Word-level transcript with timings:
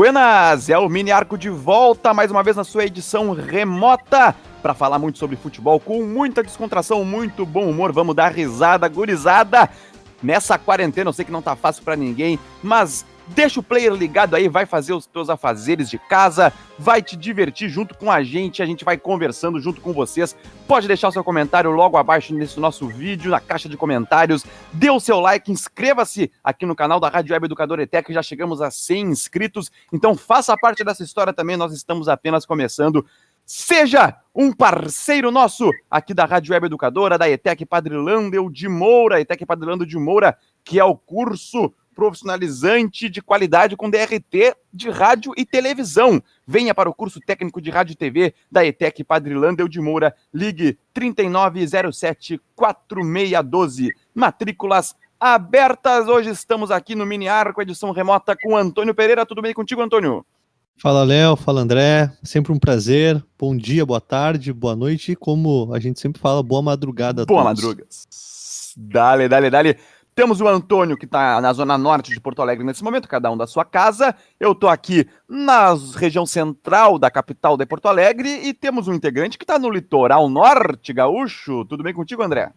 Buenas, 0.00 0.70
é 0.70 0.78
o 0.78 0.88
Mini 0.88 1.12
Arco 1.12 1.36
de 1.36 1.50
volta 1.50 2.14
mais 2.14 2.30
uma 2.30 2.42
vez 2.42 2.56
na 2.56 2.64
sua 2.64 2.86
edição 2.86 3.34
remota 3.34 4.34
para 4.62 4.72
falar 4.72 4.98
muito 4.98 5.18
sobre 5.18 5.36
futebol 5.36 5.78
com 5.78 6.02
muita 6.02 6.42
descontração, 6.42 7.04
muito 7.04 7.44
bom 7.44 7.68
humor. 7.68 7.92
Vamos 7.92 8.16
dar 8.16 8.32
risada, 8.32 8.88
gurizada. 8.88 9.68
Nessa 10.22 10.56
quarentena, 10.56 11.10
eu 11.10 11.12
sei 11.12 11.26
que 11.26 11.30
não 11.30 11.42
tá 11.42 11.54
fácil 11.54 11.82
para 11.82 11.96
ninguém, 11.96 12.38
mas 12.62 13.04
Deixa 13.34 13.60
o 13.60 13.62
player 13.62 13.92
ligado 13.92 14.34
aí, 14.34 14.48
vai 14.48 14.66
fazer 14.66 14.92
os 14.92 15.06
teus 15.06 15.30
afazeres 15.30 15.88
de 15.88 15.98
casa, 15.98 16.52
vai 16.76 17.00
te 17.00 17.16
divertir 17.16 17.68
junto 17.68 17.96
com 17.96 18.10
a 18.10 18.24
gente, 18.24 18.60
a 18.60 18.66
gente 18.66 18.84
vai 18.84 18.98
conversando 18.98 19.60
junto 19.60 19.80
com 19.80 19.92
vocês. 19.92 20.36
Pode 20.66 20.88
deixar 20.88 21.08
o 21.08 21.12
seu 21.12 21.22
comentário 21.22 21.70
logo 21.70 21.96
abaixo 21.96 22.34
nesse 22.34 22.58
nosso 22.58 22.88
vídeo, 22.88 23.30
na 23.30 23.38
caixa 23.38 23.68
de 23.68 23.76
comentários. 23.76 24.44
Dê 24.72 24.90
o 24.90 24.98
seu 24.98 25.20
like, 25.20 25.50
inscreva-se 25.50 26.30
aqui 26.42 26.66
no 26.66 26.74
canal 26.74 26.98
da 26.98 27.08
Rádio 27.08 27.32
Web 27.32 27.46
Educador 27.46 27.78
ETEC, 27.78 28.12
já 28.12 28.22
chegamos 28.22 28.60
a 28.60 28.68
100 28.68 29.10
inscritos, 29.10 29.70
então 29.92 30.16
faça 30.16 30.56
parte 30.56 30.82
dessa 30.82 31.04
história 31.04 31.32
também, 31.32 31.56
nós 31.56 31.72
estamos 31.72 32.08
apenas 32.08 32.44
começando. 32.44 33.06
Seja 33.46 34.16
um 34.34 34.52
parceiro 34.52 35.30
nosso 35.30 35.70
aqui 35.88 36.14
da 36.14 36.24
Rádio 36.24 36.52
Web 36.52 36.66
Educadora, 36.66 37.16
da 37.16 37.30
ETEC 37.30 37.64
Padre 37.64 37.96
Landel 37.96 38.50
de 38.50 38.68
Moura, 38.68 39.20
ETEC 39.20 39.46
Padre 39.46 39.68
Landel 39.68 39.86
de 39.86 39.98
Moura, 39.98 40.36
que 40.64 40.80
é 40.80 40.84
o 40.84 40.96
curso 40.96 41.72
profissionalizante 41.94 43.08
de 43.08 43.22
qualidade 43.22 43.76
com 43.76 43.90
DRT 43.90 44.56
de 44.72 44.88
rádio 44.90 45.32
e 45.36 45.44
televisão. 45.44 46.22
Venha 46.46 46.72
para 46.74 46.88
o 46.88 46.94
curso 46.94 47.20
técnico 47.20 47.60
de 47.60 47.70
rádio 47.70 47.92
e 47.92 47.96
TV 47.96 48.34
da 48.50 48.64
ETEC 48.64 49.04
Padre 49.04 49.34
Landel 49.34 49.68
de 49.68 49.78
Moura. 49.80 50.14
Ligue 50.32 50.78
3907-4612. 50.94 53.90
Matrículas 54.14 54.96
abertas. 55.18 56.08
Hoje 56.08 56.30
estamos 56.30 56.70
aqui 56.70 56.94
no 56.94 57.04
Mini 57.04 57.28
Arco, 57.28 57.60
edição 57.60 57.90
remota 57.92 58.34
com 58.40 58.56
Antônio 58.56 58.94
Pereira. 58.94 59.26
Tudo 59.26 59.42
bem 59.42 59.52
contigo, 59.52 59.82
Antônio? 59.82 60.24
Fala, 60.78 61.04
Léo. 61.04 61.36
Fala, 61.36 61.60
André. 61.60 62.10
Sempre 62.22 62.52
um 62.52 62.58
prazer. 62.58 63.22
Bom 63.38 63.54
dia, 63.54 63.84
boa 63.84 64.00
tarde, 64.00 64.50
boa 64.50 64.74
noite. 64.74 65.14
Como 65.14 65.70
a 65.74 65.78
gente 65.78 66.00
sempre 66.00 66.22
fala, 66.22 66.42
boa 66.42 66.62
madrugada. 66.62 67.26
Boa 67.26 67.44
madruga. 67.44 67.84
Dale, 68.74 69.28
dale, 69.28 69.50
dale. 69.50 69.76
Temos 70.14 70.40
o 70.40 70.48
Antônio, 70.48 70.96
que 70.96 71.04
está 71.04 71.40
na 71.40 71.52
zona 71.52 71.78
norte 71.78 72.12
de 72.12 72.20
Porto 72.20 72.42
Alegre 72.42 72.64
nesse 72.64 72.82
momento, 72.82 73.08
cada 73.08 73.30
um 73.30 73.36
da 73.36 73.46
sua 73.46 73.64
casa. 73.64 74.14
Eu 74.38 74.52
estou 74.52 74.68
aqui 74.68 75.06
na 75.28 75.74
região 75.96 76.26
central 76.26 76.98
da 76.98 77.10
capital 77.10 77.56
de 77.56 77.64
Porto 77.64 77.86
Alegre 77.86 78.28
e 78.28 78.52
temos 78.52 78.88
um 78.88 78.94
integrante 78.94 79.38
que 79.38 79.44
está 79.44 79.58
no 79.58 79.70
litoral 79.70 80.28
norte 80.28 80.92
gaúcho. 80.92 81.64
Tudo 81.64 81.82
bem 81.82 81.94
contigo, 81.94 82.22
André? 82.22 82.52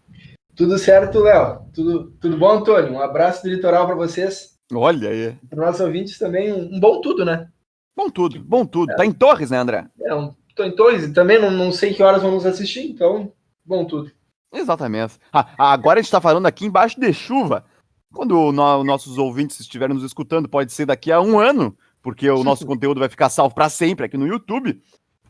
Tudo 0.56 0.78
certo, 0.78 1.20
Léo. 1.20 1.62
Tudo, 1.74 2.12
tudo 2.20 2.38
bom, 2.38 2.52
Antônio? 2.52 2.94
Um 2.94 3.02
abraço 3.02 3.44
do 3.44 3.50
litoral 3.50 3.86
para 3.86 3.96
vocês. 3.96 4.54
Olha 4.74 5.10
aí. 5.10 5.36
Para 5.50 5.66
nossos 5.66 5.82
ouvintes 5.82 6.18
também, 6.18 6.52
um 6.52 6.80
bom 6.80 7.02
tudo, 7.02 7.24
né? 7.24 7.48
Bom 7.96 8.10
tudo, 8.10 8.40
bom 8.44 8.66
tudo. 8.66 8.92
É. 8.92 8.96
Tá 8.96 9.06
em 9.06 9.12
Torres, 9.12 9.52
né, 9.52 9.58
André? 9.58 9.86
É, 10.02 10.10
tô 10.56 10.64
em 10.64 10.76
Torres 10.76 11.04
e 11.04 11.14
também 11.14 11.40
não, 11.40 11.52
não 11.52 11.72
sei 11.72 11.94
que 11.94 12.02
horas 12.02 12.22
vão 12.22 12.32
nos 12.32 12.46
assistir, 12.46 12.90
então, 12.90 13.32
bom 13.64 13.86
tudo. 13.86 14.12
Exatamente. 14.54 15.16
Ah, 15.32 15.48
agora 15.58 16.00
a 16.00 16.02
gente 16.02 16.08
está 16.08 16.22
falando 16.22 16.46
aqui 16.46 16.66
embaixo 16.66 17.00
de 17.00 17.12
chuva. 17.12 17.66
Quando 18.14 18.52
no, 18.52 18.84
nossos 18.84 19.18
ouvintes 19.18 19.60
estiverem 19.60 19.96
nos 19.96 20.04
escutando, 20.04 20.48
pode 20.48 20.72
ser 20.72 20.86
daqui 20.86 21.12
a 21.12 21.20
um 21.20 21.40
ano, 21.40 21.76
porque 22.02 22.30
o 22.30 22.44
nosso 22.44 22.66
conteúdo 22.68 23.00
vai 23.00 23.10
ficar 23.10 23.30
salvo 23.30 23.56
para 23.56 23.68
sempre 23.70 24.06
aqui 24.06 24.18
no 24.18 24.28
YouTube. 24.28 24.80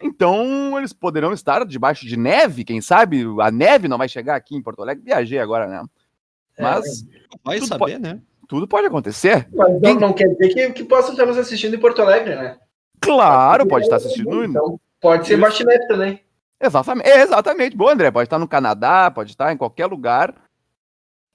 Então, 0.02 0.78
eles 0.78 0.92
poderão 0.92 1.32
estar 1.32 1.66
debaixo 1.66 2.06
de 2.06 2.18
neve, 2.18 2.66
quem 2.66 2.82
sabe? 2.82 3.24
A 3.40 3.50
neve 3.50 3.88
não 3.88 3.98
vai 3.98 4.10
chegar 4.10 4.36
aqui 4.36 4.54
em 4.54 4.62
Porto 4.62 4.82
Alegre. 4.82 5.06
Viajei 5.06 5.40
agora, 5.40 5.66
né? 5.66 5.82
Mas. 6.60 7.04
É, 7.04 7.38
vai 7.44 7.62
saber, 7.62 7.80
pode, 7.80 8.00
né? 8.00 8.20
Tudo 8.50 8.68
pode 8.68 8.88
acontecer. 8.88 9.48
Mas 9.54 9.82
não, 9.82 9.96
não 9.96 10.14
quer 10.14 10.28
dizer 10.28 10.50
que, 10.50 10.72
que 10.74 10.84
possam 10.84 11.12
estar 11.12 11.26
nos 11.26 11.38
assistindo 11.38 11.76
em 11.76 11.80
Porto 11.80 12.02
Alegre, 12.02 12.36
né? 12.36 12.58
Claro, 13.00 13.66
pode 13.66 13.86
estar 13.86 13.96
assistindo. 13.96 14.44
Então, 14.44 14.80
pode 15.00 15.26
ser 15.26 15.38
embaixo 15.38 15.60
de 15.60 15.66
neve 15.66 15.88
também. 15.88 16.23
Exatamente, 16.64 17.10
exatamente. 17.10 17.76
Bom, 17.76 17.90
André, 17.90 18.10
pode 18.10 18.26
estar 18.26 18.40
no 18.40 18.48
Canadá, 18.48 19.12
pode 19.12 19.32
estar 19.32 19.52
em 19.52 19.58
qualquer 19.58 19.86
lugar 19.88 20.34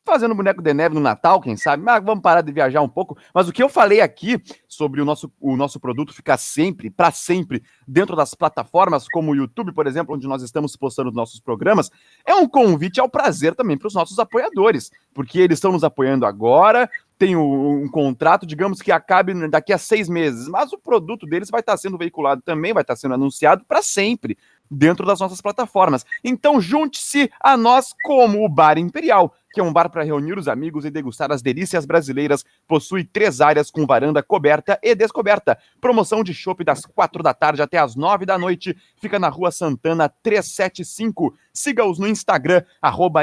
fazendo 0.09 0.35
boneco 0.35 0.63
de 0.63 0.73
neve 0.73 0.95
no 0.95 1.03
Natal, 1.03 1.39
quem 1.39 1.55
sabe, 1.55 1.83
mas 1.83 2.03
vamos 2.03 2.23
parar 2.23 2.41
de 2.41 2.51
viajar 2.51 2.81
um 2.81 2.89
pouco. 2.89 3.19
Mas 3.35 3.47
o 3.47 3.53
que 3.53 3.63
eu 3.63 3.69
falei 3.69 4.01
aqui 4.01 4.43
sobre 4.67 5.03
o 5.03 5.05
nosso, 5.05 5.31
o 5.39 5.55
nosso 5.55 5.79
produto 5.79 6.15
ficar 6.15 6.39
sempre, 6.39 6.89
para 6.89 7.11
sempre, 7.11 7.63
dentro 7.87 8.17
das 8.17 8.33
plataformas 8.35 9.07
como 9.07 9.33
o 9.33 9.37
YouTube, 9.37 9.71
por 9.71 9.87
exemplo, 9.87 10.15
onde 10.15 10.27
nós 10.27 10.43
estamos 10.43 10.75
postando 10.77 11.11
os 11.11 11.15
nossos 11.15 11.41
programas, 11.41 11.91
é 12.25 12.35
um 12.35 12.49
convite 12.49 12.99
ao 12.99 13.09
prazer 13.09 13.55
também 13.55 13.77
para 13.77 13.89
os 13.89 13.95
nossos 13.95 14.19
apoiadores, 14.19 14.91
porque 15.13 15.41
eles 15.41 15.59
estão 15.59 15.73
nos 15.73 15.85
apoiando 15.85 16.25
agora, 16.25 16.89
tem 17.19 17.37
um, 17.37 17.83
um, 17.83 17.89
contrato, 17.89 18.47
digamos 18.47 18.81
que 18.81 18.91
acabe 18.91 19.35
daqui 19.49 19.75
a 19.75 19.79
seis 19.79 20.09
meses, 20.09 20.49
mas 20.49 20.73
o 20.73 20.79
produto 20.79 21.27
deles 21.27 21.51
vai 21.51 21.61
estar 21.61 21.77
sendo 21.77 21.99
veiculado 21.99 22.41
também, 22.41 22.73
vai 22.73 22.83
estar 22.83 22.97
sendo 22.97 23.15
anunciado 23.15 23.63
para 23.67 23.83
sempre 23.83 24.39
dentro 24.71 25.07
das 25.07 25.21
nossas 25.21 25.41
plataformas. 25.41 26.05
Então 26.23 26.61
junte-se 26.61 27.31
a 27.41 27.57
nós 27.57 27.95
como 28.03 28.45
o 28.45 28.49
Bar 28.49 28.79
Imperial, 28.79 29.35
que 29.53 29.61
é 29.61 29.65
um 29.65 29.73
bar 29.73 29.89
para 29.89 30.03
reunir 30.03 30.39
os 30.39 30.47
amigos 30.47 30.85
e 30.85 30.91
degustar 30.91 31.33
as 31.33 31.43
delícias 31.43 31.85
brasileiras. 31.87 32.45
Possui 32.67 33.03
três 33.05 33.41
áreas 33.41 33.71
com 33.71 33.87
varanda 33.87 34.23
coberta 34.23 34.79
e 34.83 34.95
descoberta. 34.95 35.59
Promoção 35.81 36.23
de 36.23 36.35
chopp 36.35 36.63
das 36.63 36.85
quatro 36.85 37.23
da 37.23 37.35
tarde 37.35 37.63
até 37.63 37.79
as 37.79 37.97
nove 37.97 38.27
da 38.27 38.39
noite. 38.39 38.77
Fica 39.01 39.19
na 39.19 39.29
Rua 39.29 39.51
Santana 39.51 40.09
375. 40.23 41.35
Siga-os 41.53 41.99
no 41.99 42.07
Instagram, 42.07 42.63
arroba. 42.81 43.23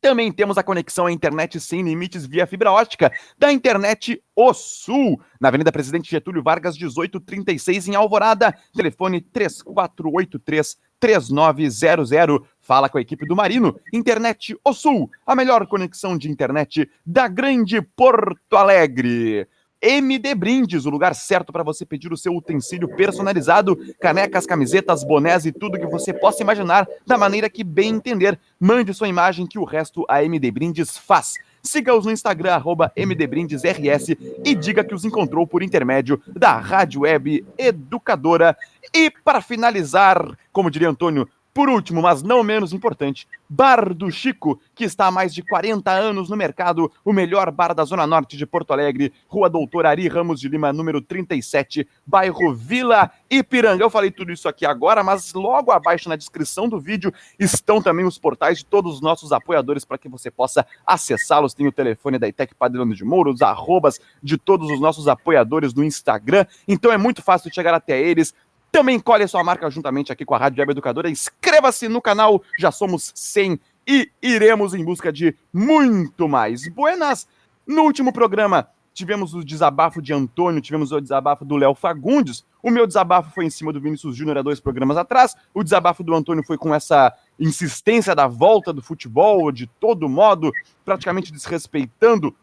Também 0.00 0.30
temos 0.30 0.56
a 0.56 0.62
conexão 0.62 1.06
à 1.06 1.12
internet 1.12 1.58
sem 1.58 1.82
limites 1.82 2.26
via 2.26 2.46
fibra 2.46 2.70
ótica 2.70 3.12
da 3.38 3.52
internet 3.52 4.22
O 4.36 4.54
Sul, 4.54 5.20
na 5.40 5.48
Avenida 5.48 5.72
Presidente 5.72 6.10
Getúlio 6.10 6.42
Vargas, 6.42 6.76
1836, 6.76 7.88
em 7.88 7.94
Alvorada. 7.94 8.54
Telefone 8.74 9.20
3483 9.20 10.78
3900. 11.00 12.40
Fala 12.60 12.88
com 12.88 12.98
a 12.98 13.00
equipe 13.00 13.26
do 13.26 13.34
Marino. 13.34 13.78
Internet 13.92 14.56
O 14.64 14.72
Sul, 14.72 15.10
a 15.26 15.34
melhor 15.34 15.66
conexão 15.66 16.16
de 16.16 16.30
internet 16.30 16.88
da 17.04 17.26
Grande 17.26 17.82
Porto 17.82 18.56
Alegre. 18.56 19.48
MD 19.82 20.34
Brindes, 20.34 20.84
o 20.84 20.90
lugar 20.90 21.14
certo 21.14 21.52
para 21.52 21.62
você 21.62 21.86
pedir 21.86 22.12
o 22.12 22.16
seu 22.16 22.34
utensílio 22.36 22.88
personalizado, 22.96 23.78
canecas, 23.98 24.44
camisetas, 24.44 25.02
bonés 25.02 25.46
e 25.46 25.52
tudo 25.52 25.78
que 25.78 25.86
você 25.86 26.12
possa 26.12 26.42
imaginar 26.42 26.86
da 27.06 27.16
maneira 27.16 27.48
que 27.48 27.64
bem 27.64 27.94
entender. 27.94 28.38
Mande 28.58 28.92
sua 28.92 29.08
imagem 29.08 29.46
que 29.46 29.58
o 29.58 29.64
resto 29.64 30.04
a 30.08 30.22
MD 30.22 30.50
Brindes 30.50 30.98
faz. 30.98 31.34
Siga-os 31.62 32.06
no 32.06 32.12
Instagram, 32.12 32.54
arroba 32.54 32.90
MDBrindesRS 32.96 34.16
e 34.44 34.54
diga 34.54 34.82
que 34.82 34.94
os 34.94 35.04
encontrou 35.04 35.46
por 35.46 35.62
intermédio 35.62 36.20
da 36.26 36.56
Rádio 36.58 37.02
Web 37.02 37.44
Educadora. 37.58 38.56
E 38.94 39.10
para 39.10 39.42
finalizar, 39.42 40.36
como 40.52 40.70
diria 40.70 40.88
Antônio, 40.88 41.28
por 41.52 41.68
último, 41.68 42.02
mas 42.02 42.22
não 42.22 42.42
menos 42.44 42.72
importante, 42.72 43.26
Bar 43.52 43.92
do 43.92 44.08
Chico, 44.12 44.60
que 44.76 44.84
está 44.84 45.06
há 45.06 45.10
mais 45.10 45.34
de 45.34 45.42
40 45.42 45.90
anos 45.90 46.30
no 46.30 46.36
mercado, 46.36 46.90
o 47.04 47.12
melhor 47.12 47.50
bar 47.50 47.74
da 47.74 47.84
Zona 47.84 48.06
Norte 48.06 48.36
de 48.36 48.46
Porto 48.46 48.72
Alegre, 48.72 49.12
Rua 49.26 49.50
Doutor 49.50 49.86
Ari 49.86 50.06
Ramos 50.06 50.38
de 50.38 50.48
Lima, 50.48 50.72
número 50.72 51.00
37, 51.00 51.84
bairro 52.06 52.54
Vila 52.54 53.10
Ipiranga. 53.28 53.82
Eu 53.82 53.90
falei 53.90 54.12
tudo 54.12 54.30
isso 54.30 54.48
aqui 54.48 54.64
agora, 54.64 55.02
mas 55.02 55.32
logo 55.34 55.72
abaixo 55.72 56.08
na 56.08 56.14
descrição 56.14 56.68
do 56.68 56.78
vídeo 56.78 57.12
estão 57.40 57.82
também 57.82 58.04
os 58.06 58.16
portais 58.16 58.58
de 58.58 58.64
todos 58.64 58.94
os 58.94 59.00
nossos 59.00 59.32
apoiadores 59.32 59.84
para 59.84 59.98
que 59.98 60.08
você 60.08 60.30
possa 60.30 60.64
acessá-los. 60.86 61.52
Tem 61.52 61.66
o 61.66 61.72
telefone 61.72 62.20
da 62.20 62.28
Itec 62.28 62.54
Padrão 62.54 62.88
de 62.88 63.04
Moura, 63.04 63.30
os 63.30 63.42
arrobas 63.42 63.98
de 64.22 64.38
todos 64.38 64.70
os 64.70 64.78
nossos 64.78 65.08
apoiadores 65.08 65.74
no 65.74 65.82
Instagram. 65.82 66.46
Então 66.68 66.92
é 66.92 66.96
muito 66.96 67.20
fácil 67.20 67.52
chegar 67.52 67.74
até 67.74 68.00
eles. 68.00 68.32
Também 68.70 69.00
colhe 69.00 69.26
sua 69.26 69.42
marca 69.42 69.68
juntamente 69.70 70.12
aqui 70.12 70.24
com 70.24 70.34
a 70.34 70.38
Rádio 70.38 70.60
Web 70.60 70.72
Educadora. 70.72 71.10
Inscreva-se 71.10 71.88
no 71.88 72.00
canal, 72.00 72.42
já 72.58 72.70
somos 72.70 73.12
100 73.14 73.58
e 73.86 74.10
iremos 74.22 74.74
em 74.74 74.84
busca 74.84 75.12
de 75.12 75.34
muito 75.52 76.28
mais. 76.28 76.68
Buenas! 76.68 77.26
No 77.66 77.82
último 77.82 78.12
programa 78.12 78.68
tivemos 78.92 79.34
o 79.34 79.44
desabafo 79.44 80.02
de 80.02 80.12
Antônio, 80.12 80.60
tivemos 80.60 80.92
o 80.92 81.00
desabafo 81.00 81.44
do 81.44 81.56
Léo 81.56 81.74
Fagundes. 81.74 82.44
O 82.62 82.70
meu 82.70 82.86
desabafo 82.86 83.30
foi 83.32 83.44
em 83.44 83.50
cima 83.50 83.72
do 83.72 83.80
Vinícius 83.80 84.14
Júnior 84.14 84.38
há 84.38 84.42
dois 84.42 84.60
programas 84.60 84.96
atrás. 84.96 85.34
O 85.54 85.64
desabafo 85.64 86.02
do 86.04 86.14
Antônio 86.14 86.44
foi 86.44 86.58
com 86.58 86.74
essa 86.74 87.12
insistência 87.38 88.14
da 88.14 88.26
volta 88.26 88.72
do 88.72 88.82
futebol, 88.82 89.50
de 89.50 89.66
todo 89.66 90.08
modo, 90.08 90.52
praticamente 90.84 91.32
desrespeitando 91.32 92.34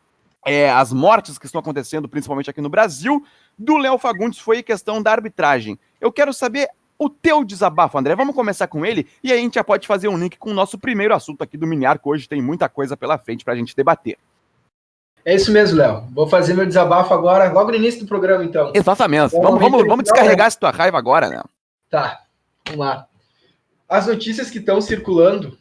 é, 0.45 0.69
as 0.69 0.93
mortes 0.93 1.37
que 1.37 1.45
estão 1.45 1.59
acontecendo, 1.59 2.07
principalmente 2.07 2.49
aqui 2.49 2.61
no 2.61 2.69
Brasil. 2.69 3.23
Do 3.57 3.77
Léo 3.77 3.97
Fagundes 3.97 4.39
foi 4.39 4.61
questão 4.61 5.01
da 5.01 5.11
arbitragem. 5.11 5.79
Eu 5.99 6.11
quero 6.11 6.31
saber 6.33 6.69
o 6.99 7.09
teu 7.09 7.43
desabafo, 7.43 7.97
André. 7.97 8.15
Vamos 8.15 8.35
começar 8.35 8.67
com 8.67 8.85
ele 8.85 9.07
e 9.23 9.31
aí 9.31 9.39
a 9.39 9.41
gente 9.41 9.55
já 9.55 9.63
pode 9.63 9.87
fazer 9.87 10.07
um 10.07 10.17
link 10.17 10.37
com 10.37 10.51
o 10.51 10.53
nosso 10.53 10.77
primeiro 10.77 11.13
assunto 11.13 11.43
aqui 11.43 11.57
do 11.57 11.67
Miniar, 11.67 11.99
que 11.99 12.07
hoje 12.07 12.27
tem 12.27 12.41
muita 12.41 12.69
coisa 12.69 12.95
pela 12.95 13.17
frente 13.17 13.43
para 13.43 13.53
a 13.53 13.57
gente 13.57 13.75
debater. 13.75 14.17
É 15.25 15.35
isso 15.35 15.51
mesmo, 15.51 15.77
Léo. 15.77 16.07
Vou 16.13 16.27
fazer 16.27 16.53
meu 16.53 16.65
desabafo 16.65 17.13
agora, 17.13 17.51
logo 17.51 17.71
no 17.71 17.75
início 17.75 17.99
do 17.99 18.07
programa, 18.07 18.45
então. 18.45 18.71
Exatamente. 18.73 19.35
Então, 19.35 19.41
vamos, 19.41 19.59
vamos, 19.59 19.87
vamos 19.87 20.03
descarregar 20.03 20.47
essa 20.47 20.59
tua 20.59 20.71
raiva 20.71 20.97
agora, 20.97 21.27
né? 21.27 21.41
Tá, 21.89 22.21
vamos 22.65 22.85
lá. 22.85 23.07
As 23.89 24.07
notícias 24.07 24.49
que 24.49 24.59
estão 24.59 24.79
circulando 24.79 25.57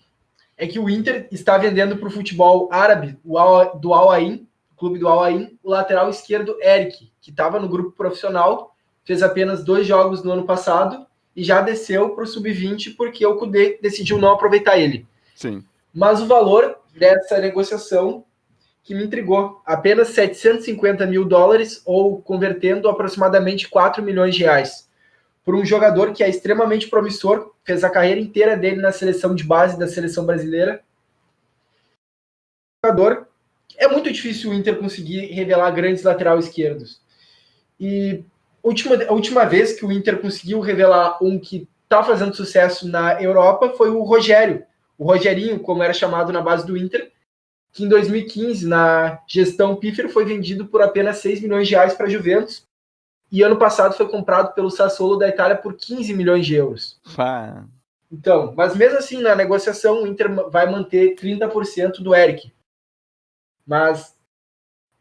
é 0.57 0.67
que 0.67 0.79
o 0.79 0.89
Inter 0.89 1.29
está 1.31 1.59
vendendo 1.59 1.97
para 1.97 2.09
o 2.09 2.13
futebol 2.13 2.69
árabe, 2.73 3.19
o 3.25 3.39
Al, 3.39 3.79
do 3.79 3.93
Al 3.93 4.11
Ain, 4.11 4.49
clube 4.77 4.99
do 4.99 5.09
Al 5.09 5.25
Ain, 5.25 5.59
o 5.63 5.71
lateral 5.71 6.09
esquerdo 6.11 6.57
Eric, 6.63 7.11
que 7.27 7.33
estava 7.33 7.59
no 7.59 7.69
grupo 7.69 7.91
profissional, 7.91 8.77
fez 9.05 9.21
apenas 9.21 9.65
dois 9.65 9.85
jogos 9.85 10.23
no 10.23 10.31
ano 10.31 10.47
passado 10.47 11.05
e 11.35 11.43
já 11.43 11.61
desceu 11.61 12.11
para 12.11 12.23
o 12.23 12.27
sub-20 12.27 12.95
porque 12.97 13.27
o 13.27 13.35
Cudê 13.35 13.81
decidiu 13.83 14.17
não 14.17 14.31
aproveitar 14.31 14.79
ele. 14.79 15.05
Sim. 15.35 15.65
Mas 15.93 16.23
o 16.23 16.27
valor 16.29 16.79
dessa 16.95 17.41
negociação 17.41 18.25
que 18.85 18.95
me 18.95 19.03
intrigou, 19.03 19.61
apenas 19.67 20.11
750 20.11 21.05
mil 21.05 21.25
dólares 21.25 21.83
ou 21.85 22.23
convertendo 22.23 22.89
aproximadamente 22.89 23.69
4 23.69 24.05
milhões 24.05 24.33
de 24.33 24.45
reais. 24.45 24.89
Por 25.45 25.57
um 25.57 25.65
jogador 25.65 26.13
que 26.13 26.23
é 26.23 26.29
extremamente 26.29 26.87
promissor, 26.87 27.53
fez 27.65 27.83
a 27.83 27.91
carreira 27.91 28.21
inteira 28.21 28.57
dele 28.57 28.81
na 28.81 28.93
seleção 28.93 29.35
de 29.35 29.43
base 29.43 29.77
da 29.77 29.89
seleção 29.89 30.25
brasileira. 30.25 30.81
Jogador 32.85 33.27
é 33.77 33.89
muito 33.89 34.13
difícil 34.13 34.51
o 34.51 34.55
Inter 34.55 34.79
conseguir 34.79 35.27
revelar 35.33 35.73
grandes 35.73 36.05
lateral 36.05 36.39
esquerdos. 36.39 37.05
E 37.79 38.25
última, 38.63 38.97
a 39.05 39.13
última 39.13 39.45
vez 39.45 39.73
que 39.79 39.85
o 39.85 39.93
Inter 39.93 40.21
conseguiu 40.21 40.61
revelar 40.61 41.23
um 41.23 41.39
que 41.39 41.69
está 41.85 42.03
fazendo 42.03 42.35
sucesso 42.35 42.89
na 42.89 43.23
Europa 43.23 43.75
foi 43.77 43.91
o 43.91 44.03
Rogério, 44.03 44.65
o 44.99 45.05
Rogerinho, 45.05 45.61
como 45.61 45.83
era 45.83 45.93
chamado 45.93 46.33
na 46.33 46.41
base 46.41 46.67
do 46.67 46.77
Inter, 46.77 47.13
que 47.73 47.85
em 47.85 47.89
2015, 47.89 48.67
na 48.67 49.21
gestão 49.29 49.77
Pífero, 49.77 50.09
foi 50.09 50.25
vendido 50.25 50.67
por 50.67 50.81
apenas 50.83 51.19
6 51.19 51.43
milhões 51.43 51.69
de 51.69 51.75
reais 51.75 51.95
para 51.95 52.07
a 52.07 52.11
Juventus, 52.11 52.67
e 53.31 53.43
ano 53.43 53.59
passado 53.59 53.95
foi 53.95 54.09
comprado 54.09 54.55
pelo 54.55 54.71
Sassuolo 54.71 55.17
da 55.17 55.29
Itália 55.29 55.57
por 55.57 55.75
15 55.75 56.15
milhões 56.15 56.47
de 56.47 56.55
euros. 56.55 56.99
Pá. 57.15 57.67
Então, 58.11 58.55
mas 58.57 58.75
mesmo 58.75 58.99
assim, 58.99 59.21
na 59.21 59.35
negociação, 59.35 60.03
o 60.03 60.07
Inter 60.07 60.33
vai 60.49 60.71
manter 60.71 61.17
30% 61.17 62.01
do 62.01 62.15
Eric. 62.15 62.53
Mas 63.67 64.16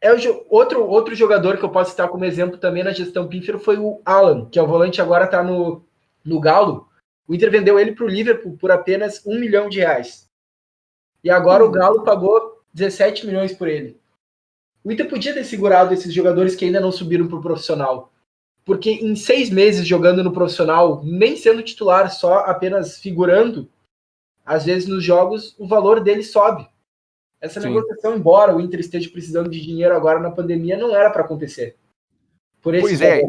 é 0.00 0.12
o, 0.12 0.46
outro, 0.48 0.84
outro 0.86 1.14
jogador 1.14 1.56
que 1.56 1.64
eu 1.64 1.70
posso 1.70 1.90
citar 1.90 2.08
como 2.08 2.24
exemplo 2.24 2.58
também 2.58 2.84
na 2.84 2.92
gestão 2.92 3.28
pífero 3.28 3.58
foi 3.58 3.78
o 3.78 4.00
Alan, 4.04 4.46
que 4.46 4.58
é 4.58 4.62
o 4.62 4.66
volante 4.66 5.00
agora 5.00 5.24
está 5.24 5.42
no, 5.42 5.84
no 6.24 6.40
Galo. 6.40 6.88
O 7.26 7.34
Inter 7.34 7.50
vendeu 7.50 7.78
ele 7.78 7.92
para 7.92 8.04
o 8.04 8.08
Liverpool 8.08 8.56
por 8.56 8.70
apenas 8.70 9.24
um 9.26 9.38
milhão 9.38 9.68
de 9.68 9.78
reais. 9.78 10.28
E 11.24 11.30
agora 11.30 11.64
o 11.64 11.70
Galo 11.70 12.04
pagou 12.04 12.62
17 12.72 13.26
milhões 13.26 13.52
por 13.52 13.68
ele. 13.68 13.98
O 14.84 14.92
Inter 14.92 15.08
podia 15.08 15.34
ter 15.34 15.42
segurado 15.42 15.92
esses 15.92 16.14
jogadores 16.14 16.54
que 16.54 16.64
ainda 16.64 16.78
não 16.78 16.92
subiram 16.92 17.26
para 17.26 17.38
o 17.38 17.42
profissional. 17.42 18.12
Porque 18.64 18.90
em 18.90 19.16
seis 19.16 19.50
meses 19.50 19.86
jogando 19.86 20.22
no 20.22 20.32
profissional, 20.32 21.02
nem 21.02 21.36
sendo 21.36 21.62
titular, 21.62 22.12
só 22.12 22.40
apenas 22.40 22.98
figurando, 22.98 23.68
às 24.44 24.64
vezes 24.64 24.88
nos 24.88 25.02
jogos 25.02 25.56
o 25.58 25.66
valor 25.66 26.00
dele 26.00 26.22
sobe. 26.22 26.68
Essa 27.46 27.60
Sim. 27.60 27.68
negociação, 27.68 28.16
embora 28.16 28.54
o 28.54 28.60
Inter 28.60 28.80
esteja 28.80 29.10
precisando 29.10 29.48
de 29.48 29.60
dinheiro 29.60 29.96
agora 29.96 30.20
na 30.20 30.30
pandemia, 30.30 30.76
não 30.76 30.94
era 30.94 31.10
para 31.10 31.22
acontecer. 31.22 31.76
Por 32.60 32.74
esse 32.74 32.82
pois 32.82 33.00
é. 33.00 33.22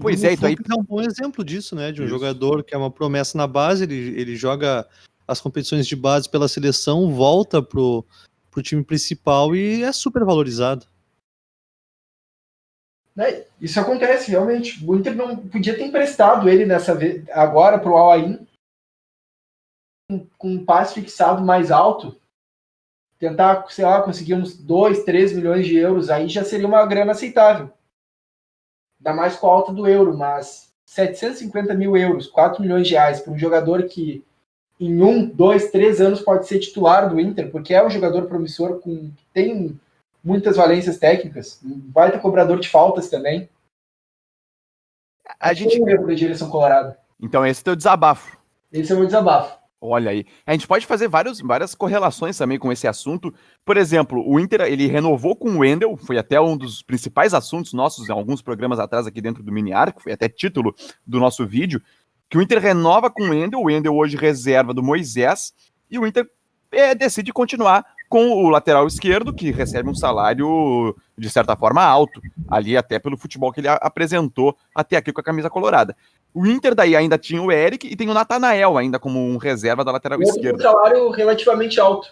Pois 0.00 0.22
é, 0.22 0.32
então 0.32 0.48
aí... 0.48 0.54
é 0.54 0.74
um 0.78 0.84
bom 0.84 1.02
exemplo 1.02 1.44
disso, 1.44 1.74
né? 1.74 1.90
De 1.90 2.00
um 2.00 2.04
Isso. 2.04 2.14
jogador 2.14 2.62
que 2.62 2.74
é 2.74 2.78
uma 2.78 2.90
promessa 2.90 3.36
na 3.36 3.46
base, 3.46 3.82
ele, 3.82 4.20
ele 4.20 4.36
joga 4.36 4.86
as 5.26 5.40
competições 5.40 5.86
de 5.86 5.96
base 5.96 6.30
pela 6.30 6.46
seleção, 6.46 7.12
volta 7.12 7.60
pro, 7.60 8.04
pro 8.50 8.62
time 8.62 8.84
principal 8.84 9.54
e 9.56 9.82
é 9.82 9.92
super 9.92 10.24
valorizado. 10.24 10.86
É, 13.18 13.44
isso 13.60 13.80
acontece, 13.80 14.30
realmente. 14.30 14.82
O 14.86 14.94
Inter 14.94 15.16
não 15.16 15.36
podia 15.36 15.76
ter 15.76 15.84
emprestado 15.84 16.48
ele 16.48 16.64
nessa 16.64 16.94
vez, 16.94 17.28
agora 17.30 17.78
pro 17.78 17.96
Al-Ain 17.96 18.46
com 20.38 20.52
um 20.52 20.64
passe 20.64 20.94
fixado 20.94 21.44
mais 21.44 21.70
alto 21.70 22.17
tentar, 23.18 23.66
sei 23.68 23.84
lá, 23.84 24.00
conseguir 24.02 24.34
uns 24.34 24.56
2, 24.56 25.04
3 25.04 25.32
milhões 25.32 25.66
de 25.66 25.76
euros, 25.76 26.08
aí 26.08 26.28
já 26.28 26.44
seria 26.44 26.66
uma 26.66 26.86
grana 26.86 27.12
aceitável. 27.12 27.70
Ainda 29.00 29.14
mais 29.14 29.36
com 29.36 29.48
a 29.48 29.52
alta 29.52 29.72
do 29.72 29.86
euro, 29.86 30.16
mas 30.16 30.72
750 30.86 31.74
mil 31.74 31.96
euros, 31.96 32.26
4 32.26 32.62
milhões 32.62 32.86
de 32.86 32.94
reais, 32.94 33.20
para 33.20 33.32
um 33.32 33.38
jogador 33.38 33.84
que 33.84 34.24
em 34.80 35.02
um, 35.02 35.26
dois, 35.28 35.70
três 35.70 36.00
anos 36.00 36.20
pode 36.20 36.46
ser 36.46 36.60
titular 36.60 37.08
do 37.10 37.18
Inter, 37.18 37.50
porque 37.50 37.74
é 37.74 37.84
um 37.84 37.90
jogador 37.90 38.26
promissor, 38.26 38.80
com 38.80 39.10
tem 39.32 39.78
muitas 40.22 40.56
valências 40.56 40.98
técnicas, 40.98 41.60
vai 41.92 42.12
ter 42.12 42.20
cobrador 42.20 42.60
de 42.60 42.68
faltas 42.68 43.10
também. 43.10 43.48
A 45.38 45.52
gente... 45.52 45.80
um 45.82 45.88
erro 45.88 46.06
da 46.06 46.14
direção 46.14 46.48
colorada. 46.48 46.98
Então 47.20 47.44
esse 47.44 47.60
é 47.60 47.62
o 47.62 47.64
teu 47.64 47.76
desabafo. 47.76 48.38
Esse 48.72 48.92
é 48.92 48.94
o 48.94 48.98
meu 48.98 49.06
desabafo. 49.06 49.57
Olha 49.80 50.10
aí. 50.10 50.26
A 50.44 50.52
gente 50.52 50.66
pode 50.66 50.86
fazer 50.86 51.06
vários, 51.06 51.40
várias 51.40 51.72
correlações 51.72 52.36
também 52.36 52.58
com 52.58 52.72
esse 52.72 52.88
assunto. 52.88 53.32
Por 53.64 53.76
exemplo, 53.76 54.24
o 54.26 54.40
Inter 54.40 54.62
ele 54.62 54.88
renovou 54.88 55.36
com 55.36 55.50
o 55.50 55.58
Wendel, 55.58 55.96
foi 55.96 56.18
até 56.18 56.40
um 56.40 56.56
dos 56.56 56.82
principais 56.82 57.32
assuntos 57.32 57.72
nossos 57.72 58.08
em 58.08 58.12
alguns 58.12 58.42
programas 58.42 58.80
atrás 58.80 59.06
aqui 59.06 59.20
dentro 59.20 59.42
do 59.42 59.52
Mini 59.52 59.72
Arco, 59.72 60.02
foi 60.02 60.12
até 60.12 60.28
título 60.28 60.74
do 61.06 61.20
nosso 61.20 61.46
vídeo, 61.46 61.80
que 62.28 62.36
o 62.36 62.42
Inter 62.42 62.60
renova 62.60 63.08
com 63.08 63.22
o 63.22 63.30
Wendel, 63.30 63.60
o 63.60 63.64
Wendel 63.66 63.94
hoje 63.94 64.16
reserva 64.16 64.74
do 64.74 64.82
Moisés, 64.82 65.54
e 65.88 65.96
o 65.96 66.06
Inter 66.06 66.28
é, 66.72 66.94
decide 66.94 67.32
continuar 67.32 67.84
com 68.08 68.30
o 68.30 68.48
lateral 68.48 68.86
esquerdo, 68.86 69.34
que 69.34 69.50
recebe 69.50 69.88
um 69.88 69.94
salário, 69.94 70.96
de 71.16 71.28
certa 71.28 71.54
forma, 71.56 71.82
alto, 71.82 72.20
ali 72.48 72.76
até 72.76 72.98
pelo 72.98 73.18
futebol 73.18 73.52
que 73.52 73.60
ele 73.60 73.68
apresentou 73.68 74.56
até 74.74 74.96
aqui 74.96 75.12
com 75.12 75.20
a 75.20 75.24
camisa 75.24 75.50
colorada. 75.50 75.94
O 76.32 76.46
Inter 76.46 76.74
daí 76.74 76.94
ainda 76.94 77.18
tinha 77.18 77.42
o 77.42 77.50
Eric 77.50 77.86
e 77.86 77.96
tem 77.96 78.08
o 78.08 78.14
Natanael 78.14 78.76
ainda 78.76 78.98
como 78.98 79.18
um 79.18 79.36
reserva 79.36 79.84
da 79.84 79.92
lateral 79.92 80.20
esquerda. 80.22 80.58
Um 80.58 80.72
salário 80.72 81.10
relativamente 81.10 81.80
alto. 81.80 82.08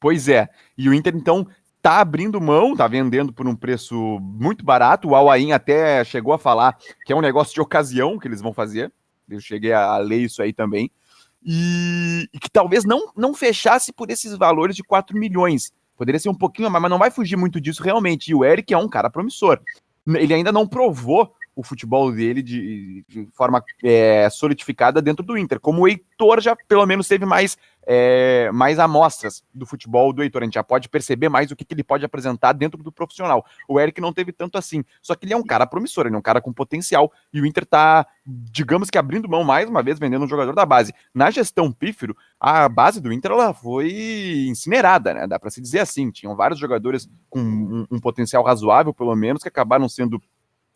Pois 0.00 0.28
é. 0.28 0.48
E 0.76 0.88
o 0.88 0.94
Inter, 0.94 1.14
então, 1.14 1.46
tá 1.82 2.00
abrindo 2.00 2.40
mão, 2.40 2.74
tá 2.74 2.88
vendendo 2.88 3.32
por 3.32 3.46
um 3.46 3.54
preço 3.54 4.18
muito 4.20 4.64
barato. 4.64 5.08
O 5.08 5.14
Alain 5.14 5.52
até 5.52 6.02
chegou 6.04 6.32
a 6.32 6.38
falar 6.38 6.76
que 7.04 7.12
é 7.12 7.16
um 7.16 7.20
negócio 7.20 7.54
de 7.54 7.60
ocasião 7.60 8.18
que 8.18 8.26
eles 8.26 8.40
vão 8.40 8.52
fazer. 8.52 8.92
Eu 9.28 9.40
cheguei 9.40 9.72
a 9.72 9.96
ler 9.98 10.18
isso 10.18 10.42
aí 10.42 10.52
também. 10.52 10.90
E, 11.44 12.28
e 12.32 12.38
que 12.38 12.50
talvez 12.50 12.84
não, 12.84 13.12
não 13.16 13.32
fechasse 13.32 13.92
por 13.92 14.10
esses 14.10 14.36
valores 14.36 14.76
de 14.76 14.82
4 14.82 15.16
milhões. 15.16 15.72
Poderia 15.96 16.18
ser 16.18 16.28
um 16.28 16.34
pouquinho 16.34 16.70
mais, 16.70 16.82
mas 16.82 16.90
não 16.90 16.98
vai 16.98 17.10
fugir 17.10 17.36
muito 17.36 17.60
disso 17.60 17.82
realmente. 17.82 18.30
E 18.30 18.34
o 18.34 18.44
Eric 18.44 18.72
é 18.72 18.78
um 18.78 18.88
cara 18.88 19.10
promissor. 19.10 19.60
Ele 20.06 20.34
ainda 20.34 20.50
não 20.50 20.66
provou 20.66 21.32
o 21.54 21.62
futebol 21.62 22.10
dele 22.12 22.42
de, 22.42 23.04
de 23.08 23.28
forma 23.32 23.62
é, 23.82 24.28
solidificada 24.30 25.02
dentro 25.02 25.24
do 25.24 25.36
Inter. 25.36 25.60
Como 25.60 25.82
o 25.82 25.88
Heitor 25.88 26.40
já 26.40 26.56
pelo 26.56 26.86
menos 26.86 27.08
teve 27.08 27.26
mais, 27.26 27.58
é, 27.86 28.50
mais 28.52 28.78
amostras 28.78 29.42
do 29.52 29.66
futebol 29.66 30.12
do 30.12 30.22
Heitor, 30.22 30.42
a 30.42 30.44
gente 30.44 30.54
já 30.54 30.64
pode 30.64 30.88
perceber 30.88 31.28
mais 31.28 31.50
o 31.50 31.56
que, 31.56 31.64
que, 31.64 31.74
ele 31.74 31.84
pode 31.84 32.04
apresentar 32.04 32.52
dentro 32.52 32.82
do 32.82 32.92
profissional. 32.92 33.44
O 33.68 33.78
Eric 33.80 34.00
não 34.00 34.12
teve 34.12 34.32
tanto 34.32 34.56
assim, 34.56 34.84
só 35.02 35.14
que 35.14 35.26
ele 35.26 35.34
é 35.34 35.36
um 35.36 35.42
cara 35.42 35.66
promissor, 35.66 36.06
ele 36.06 36.14
é 36.14 36.18
um 36.18 36.22
cara 36.22 36.40
com 36.40 36.52
potencial, 36.52 37.12
e 37.32 37.40
o 37.40 37.46
Inter 37.46 37.66
tá, 37.66 38.06
digamos 38.24 38.88
que 38.90 38.98
abrindo 38.98 39.28
mão 39.28 39.44
mais 39.44 39.68
uma 39.68 39.82
vez, 39.82 39.98
vendendo 39.98 40.24
um 40.24 40.28
jogador 40.28 40.54
da 40.54 40.64
base. 40.64 40.94
Na 41.14 41.30
gestão 41.30 41.72
pífero, 41.72 42.16
a 42.38 42.68
base 42.68 43.00
do 43.00 43.12
Inter 43.12 43.32
ela 43.32 43.52
foi 43.52 44.46
incinerada, 44.48 45.12
né? 45.12 45.26
Dá 45.26 45.38
para 45.38 45.50
se 45.50 45.60
dizer 45.60 45.80
assim. 45.80 46.10
Tinham 46.10 46.34
vários 46.34 46.58
jogadores 46.58 47.08
com 47.28 47.40
um, 47.40 47.86
um 47.90 48.00
potencial 48.00 48.42
razoável, 48.42 48.94
pelo 48.94 49.14
menos, 49.14 49.42
que 49.42 49.48
acabaram 49.48 49.88
sendo 49.88 50.20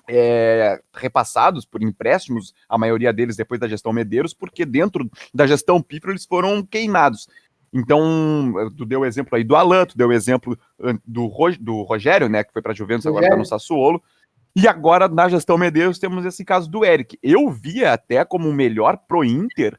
é, 0.09 0.81
repassados 0.93 1.65
por 1.65 1.83
empréstimos, 1.83 2.55
a 2.69 2.77
maioria 2.77 3.13
deles 3.13 3.37
depois 3.37 3.61
da 3.61 3.69
gestão 3.69 3.93
Medeiros, 3.93 4.35
porque 4.35 4.65
dentro 4.65 5.11
da 5.33 5.47
gestão 5.47 5.81
Pipro 5.81 6.11
eles 6.11 6.25
foram 6.25 6.63
queimados. 6.63 7.29
Então, 7.73 8.55
tu 8.77 8.85
deu 8.85 9.01
o 9.01 9.05
exemplo 9.05 9.35
aí 9.37 9.43
do 9.43 9.57
Alan, 9.57 9.85
tu 9.85 9.99
deu 9.99 10.09
o 10.09 10.13
exemplo 10.13 10.57
do, 11.05 11.29
do 11.59 11.83
Rogério, 11.83 12.29
né, 12.29 12.45
que 12.45 12.53
foi 12.53 12.63
para 12.63 12.71
a 12.71 12.75
Juventus, 12.75 13.07
agora 13.07 13.27
está 13.27 13.37
no 13.37 13.45
Sassuolo. 13.45 14.03
E 14.55 14.69
agora, 14.69 15.09
na 15.09 15.29
gestão 15.29 15.59
Medeiros, 15.59 15.99
temos 15.99 16.25
esse 16.25 16.45
caso 16.45 16.71
do 16.71 16.85
Eric. 16.85 17.19
Eu 17.21 17.51
via 17.51 17.93
até 17.93 18.25
como 18.25 18.49
o 18.49 18.55
melhor 18.55 18.97
pro 19.09 19.25
Inter, 19.25 19.77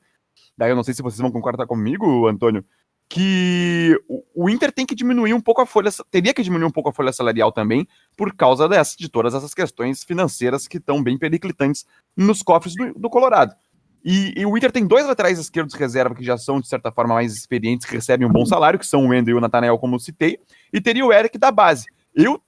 daí 0.58 0.72
eu 0.72 0.76
não 0.76 0.84
sei 0.84 0.94
se 0.94 1.02
vocês 1.02 1.22
vão 1.22 1.32
concordar 1.32 1.66
comigo, 1.66 2.28
Antônio, 2.28 2.66
que 3.08 4.00
o 4.34 4.50
Inter 4.50 4.72
tem 4.72 4.86
que 4.86 4.96
diminuir 4.96 5.34
um 5.34 5.42
pouco 5.42 5.62
a 5.62 5.66
folha, 5.66 5.92
teria 6.10 6.34
que 6.34 6.42
diminuir 6.42 6.68
um 6.68 6.72
pouco 6.72 6.90
a 6.90 6.94
folha 6.94 7.14
salarial 7.14 7.52
também, 7.52 7.88
por 8.18 8.34
causa 8.36 8.68
dessa, 8.68 8.96
de 8.98 9.08
todas 9.10 9.34
essas 9.34 9.54
questões 9.54 10.04
financeiras 10.04 10.68
que 10.68 10.78
estão 10.78 11.04
bem 11.04 11.18
periclitantes 11.18 11.86
nos 12.18 12.42
cofres 12.42 12.74
do, 12.76 12.94
do 12.94 13.10
Colorado. 13.10 13.56
E, 14.04 14.34
e, 14.38 14.46
o 14.46 14.56
Inter 14.56 14.72
tem 14.72 14.86
dois 14.86 15.06
laterais 15.06 15.40
esquerdos 15.40 15.74
reserva 15.74 16.14
que 16.14 16.24
já 16.24 16.38
são, 16.38 16.60
de 16.60 16.68
certa 16.68 16.92
forma, 16.92 17.16
mais 17.16 17.34
experientes, 17.34 17.88
que 17.88 17.96
recebem 17.96 18.28
um 18.28 18.32
bom 18.32 18.46
salário, 18.46 18.78
que 18.78 18.86
são 18.86 19.06
o 19.06 19.10
Wendel 19.10 19.36
e 19.36 19.38
o 19.38 19.42
Nathanael, 19.42 19.80
como 19.80 20.00
citei, 20.00 20.40
e 20.72 20.80
teria 20.80 21.04
o 21.04 21.12
Eric 21.12 21.40
da 21.40 21.52
base. 21.52 21.86
Eu, 22.14 22.40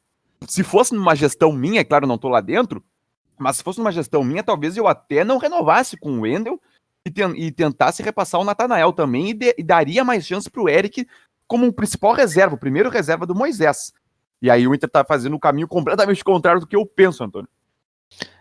se 0.48 0.64
fosse 0.64 0.94
numa 0.94 1.16
gestão 1.16 1.52
minha, 1.52 1.82
é 1.82 1.84
claro, 1.84 2.06
não 2.06 2.14
estou 2.14 2.30
lá 2.30 2.42
dentro, 2.42 2.84
mas 3.40 3.58
se 3.58 3.64
fosse 3.64 3.80
numa 3.80 3.92
gestão 3.92 4.24
minha, 4.24 4.44
talvez 4.44 4.78
eu 4.78 4.88
até 4.88 5.24
não 5.24 5.40
renovasse 5.40 5.98
com 5.98 6.20
o 6.20 6.22
Wendel 6.22 6.62
e, 7.08 7.12
ten, 7.12 7.34
e 7.36 7.52
tentasse 7.52 8.04
repassar 8.04 8.40
o 8.40 8.44
Natanael 8.44 8.94
também 8.94 9.32
e, 9.32 9.56
e 9.58 9.64
daria 9.64 10.04
mais 10.04 10.26
chance 10.26 10.50
para 10.50 10.62
o 10.62 10.70
Eric 10.70 11.08
como 11.48 11.66
um 11.66 11.72
principal 11.72 12.14
reserva, 12.14 12.56
o 12.56 12.60
primeiro 12.60 12.90
reserva 12.90 13.26
do 13.26 13.36
Moisés. 13.36 13.94
E 14.42 14.50
aí 14.52 14.68
o 14.68 14.76
Inter 14.76 14.90
tá 14.90 15.04
fazendo 15.04 15.36
o 15.36 15.40
caminho 15.40 15.68
completamente 15.68 16.24
contrário 16.24 16.62
do 16.62 16.68
que 16.68 16.76
eu 16.76 16.86
penso, 16.86 17.24
Antônio. 17.24 17.50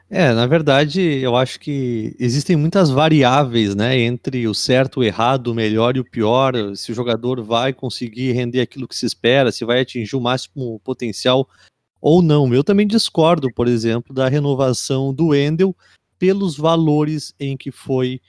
É, 0.08 0.32
na 0.32 0.46
verdade, 0.46 1.00
eu 1.00 1.34
acho 1.34 1.58
que 1.58 2.14
existem 2.18 2.54
muitas 2.54 2.90
variáveis, 2.90 3.74
né, 3.74 3.98
entre 3.98 4.46
o 4.46 4.54
certo, 4.54 5.00
o 5.00 5.04
errado, 5.04 5.48
o 5.48 5.54
melhor 5.54 5.96
e 5.96 6.00
o 6.00 6.04
pior, 6.04 6.54
se 6.76 6.92
o 6.92 6.94
jogador 6.94 7.42
vai 7.42 7.72
conseguir 7.72 8.30
render 8.30 8.60
aquilo 8.60 8.86
que 8.86 8.94
se 8.94 9.04
espera, 9.04 9.50
se 9.50 9.64
vai 9.64 9.80
atingir 9.80 10.14
o 10.14 10.20
máximo 10.20 10.80
potencial 10.84 11.48
ou 12.00 12.22
não. 12.22 12.54
Eu 12.54 12.62
também 12.62 12.86
discordo, 12.86 13.52
por 13.52 13.66
exemplo, 13.66 14.14
da 14.14 14.28
renovação 14.28 15.12
do 15.12 15.28
Wendel 15.28 15.74
pelos 16.18 16.56
valores 16.56 17.34
em 17.40 17.56
que 17.56 17.72
foi 17.72 18.20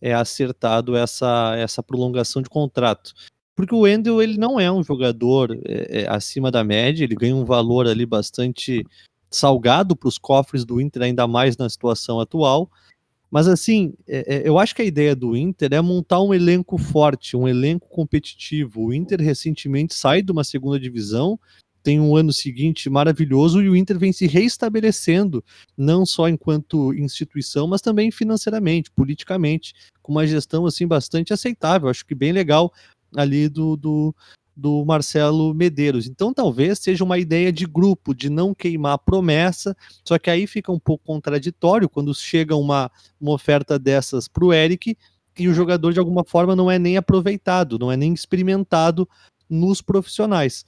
é, 0.00 0.12
acertado 0.12 0.96
essa, 0.96 1.54
essa 1.56 1.82
prolongação 1.82 2.42
de 2.42 2.48
contrato. 2.48 3.12
Porque 3.54 3.74
o 3.74 3.80
Wendel 3.80 4.20
ele 4.20 4.36
não 4.36 4.58
é 4.58 4.70
um 4.70 4.82
jogador 4.82 5.56
é, 5.64 6.02
é, 6.02 6.08
acima 6.08 6.50
da 6.50 6.64
média, 6.64 7.04
ele 7.04 7.14
ganha 7.14 7.36
um 7.36 7.44
valor 7.44 7.86
ali 7.86 8.04
bastante 8.04 8.84
salgado 9.30 9.96
para 9.96 10.08
os 10.08 10.18
cofres 10.18 10.64
do 10.64 10.80
Inter, 10.80 11.02
ainda 11.02 11.26
mais 11.26 11.56
na 11.56 11.68
situação 11.68 12.20
atual. 12.20 12.70
Mas 13.30 13.48
assim, 13.48 13.94
é, 14.06 14.36
é, 14.36 14.48
eu 14.48 14.58
acho 14.58 14.74
que 14.74 14.82
a 14.82 14.84
ideia 14.84 15.14
do 15.14 15.36
Inter 15.36 15.72
é 15.72 15.80
montar 15.80 16.20
um 16.20 16.32
elenco 16.32 16.78
forte, 16.78 17.36
um 17.36 17.48
elenco 17.48 17.88
competitivo. 17.88 18.86
O 18.86 18.94
Inter 18.94 19.20
recentemente 19.20 19.94
sai 19.94 20.22
de 20.22 20.30
uma 20.30 20.44
segunda 20.44 20.78
divisão, 20.78 21.38
tem 21.84 22.00
um 22.00 22.16
ano 22.16 22.32
seguinte 22.32 22.88
maravilhoso 22.88 23.62
e 23.62 23.68
o 23.68 23.76
Inter 23.76 23.98
vem 23.98 24.10
se 24.10 24.26
reestabelecendo, 24.26 25.44
não 25.76 26.06
só 26.06 26.30
enquanto 26.30 26.94
instituição, 26.94 27.66
mas 27.68 27.82
também 27.82 28.10
financeiramente, 28.10 28.90
politicamente, 28.90 29.74
com 30.02 30.10
uma 30.10 30.26
gestão 30.26 30.64
assim 30.64 30.86
bastante 30.86 31.34
aceitável. 31.34 31.90
Acho 31.90 32.06
que 32.06 32.14
bem 32.14 32.32
legal 32.32 32.72
ali 33.14 33.50
do, 33.50 33.76
do, 33.76 34.16
do 34.56 34.82
Marcelo 34.86 35.52
Medeiros. 35.52 36.06
Então 36.06 36.32
talvez 36.32 36.78
seja 36.78 37.04
uma 37.04 37.18
ideia 37.18 37.52
de 37.52 37.66
grupo, 37.66 38.14
de 38.14 38.30
não 38.30 38.54
queimar 38.54 38.98
promessa, 38.98 39.76
só 40.02 40.18
que 40.18 40.30
aí 40.30 40.46
fica 40.46 40.72
um 40.72 40.78
pouco 40.78 41.04
contraditório 41.04 41.88
quando 41.88 42.14
chega 42.14 42.56
uma, 42.56 42.90
uma 43.20 43.32
oferta 43.32 43.78
dessas 43.78 44.26
para 44.26 44.44
o 44.46 44.54
Eric 44.54 44.96
e 45.38 45.48
o 45.48 45.54
jogador 45.54 45.92
de 45.92 45.98
alguma 45.98 46.24
forma 46.24 46.56
não 46.56 46.70
é 46.70 46.78
nem 46.78 46.96
aproveitado, 46.96 47.78
não 47.78 47.92
é 47.92 47.96
nem 47.96 48.14
experimentado 48.14 49.06
nos 49.50 49.82
profissionais. 49.82 50.64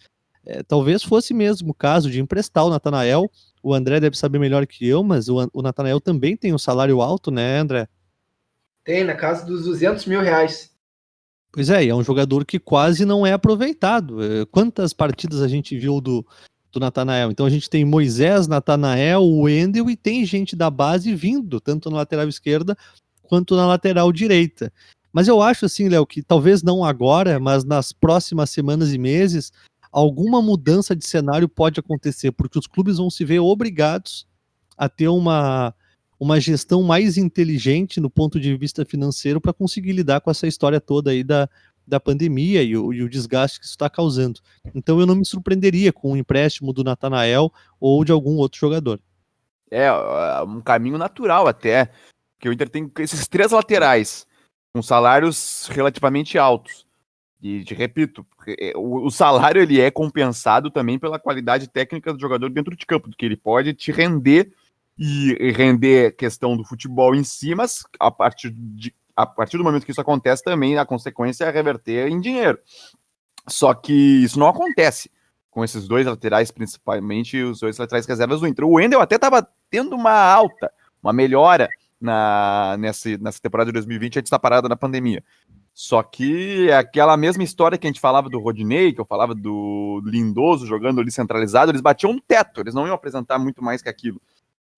É, 0.47 0.63
talvez 0.63 1.03
fosse 1.03 1.35
mesmo 1.35 1.71
o 1.71 1.75
caso 1.75 2.09
de 2.11 2.21
emprestar 2.21 2.65
o 2.65 2.71
Natanael. 2.71 3.29
O 3.63 3.75
André 3.75 3.99
deve 3.99 4.17
saber 4.17 4.39
melhor 4.39 4.65
que 4.67 4.87
eu, 4.87 5.03
mas 5.03 5.29
o, 5.29 5.51
o 5.53 5.61
Natanael 5.61 6.01
também 6.01 6.37
tem 6.37 6.55
um 6.55 6.59
salário 6.59 7.03
alto, 7.03 7.33
né, 7.33 7.59
André? 7.59 7.89
Tem, 8.85 9.03
na 9.03 9.15
casa 9.15 9.45
dos 9.45 9.65
200 9.65 10.07
mil 10.07 10.21
reais. 10.21 10.71
Pois 11.53 11.71
é, 11.71 11.85
e 11.85 11.89
é 11.89 11.95
um 11.95 12.05
jogador 12.05 12.45
que 12.45 12.59
quase 12.59 13.05
não 13.05 13.27
é 13.27 13.33
aproveitado. 13.33 14.23
É, 14.23 14.47
quantas 14.47 14.93
partidas 14.93 15.43
a 15.43 15.49
gente 15.49 15.77
viu 15.77 16.01
do, 16.01 16.25
do 16.71 16.79
Natanael? 16.79 17.31
Então 17.33 17.47
a 17.47 17.51
gente 17.51 17.69
tem 17.69 17.85
Moisés, 17.85 18.47
Natanael, 18.47 19.27
Wendel 19.27 19.91
e 19.91 19.97
tem 19.97 20.25
gente 20.25 20.55
da 20.55 20.71
base 20.71 21.13
vindo, 21.15 21.61
tanto 21.61 21.91
na 21.91 21.97
lateral 21.97 22.29
esquerda 22.29 22.77
quanto 23.23 23.57
na 23.57 23.67
lateral 23.67 24.13
direita. 24.13 24.73
Mas 25.13 25.27
eu 25.29 25.41
acho 25.41 25.65
assim, 25.65 25.89
Léo, 25.89 26.07
que 26.07 26.23
talvez 26.23 26.63
não 26.63 26.85
agora, 26.85 27.41
mas 27.41 27.65
nas 27.65 27.91
próximas 27.91 28.51
semanas 28.51 28.93
e 28.93 28.99
meses, 28.99 29.51
alguma 29.97 30.43
mudança 30.43 30.95
de 30.95 31.07
cenário 31.07 31.49
pode 31.49 31.81
acontecer, 31.81 32.31
porque 32.31 32.59
os 32.59 32.67
clubes 32.67 32.99
vão 32.99 33.09
se 33.09 33.25
ver 33.25 33.39
obrigados 33.39 34.29
a 34.77 34.91
ter 34.91 35.09
uma, 35.09 35.75
uma 36.21 36.39
gestão 36.39 36.83
mais 36.83 37.17
inteligente 37.17 37.99
no 37.99 38.11
ponto 38.11 38.39
de 38.39 38.55
vista 38.59 38.85
financeiro 38.85 39.41
para 39.41 39.55
conseguir 39.55 39.93
lidar 39.93 40.21
com 40.21 40.31
essa 40.31 40.47
história 40.47 40.83
toda 40.83 41.13
aí 41.13 41.25
da, 41.25 41.49
da 41.87 41.99
pandemia 41.99 42.63
e 42.63 42.77
o, 42.77 42.93
e 42.93 43.03
o 43.03 43.09
desgaste 43.09 43.59
que 43.59 43.65
isso 43.65 43.73
está 43.73 43.89
causando. 43.89 44.39
Então 44.75 45.01
eu 45.01 45.07
não 45.07 45.15
me 45.15 45.25
surpreenderia 45.25 45.95
com 45.95 46.13
um 46.13 46.17
empréstimo 46.17 46.75
do 46.75 46.85
Natanael 46.85 47.51
ou 47.81 48.05
de 48.05 48.13
algum 48.13 48.37
outro 48.37 48.61
jogador. 48.61 49.01
É, 49.71 49.91
um 50.43 50.61
caminho 50.61 50.99
natural 50.99 51.47
até, 51.49 51.91
que 52.39 52.51
o 52.51 52.53
Inter 52.53 52.69
tem 52.69 52.93
esses 52.99 53.27
três 53.27 53.51
laterais 53.51 54.27
com 54.75 54.83
salários 54.83 55.69
relativamente 55.69 56.37
altos. 56.37 56.86
E 57.43 57.63
te 57.65 57.75
repito, 57.75 58.27
é, 58.59 58.73
o, 58.75 59.07
o, 59.07 59.11
salário 59.11 59.61
ele 59.61 59.81
é 59.81 59.91
compensado 59.91 60.71
também 60.71 60.99
pela 60.99 61.19
qualidade 61.19 61.69
técnica 61.69 62.13
do 62.13 62.21
jogador 62.21 62.49
dentro 62.49 62.75
de 62.75 62.87
campo, 62.87 63.11
do 63.11 63.17
que 63.17 63.27
ele 63.27 63.37
pode 63.37 63.75
te 63.75 63.93
render 63.93 64.53
e 64.99 65.53
render 65.53 66.17
questão 66.17 66.57
do 66.57 66.65
futebol 66.65 67.15
em 67.15 67.23
si, 67.23 67.55
mas 67.55 67.85
a 68.01 68.11
partir, 68.11 68.51
de, 68.51 68.95
a 69.15 69.27
partir 69.27 69.59
do 69.59 69.65
momento 69.65 69.85
que 69.85 69.91
isso 69.91 70.01
acontece, 70.01 70.43
também 70.43 70.79
a 70.79 70.87
consequência 70.87 71.45
é 71.45 71.51
reverter 71.51 72.09
em 72.09 72.19
dinheiro. 72.19 72.59
Só 73.47 73.75
que 73.75 73.93
isso 73.93 74.39
não 74.39 74.49
acontece 74.49 75.11
com 75.51 75.63
esses 75.63 75.87
dois 75.87 76.07
laterais, 76.07 76.51
principalmente 76.51 77.43
os 77.43 77.61
dois 77.61 77.77
laterais 77.79 78.07
reservas 78.07 78.41
do 78.41 78.47
Inter. 78.47 78.65
O 78.65 78.73
Wendel 78.73 79.01
até 79.01 79.17
estava 79.17 79.47
tendo 79.71 79.95
uma 79.95 80.13
alta, 80.13 80.73
uma 81.03 81.13
melhora 81.13 81.69
na, 82.01 82.77
nessa, 82.79 83.17
nessa 83.19 83.41
temporada 83.41 83.69
de 83.69 83.75
2020 83.75 84.19
antes 84.19 84.31
da 84.31 84.39
parada 84.39 84.69
da 84.69 84.77
pandemia. 84.77 85.23
Só 85.79 86.03
que 86.03 86.71
é 86.71 86.75
aquela 86.75 87.19
mesma 87.19 87.45
história 87.45 87.77
que 87.77 87.87
a 87.87 87.91
gente 87.91 88.01
falava 88.01 88.31
do 88.31 88.39
Rodinei, 88.39 88.95
que 88.95 89.01
eu 89.01 89.05
falava 89.05 89.35
do 89.35 90.01
Lindoso 90.07 90.67
jogando 90.67 91.03
ali 91.03 91.11
centralizado, 91.11 91.71
eles 91.71 91.83
batiam 91.83 92.15
no 92.15 92.21
teto, 92.23 92.63
eles 92.63 92.73
não 92.73 92.87
iam 92.87 92.95
apresentar 92.95 93.39
muito 93.39 93.63
mais 93.63 93.83
que 93.83 93.89
aquilo. 93.91 94.19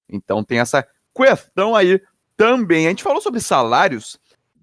Então 0.09 0.43
tem 0.43 0.59
essa 0.59 0.85
questão 1.15 1.77
aí 1.77 2.03
também. 2.37 2.87
A 2.87 2.89
gente 2.89 3.05
falou 3.05 3.21
sobre 3.21 3.39
salários. 3.39 4.19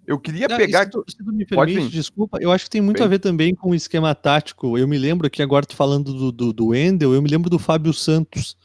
Eu 0.05 0.19
queria 0.19 0.49
não, 0.49 0.57
pegar. 0.57 0.83
Se 0.83 0.89
tu, 0.89 1.05
se 1.07 1.17
tu 1.17 1.31
me 1.31 1.45
permite, 1.45 1.87
desculpa, 1.87 2.37
eu 2.41 2.51
acho 2.51 2.65
que 2.65 2.71
tem 2.71 2.81
muito 2.81 2.97
Bem. 2.97 3.05
a 3.05 3.09
ver 3.09 3.19
também 3.19 3.55
com 3.55 3.69
o 3.69 3.75
esquema 3.75 4.13
tático. 4.13 4.77
Eu 4.77 4.89
me 4.89 4.97
lembro 4.97 5.29
que 5.29 5.41
agora 5.41 5.65
tu 5.65 5.73
falando 5.73 6.13
do, 6.13 6.31
do, 6.33 6.51
do 6.51 6.67
Wendel, 6.67 7.13
eu 7.13 7.21
me 7.21 7.29
lembro 7.29 7.49
do 7.49 7.57
Fábio 7.57 7.93
Santos. 7.93 8.57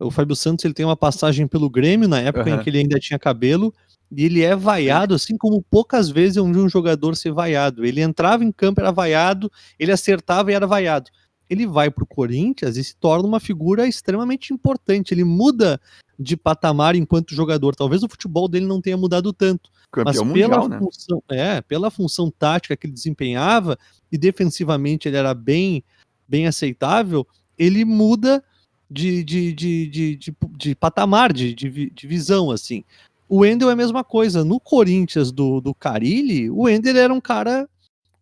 O 0.00 0.10
Fábio 0.10 0.34
Santos 0.34 0.64
ele 0.64 0.74
tem 0.74 0.86
uma 0.86 0.96
passagem 0.96 1.46
pelo 1.46 1.68
Grêmio 1.68 2.08
na 2.08 2.20
época 2.20 2.50
uhum. 2.50 2.56
em 2.56 2.62
que 2.62 2.70
ele 2.70 2.78
ainda 2.78 2.98
tinha 2.98 3.18
cabelo 3.18 3.72
e 4.10 4.24
ele 4.24 4.42
é 4.42 4.56
vaiado, 4.56 5.14
assim 5.14 5.36
como 5.36 5.62
poucas 5.62 6.08
vezes 6.08 6.36
eu 6.36 6.44
vi 6.44 6.58
um 6.58 6.68
jogador 6.68 7.14
ser 7.14 7.32
vaiado. 7.32 7.84
Ele 7.84 8.00
entrava 8.00 8.42
em 8.42 8.50
campo, 8.50 8.80
era 8.80 8.90
vaiado, 8.90 9.50
ele 9.78 9.92
acertava 9.92 10.50
e 10.50 10.54
era 10.54 10.66
vaiado. 10.66 11.10
Ele 11.48 11.66
vai 11.66 11.90
para 11.90 12.02
o 12.02 12.06
Corinthians 12.06 12.76
e 12.76 12.82
se 12.82 12.96
torna 12.96 13.26
uma 13.26 13.38
figura 13.38 13.86
extremamente 13.86 14.52
importante. 14.52 15.14
Ele 15.14 15.22
muda 15.22 15.80
de 16.18 16.36
patamar 16.36 16.96
enquanto 16.96 17.34
jogador. 17.34 17.74
Talvez 17.76 18.02
o 18.02 18.08
futebol 18.08 18.48
dele 18.48 18.66
não 18.66 18.80
tenha 18.80 18.96
mudado 18.96 19.32
tanto. 19.32 19.70
Campeão 19.92 20.24
mas 20.24 20.32
pela 20.32 20.58
mundial, 20.58 20.78
função, 20.78 21.22
né? 21.30 21.56
é, 21.56 21.60
pela 21.60 21.90
função 21.90 22.30
tática 22.30 22.76
que 22.76 22.86
ele 22.86 22.94
desempenhava 22.94 23.78
e 24.10 24.18
defensivamente 24.18 25.08
ele 25.08 25.16
era 25.16 25.34
bem, 25.34 25.84
bem 26.28 26.46
aceitável, 26.46 27.26
ele 27.58 27.84
muda 27.84 28.42
de, 28.90 29.22
de, 29.22 29.52
de, 29.52 29.86
de, 29.86 30.34
de, 30.56 30.74
patamar, 30.74 31.32
de, 31.32 31.54
de, 31.54 31.90
de 31.90 32.06
visão, 32.06 32.50
assim. 32.50 32.84
O 33.28 33.38
Wendel 33.38 33.70
é 33.70 33.72
a 33.72 33.76
mesma 33.76 34.02
coisa. 34.02 34.44
No 34.44 34.58
Corinthians 34.58 35.30
do, 35.30 35.60
do 35.60 35.72
Carilli, 35.72 36.50
o 36.50 36.62
Wendel 36.62 36.96
era 36.96 37.14
um 37.14 37.20
cara 37.20 37.68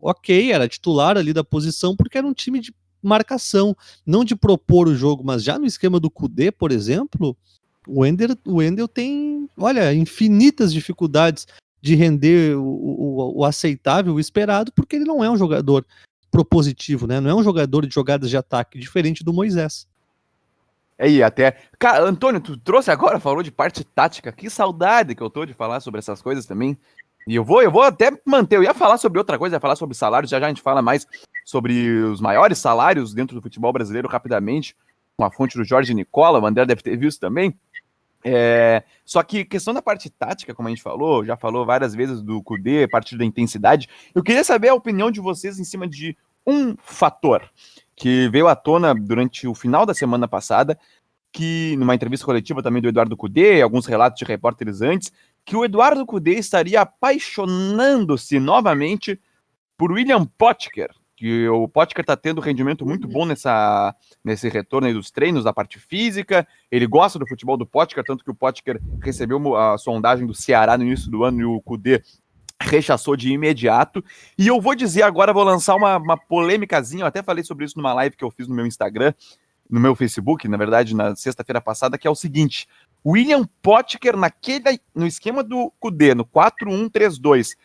ok, 0.01 0.53
era 0.53 0.69
titular 0.69 1.17
ali 1.17 1.33
da 1.33 1.43
posição, 1.43 1.97
porque 1.97 2.19
era 2.19 2.27
um 2.27 2.35
time 2.35 2.61
de 2.61 2.73
marcação, 3.03 3.77
não 4.05 4.25
de 4.25 4.37
propor 4.37 4.89
o 4.89 4.95
jogo, 4.95 5.25
mas 5.25 5.43
já 5.43 5.59
no 5.59 5.67
esquema 5.67 5.99
do 5.99 6.11
Kudê, 6.11 6.51
por 6.51 6.71
exemplo, 6.71 7.37
o 7.87 8.01
Wendel, 8.01 8.37
o 8.45 8.57
Wendel 8.57 8.87
tem, 8.87 9.49
olha, 9.57 9.95
infinitas 9.95 10.73
dificuldades 10.73 11.47
de 11.81 11.95
render 11.95 12.57
o, 12.57 12.63
o, 12.63 13.39
o, 13.39 13.45
aceitável, 13.45 14.15
o 14.15 14.21
esperado, 14.21 14.73
porque 14.73 14.97
ele 14.97 15.05
não 15.05 15.23
é 15.23 15.31
um 15.31 15.37
jogador 15.37 15.87
propositivo, 16.31 17.07
né? 17.07 17.21
Não 17.21 17.31
é 17.31 17.35
um 17.35 17.43
jogador 17.43 17.87
de 17.87 17.95
jogadas 17.95 18.29
de 18.29 18.37
ataque, 18.37 18.79
diferente 18.79 19.25
do 19.25 19.33
Moisés. 19.33 19.87
Aí, 20.99 21.23
até. 21.23 21.57
Cara, 21.79 22.03
Antônio, 22.05 22.41
tu 22.41 22.57
trouxe 22.57 22.91
agora, 22.91 23.21
falou 23.21 23.43
de 23.43 23.53
parte 23.53 23.85
tática. 23.85 24.33
Que 24.33 24.51
saudade 24.51 25.15
que 25.15 25.23
eu 25.23 25.31
tô 25.31 25.47
de 25.47 25.55
falar 25.55 25.81
sobre 25.81 26.01
essas 26.01 26.21
coisas 26.21 26.45
também. 26.45 26.77
E 27.27 27.35
eu 27.37 27.45
vou, 27.45 27.63
eu 27.63 27.71
vou 27.71 27.83
até 27.83 28.11
manter. 28.27 28.57
Eu 28.57 28.65
ia 28.65 28.75
falar 28.75 28.99
sobre 28.99 29.19
outra 29.19 29.39
coisa, 29.39 29.57
ia 29.57 29.61
falar 29.61 29.77
sobre 29.77 29.97
salários. 29.97 30.31
Já 30.31 30.41
já 30.41 30.47
a 30.47 30.49
gente 30.49 30.63
fala 30.63 30.83
mais 30.83 31.07
sobre 31.45 32.03
os 32.03 32.21
maiores 32.21 32.59
salários 32.59 33.15
dentro 33.15 33.37
do 33.37 33.43
futebol 33.43 33.73
brasileiro 33.73 34.09
rapidamente. 34.09 34.75
Com 35.17 35.25
a 35.25 35.31
fonte 35.31 35.57
do 35.57 35.65
Jorge 35.65 35.95
Nicola, 35.95 36.41
o 36.41 36.47
André 36.47 36.67
deve 36.67 36.83
ter 36.83 36.97
visto 36.97 37.21
também. 37.21 37.55
É, 38.25 38.83
só 39.05 39.23
que 39.23 39.45
questão 39.45 39.73
da 39.73 39.81
parte 39.81 40.11
tática, 40.11 40.55
como 40.55 40.69
a 40.69 40.71
gente 40.71 40.83
falou, 40.83 41.25
já 41.25 41.37
falou 41.37 41.65
várias 41.65 41.95
vezes 41.95 42.21
do 42.21 42.43
Kudê, 42.43 42.85
a 42.85 42.89
partir 42.89 43.17
da 43.17 43.25
intensidade. 43.25 43.89
Eu 44.15 44.23
queria 44.23 44.43
saber 44.43 44.69
a 44.69 44.75
opinião 44.75 45.11
de 45.11 45.21
vocês 45.21 45.59
em 45.59 45.65
cima 45.65 45.87
de 45.87 46.17
um 46.47 46.75
fator 46.79 47.49
que 47.99 48.29
veio 48.29 48.47
à 48.47 48.55
tona 48.55 48.95
durante 48.95 49.47
o 49.49 49.55
final 49.55 49.85
da 49.85 49.93
semana 49.93 50.29
passada, 50.29 50.79
que 51.33 51.77
numa 51.77 51.95
entrevista 51.95 52.25
coletiva 52.25 52.63
também 52.63 52.81
do 52.81 52.89
Eduardo 52.89 53.17
Cudê, 53.17 53.61
alguns 53.61 53.87
relatos 53.87 54.19
de 54.19 54.25
repórteres 54.25 54.81
antes, 54.81 55.13
que 55.45 55.57
o 55.57 55.65
Eduardo 55.65 56.07
Cudê 56.07 56.35
estaria 56.35 56.81
apaixonando-se 56.81 58.39
novamente 58.39 59.21
por 59.77 59.93
William 59.93 60.25
Potker, 60.25 60.91
que 61.17 61.49
o 61.49 61.67
Potker 61.67 62.03
está 62.03 62.17
tendo 62.17 62.41
rendimento 62.41 62.87
muito 62.87 63.09
bom 63.09 63.27
nessa, 63.27 63.95
nesse 64.25 64.49
retorno 64.49 64.93
dos 64.93 65.11
treinos, 65.11 65.43
da 65.43 65.53
parte 65.53 65.79
física, 65.81 66.47
ele 66.71 66.87
gosta 66.87 67.19
do 67.19 67.27
futebol 67.27 67.57
do 67.57 67.67
Potker, 67.67 68.05
tanto 68.05 68.25
que 68.25 68.31
o 68.31 68.35
Potker 68.35 68.81
recebeu 69.03 69.57
a 69.57 69.77
sondagem 69.77 70.25
do 70.27 70.35
Ceará 70.35 70.79
no 70.79 70.85
início 70.85 71.11
do 71.11 71.25
ano 71.25 71.41
e 71.41 71.45
o 71.45 71.61
Cudê 71.61 72.03
rechaçou 72.61 73.17
de 73.17 73.33
imediato. 73.33 74.05
E 74.37 74.47
eu 74.47 74.61
vou 74.61 74.75
dizer 74.75 75.03
agora, 75.03 75.33
vou 75.33 75.45
lançar 75.45 75.77
uma, 75.77 75.97
uma 75.97 76.17
polêmicazinha, 76.17 77.03
eu 77.03 77.07
até 77.07 77.23
falei 77.23 77.45
sobre 77.45 77.65
isso 77.65 77.77
numa 77.77 77.95
live 77.95 78.17
que 78.17 78.25
eu 78.25 78.31
fiz 78.31 78.49
no 78.49 78.55
meu 78.55 78.67
Instagram, 78.67 79.13
no 79.71 79.79
meu 79.79 79.95
Facebook, 79.95 80.49
na 80.49 80.57
verdade, 80.57 80.95
na 80.95 81.15
sexta-feira 81.15 81.61
passada, 81.61 81.99
que 81.99 82.07
é 82.07 82.11
o 82.11 82.15
seguinte: 82.15 82.67
William 83.05 83.45
Potker 83.63 84.17
naquele 84.17 84.81
no 84.95 85.07
esquema 85.07 85.43
do 85.43 85.73
Cudê, 85.79 86.15
no 86.15 86.25
4-1-3-2. 86.25 87.57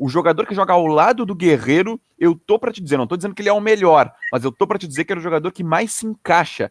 O 0.00 0.08
jogador 0.08 0.46
que 0.46 0.54
joga 0.54 0.72
ao 0.72 0.86
lado 0.86 1.26
do 1.26 1.34
Guerreiro, 1.34 2.00
eu 2.16 2.36
tô 2.36 2.56
para 2.56 2.70
te 2.70 2.80
dizer, 2.80 2.96
não 2.96 3.06
tô 3.06 3.16
dizendo 3.16 3.34
que 3.34 3.42
ele 3.42 3.48
é 3.48 3.52
o 3.52 3.60
melhor, 3.60 4.14
mas 4.30 4.44
eu 4.44 4.52
tô 4.52 4.64
para 4.64 4.78
te 4.78 4.86
dizer 4.86 5.04
que 5.04 5.12
era 5.12 5.18
o 5.18 5.22
jogador 5.22 5.50
que 5.50 5.64
mais 5.64 5.90
se 5.90 6.06
encaixa 6.06 6.70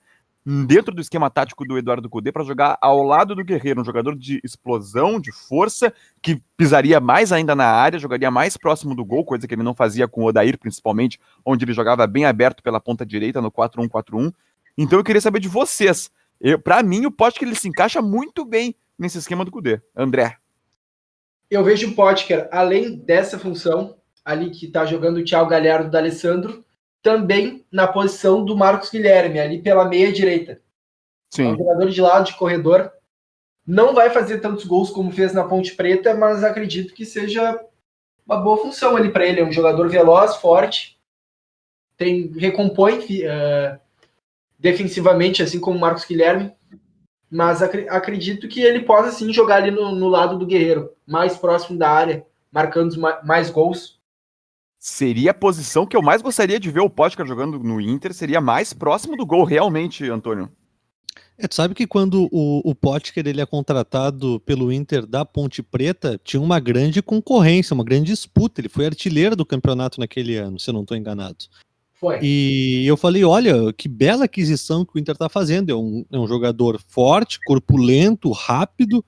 dentro 0.65 0.95
do 0.95 1.01
esquema 1.01 1.29
tático 1.29 1.65
do 1.65 1.77
Eduardo 1.77 2.09
Cudê 2.09 2.31
para 2.31 2.45
jogar 2.45 2.77
ao 2.81 3.03
lado 3.03 3.35
do 3.35 3.43
Guerreiro, 3.43 3.81
um 3.81 3.85
jogador 3.85 4.15
de 4.15 4.39
explosão, 4.45 5.19
de 5.19 5.29
força, 5.29 5.93
que 6.21 6.41
pisaria 6.55 7.01
mais 7.01 7.33
ainda 7.33 7.53
na 7.53 7.65
área, 7.65 7.99
jogaria 7.99 8.31
mais 8.31 8.55
próximo 8.55 8.95
do 8.95 9.03
gol, 9.03 9.25
coisa 9.25 9.45
que 9.45 9.53
ele 9.53 9.61
não 9.61 9.75
fazia 9.75 10.07
com 10.07 10.21
o 10.21 10.27
Odair, 10.27 10.57
principalmente, 10.57 11.19
onde 11.45 11.65
ele 11.65 11.73
jogava 11.73 12.07
bem 12.07 12.23
aberto 12.23 12.63
pela 12.63 12.79
ponta 12.79 13.05
direita 13.05 13.41
no 13.41 13.51
4-1-4-1. 13.51 14.33
Então 14.77 14.97
eu 14.97 15.03
queria 15.03 15.19
saber 15.19 15.41
de 15.41 15.49
vocês. 15.49 16.09
Para 16.63 16.81
mim, 16.81 17.05
o 17.05 17.11
Potker 17.11 17.45
ele 17.45 17.55
se 17.55 17.67
encaixa 17.67 18.01
muito 18.01 18.45
bem 18.45 18.73
nesse 18.97 19.17
esquema 19.17 19.43
do 19.43 19.51
Cudê. 19.51 19.81
André. 19.93 20.37
Eu 21.51 21.61
vejo 21.61 21.89
o 21.89 21.93
Potker, 21.93 22.47
além 22.53 22.95
dessa 22.95 23.37
função, 23.37 23.97
ali 24.23 24.49
que 24.49 24.67
está 24.67 24.85
jogando 24.85 25.17
o 25.17 25.25
Thiago 25.25 25.49
Galhardo 25.49 25.91
da 25.91 25.99
Alessandro, 25.99 26.63
também 27.01 27.65
na 27.71 27.87
posição 27.87 28.43
do 28.43 28.55
Marcos 28.55 28.89
Guilherme, 28.89 29.39
ali 29.39 29.61
pela 29.61 29.85
meia 29.85 30.11
direita. 30.11 30.61
Sim. 31.33 31.49
É 31.49 31.53
um 31.53 31.57
jogador 31.57 31.89
de 31.89 32.01
lado, 32.01 32.25
de 32.25 32.35
corredor. 32.35 32.91
Não 33.65 33.93
vai 33.93 34.09
fazer 34.09 34.39
tantos 34.39 34.65
gols 34.65 34.89
como 34.89 35.11
fez 35.11 35.33
na 35.33 35.43
Ponte 35.43 35.75
Preta, 35.75 36.13
mas 36.15 36.43
acredito 36.43 36.93
que 36.93 37.05
seja 37.05 37.59
uma 38.25 38.37
boa 38.37 38.57
função 38.57 38.95
ali 38.95 39.11
para 39.11 39.25
ele. 39.25 39.41
É 39.41 39.45
um 39.45 39.51
jogador 39.51 39.89
veloz, 39.89 40.37
forte, 40.37 40.97
tem 41.97 42.31
recompõe 42.37 42.99
uh, 42.99 43.79
defensivamente, 44.57 45.43
assim 45.43 45.59
como 45.59 45.77
o 45.77 45.81
Marcos 45.81 46.05
Guilherme. 46.05 46.53
Mas 47.29 47.61
ac 47.61 47.87
acredito 47.89 48.47
que 48.47 48.61
ele 48.61 48.81
possa 48.81 49.11
sim 49.11 49.33
jogar 49.33 49.57
ali 49.57 49.71
no, 49.71 49.93
no 49.93 50.07
lado 50.07 50.37
do 50.37 50.45
Guerreiro, 50.45 50.93
mais 51.05 51.35
próximo 51.35 51.77
da 51.77 51.89
área, 51.89 52.25
marcando 52.49 52.95
mais 53.23 53.49
gols 53.49 53.96
seria 54.79 55.31
a 55.31 55.33
posição 55.33 55.85
que 55.85 55.95
eu 55.95 56.01
mais 56.01 56.21
gostaria 56.21 56.59
de 56.59 56.71
ver 56.71 56.81
o 56.81 56.89
Potker 56.89 57.25
jogando 57.25 57.59
no 57.59 57.81
Inter, 57.81 58.13
seria 58.13 58.39
mais 58.39 58.73
próximo 58.73 59.15
do 59.15 59.25
gol, 59.25 59.43
realmente, 59.43 60.09
Antônio. 60.09 60.49
É, 61.37 61.47
tu 61.47 61.53
sabe 61.53 61.75
que 61.75 61.85
quando 61.85 62.27
o, 62.31 62.67
o 62.67 62.73
Potker 62.73 63.27
ele 63.27 63.41
é 63.41 63.45
contratado 63.45 64.39
pelo 64.39 64.71
Inter 64.71 65.05
da 65.05 65.23
Ponte 65.23 65.61
Preta, 65.61 66.19
tinha 66.23 66.41
uma 66.41 66.59
grande 66.59 66.99
concorrência, 67.01 67.75
uma 67.75 67.83
grande 67.83 68.07
disputa. 68.07 68.59
Ele 68.59 68.69
foi 68.69 68.87
artilheiro 68.87 69.35
do 69.35 69.45
campeonato 69.45 69.99
naquele 69.99 70.35
ano, 70.35 70.59
se 70.59 70.69
eu 70.69 70.73
não 70.73 70.81
estou 70.81 70.97
enganado. 70.97 71.45
Foi. 71.93 72.19
E 72.23 72.85
eu 72.87 72.97
falei: 72.97 73.23
olha, 73.23 73.71
que 73.73 73.87
bela 73.87 74.25
aquisição 74.25 74.83
que 74.83 74.95
o 74.95 74.99
Inter 74.99 75.13
está 75.13 75.29
fazendo. 75.29 75.71
É 75.71 75.75
um, 75.75 76.03
é 76.11 76.17
um 76.17 76.27
jogador 76.27 76.81
forte, 76.87 77.39
corpulento, 77.45 78.31
rápido, 78.31 79.05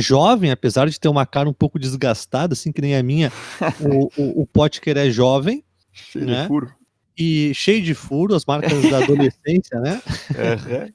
jovem, 0.00 0.50
apesar 0.50 0.88
de 0.88 0.98
ter 0.98 1.08
uma 1.08 1.26
cara 1.26 1.48
um 1.48 1.52
pouco 1.52 1.78
desgastada, 1.78 2.52
assim 2.52 2.72
que 2.72 2.80
nem 2.80 2.96
a 2.96 3.02
minha, 3.02 3.32
o, 3.80 4.10
o, 4.20 4.42
o 4.42 4.46
Potker 4.46 4.96
é 4.96 5.10
jovem. 5.10 5.64
Cheio 5.92 6.26
né? 6.26 6.42
de 6.42 6.48
furo. 6.48 6.72
E 7.16 7.52
cheio 7.54 7.82
de 7.82 7.94
furo, 7.94 8.34
as 8.34 8.44
marcas 8.44 8.80
da 8.90 8.98
adolescência, 8.98 9.80
né? 9.80 10.00
Uhum. 10.30 10.92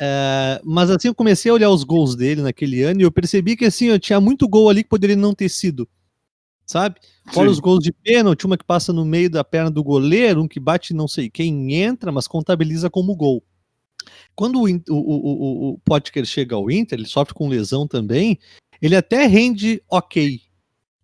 É, 0.00 0.60
mas 0.64 0.90
assim, 0.90 1.08
eu 1.08 1.14
comecei 1.14 1.50
a 1.50 1.54
olhar 1.54 1.70
os 1.70 1.84
gols 1.84 2.16
dele 2.16 2.42
naquele 2.42 2.82
ano 2.82 3.00
e 3.00 3.04
eu 3.04 3.12
percebi 3.12 3.56
que 3.56 3.64
assim, 3.64 3.86
eu 3.86 3.98
tinha 3.98 4.20
muito 4.20 4.48
gol 4.48 4.68
ali 4.68 4.82
que 4.82 4.88
poderia 4.88 5.16
não 5.16 5.34
ter 5.34 5.48
sido. 5.48 5.88
Sabe? 6.66 6.96
Fora 7.32 7.46
Sim. 7.46 7.52
os 7.52 7.60
gols 7.60 7.84
de 7.84 7.92
pênalti, 7.92 8.46
uma 8.46 8.56
que 8.56 8.64
passa 8.64 8.92
no 8.92 9.04
meio 9.04 9.28
da 9.28 9.44
perna 9.44 9.70
do 9.70 9.84
goleiro, 9.84 10.42
um 10.42 10.48
que 10.48 10.58
bate 10.58 10.94
não 10.94 11.06
sei 11.06 11.28
quem 11.28 11.74
entra, 11.74 12.10
mas 12.10 12.26
contabiliza 12.26 12.88
como 12.88 13.14
gol. 13.14 13.44
Quando 14.34 14.60
o, 14.60 14.66
o, 14.66 14.78
o, 14.88 15.68
o 15.70 15.78
Potker 15.78 16.24
chega 16.24 16.56
ao 16.56 16.70
Inter, 16.70 16.98
ele 16.98 17.08
sofre 17.08 17.34
com 17.34 17.48
lesão 17.48 17.86
também, 17.86 18.38
ele 18.82 18.96
até 18.96 19.26
rende 19.26 19.82
ok. 19.88 20.40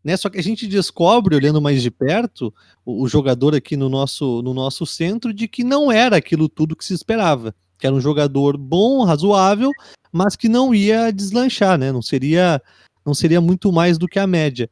Né? 0.03 0.17
Só 0.17 0.29
que 0.29 0.39
a 0.39 0.43
gente 0.43 0.67
descobre, 0.67 1.37
olhando 1.37 1.61
mais 1.61 1.83
de 1.83 1.91
perto, 1.91 2.53
o, 2.85 3.05
o 3.05 3.09
jogador 3.09 3.55
aqui 3.55 3.77
no 3.77 3.89
nosso, 3.89 4.43
no 4.43 4.53
nosso 4.53 4.85
centro, 4.87 5.33
de 5.33 5.47
que 5.47 5.63
não 5.63 5.93
era 5.93 6.17
aquilo 6.17 6.49
tudo 6.49 6.77
que 6.77 6.85
se 6.85 6.95
esperava. 6.95 7.55
Que 7.79 7.87
era 7.87 7.95
um 7.95 8.01
jogador 8.01 8.57
bom, 8.57 9.05
razoável, 9.05 9.71
mas 10.13 10.37
que 10.37 10.49
não 10.49 10.75
ia 10.75 11.11
deslanchar, 11.11 11.79
né? 11.79 11.93
Não 11.93 12.03
seria, 12.03 12.61
não 13.07 13.15
seria 13.15 13.41
muito 13.41 13.73
mais 13.73 13.97
do 13.97 14.09
que 14.09 14.19
a 14.19 14.27
média. 14.27 14.69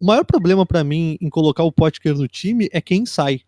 O 0.00 0.06
maior 0.06 0.24
problema 0.24 0.66
para 0.66 0.82
mim 0.82 1.16
em 1.20 1.28
colocar 1.28 1.62
o 1.62 1.72
Potker 1.72 2.16
no 2.16 2.26
time 2.26 2.68
é 2.72 2.80
quem 2.80 3.06
sai 3.06 3.42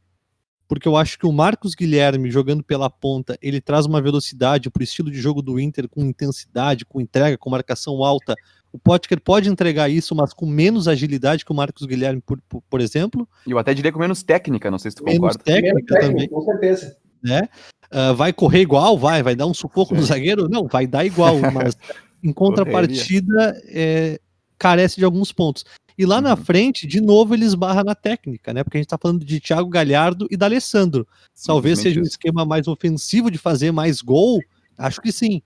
porque 0.72 0.88
eu 0.88 0.96
acho 0.96 1.18
que 1.18 1.26
o 1.26 1.32
Marcos 1.32 1.74
Guilherme 1.74 2.30
jogando 2.30 2.64
pela 2.64 2.88
ponta, 2.88 3.38
ele 3.42 3.60
traz 3.60 3.84
uma 3.84 4.00
velocidade 4.00 4.70
para 4.70 4.80
o 4.80 4.82
estilo 4.82 5.10
de 5.10 5.20
jogo 5.20 5.42
do 5.42 5.60
Inter 5.60 5.86
com 5.86 6.00
intensidade, 6.00 6.86
com 6.86 6.98
entrega, 6.98 7.36
com 7.36 7.50
marcação 7.50 8.02
alta. 8.02 8.34
O 8.72 8.78
Potker 8.78 9.20
pode 9.20 9.50
entregar 9.50 9.90
isso, 9.90 10.14
mas 10.14 10.32
com 10.32 10.46
menos 10.46 10.88
agilidade 10.88 11.44
que 11.44 11.52
o 11.52 11.54
Marcos 11.54 11.84
Guilherme, 11.84 12.22
por, 12.22 12.40
por, 12.48 12.62
por 12.70 12.80
exemplo. 12.80 13.28
E 13.46 13.50
eu 13.50 13.58
até 13.58 13.74
diria 13.74 13.92
com 13.92 13.98
menos 13.98 14.22
técnica, 14.22 14.70
não 14.70 14.78
sei 14.78 14.92
se 14.92 14.96
tu 14.96 15.04
menos 15.04 15.18
concorda. 15.18 15.44
Técnica 15.44 15.74
menos 15.74 15.86
técnica 15.86 16.06
também. 16.08 16.28
Com 16.30 16.40
certeza. 16.40 16.96
Né? 17.22 17.48
Uh, 17.92 18.14
vai 18.14 18.32
correr 18.32 18.62
igual? 18.62 18.96
Vai. 18.96 19.22
Vai 19.22 19.36
dar 19.36 19.44
um 19.44 19.52
sufoco 19.52 19.94
no 19.94 20.02
zagueiro? 20.02 20.48
Não, 20.48 20.66
vai 20.66 20.86
dar 20.86 21.04
igual, 21.04 21.36
mas 21.52 21.76
em 22.24 22.32
contrapartida 22.32 23.60
é, 23.66 24.18
carece 24.58 24.96
de 24.96 25.04
alguns 25.04 25.32
pontos. 25.32 25.66
E 25.96 26.06
lá 26.06 26.16
uhum. 26.16 26.22
na 26.22 26.36
frente, 26.36 26.86
de 26.86 27.00
novo, 27.00 27.34
ele 27.34 27.44
esbarra 27.44 27.84
na 27.84 27.94
técnica, 27.94 28.52
né? 28.52 28.64
Porque 28.64 28.78
a 28.78 28.80
gente 28.80 28.88
tá 28.88 28.98
falando 28.98 29.24
de 29.24 29.40
Thiago 29.40 29.68
Galhardo 29.68 30.26
e 30.30 30.36
da 30.36 30.46
Alessandro. 30.46 31.06
Talvez 31.46 31.78
seja 31.78 32.00
um 32.00 32.04
esquema 32.04 32.44
mais 32.44 32.66
ofensivo 32.66 33.30
de 33.30 33.38
fazer 33.38 33.72
mais 33.72 34.00
gol. 34.00 34.40
Acho 34.76 35.00
que 35.00 35.12
sim. 35.12 35.42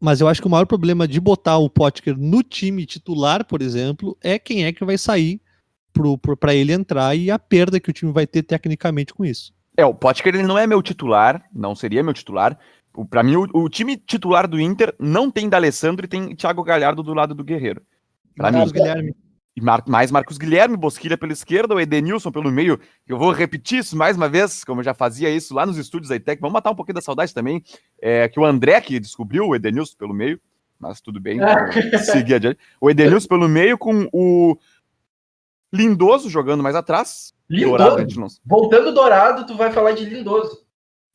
Mas 0.00 0.20
eu 0.20 0.26
acho 0.26 0.40
que 0.40 0.48
o 0.48 0.50
maior 0.50 0.66
problema 0.66 1.06
de 1.06 1.20
botar 1.20 1.58
o 1.58 1.70
Potker 1.70 2.16
no 2.18 2.42
time 2.42 2.84
titular, 2.84 3.44
por 3.44 3.62
exemplo, 3.62 4.16
é 4.20 4.38
quem 4.38 4.64
é 4.64 4.72
que 4.72 4.84
vai 4.84 4.98
sair 4.98 5.40
para 6.40 6.54
ele 6.54 6.72
entrar 6.72 7.14
e 7.14 7.30
a 7.30 7.38
perda 7.38 7.78
que 7.78 7.90
o 7.90 7.92
time 7.92 8.10
vai 8.10 8.26
ter 8.26 8.42
tecnicamente 8.42 9.14
com 9.14 9.24
isso. 9.24 9.52
É, 9.76 9.84
o 9.84 9.94
Potker 9.94 10.34
ele 10.34 10.42
não 10.42 10.58
é 10.58 10.66
meu 10.66 10.82
titular, 10.82 11.44
não 11.54 11.74
seria 11.74 12.02
meu 12.02 12.12
titular. 12.12 12.58
Para 13.08 13.22
mim, 13.22 13.36
o, 13.36 13.46
o, 13.54 13.68
time 13.68 13.96
titular 13.96 14.46
do 14.46 14.60
Inter 14.60 14.94
não 14.98 15.30
tem 15.30 15.48
D'Alessandro 15.48 16.04
e 16.04 16.08
tem 16.08 16.34
Thiago 16.34 16.62
Galhardo 16.62 17.02
do 17.02 17.14
lado 17.14 17.34
do 17.34 17.44
Guerreiro. 17.44 17.82
Para 18.36 18.52
mim, 18.52 18.70
Guilherme. 18.70 19.14
Mar 19.60 19.84
mais 19.86 20.10
Marcos 20.10 20.38
Guilherme, 20.38 20.76
Bosquilha 20.76 21.18
pela 21.18 21.32
esquerda, 21.32 21.74
o 21.74 21.80
Edenilson 21.80 22.32
pelo 22.32 22.50
meio. 22.50 22.80
Eu 23.06 23.18
vou 23.18 23.30
repetir 23.32 23.80
isso 23.80 23.96
mais 23.96 24.16
uma 24.16 24.28
vez, 24.28 24.64
como 24.64 24.80
eu 24.80 24.84
já 24.84 24.94
fazia 24.94 25.28
isso 25.28 25.54
lá 25.54 25.66
nos 25.66 25.76
estúdios 25.76 26.08
da 26.08 26.16
ITEC. 26.16 26.40
Vamos 26.40 26.54
matar 26.54 26.70
um 26.70 26.74
pouquinho 26.74 26.94
da 26.94 27.02
saudade 27.02 27.34
também. 27.34 27.62
É, 28.00 28.28
que 28.28 28.40
o 28.40 28.44
André 28.44 28.80
que 28.80 28.98
descobriu 28.98 29.48
o 29.48 29.54
Edenilson 29.54 29.94
pelo 29.98 30.14
meio, 30.14 30.40
mas 30.80 31.00
tudo 31.02 31.20
bem, 31.20 31.38
seguir 32.10 32.34
adiante. 32.34 32.58
O 32.80 32.88
Edenilson 32.88 33.28
pelo 33.28 33.48
meio 33.48 33.76
com 33.76 34.08
o 34.10 34.56
Lindoso 35.72 36.30
jogando 36.30 36.62
mais 36.62 36.74
atrás. 36.74 37.34
Lindoso. 37.48 37.76
Dourado, 37.76 38.20
não... 38.20 38.26
Voltando 38.46 38.94
Dourado, 38.94 39.46
tu 39.46 39.54
vai 39.54 39.70
falar 39.70 39.92
de 39.92 40.06
Lindoso. 40.06 40.64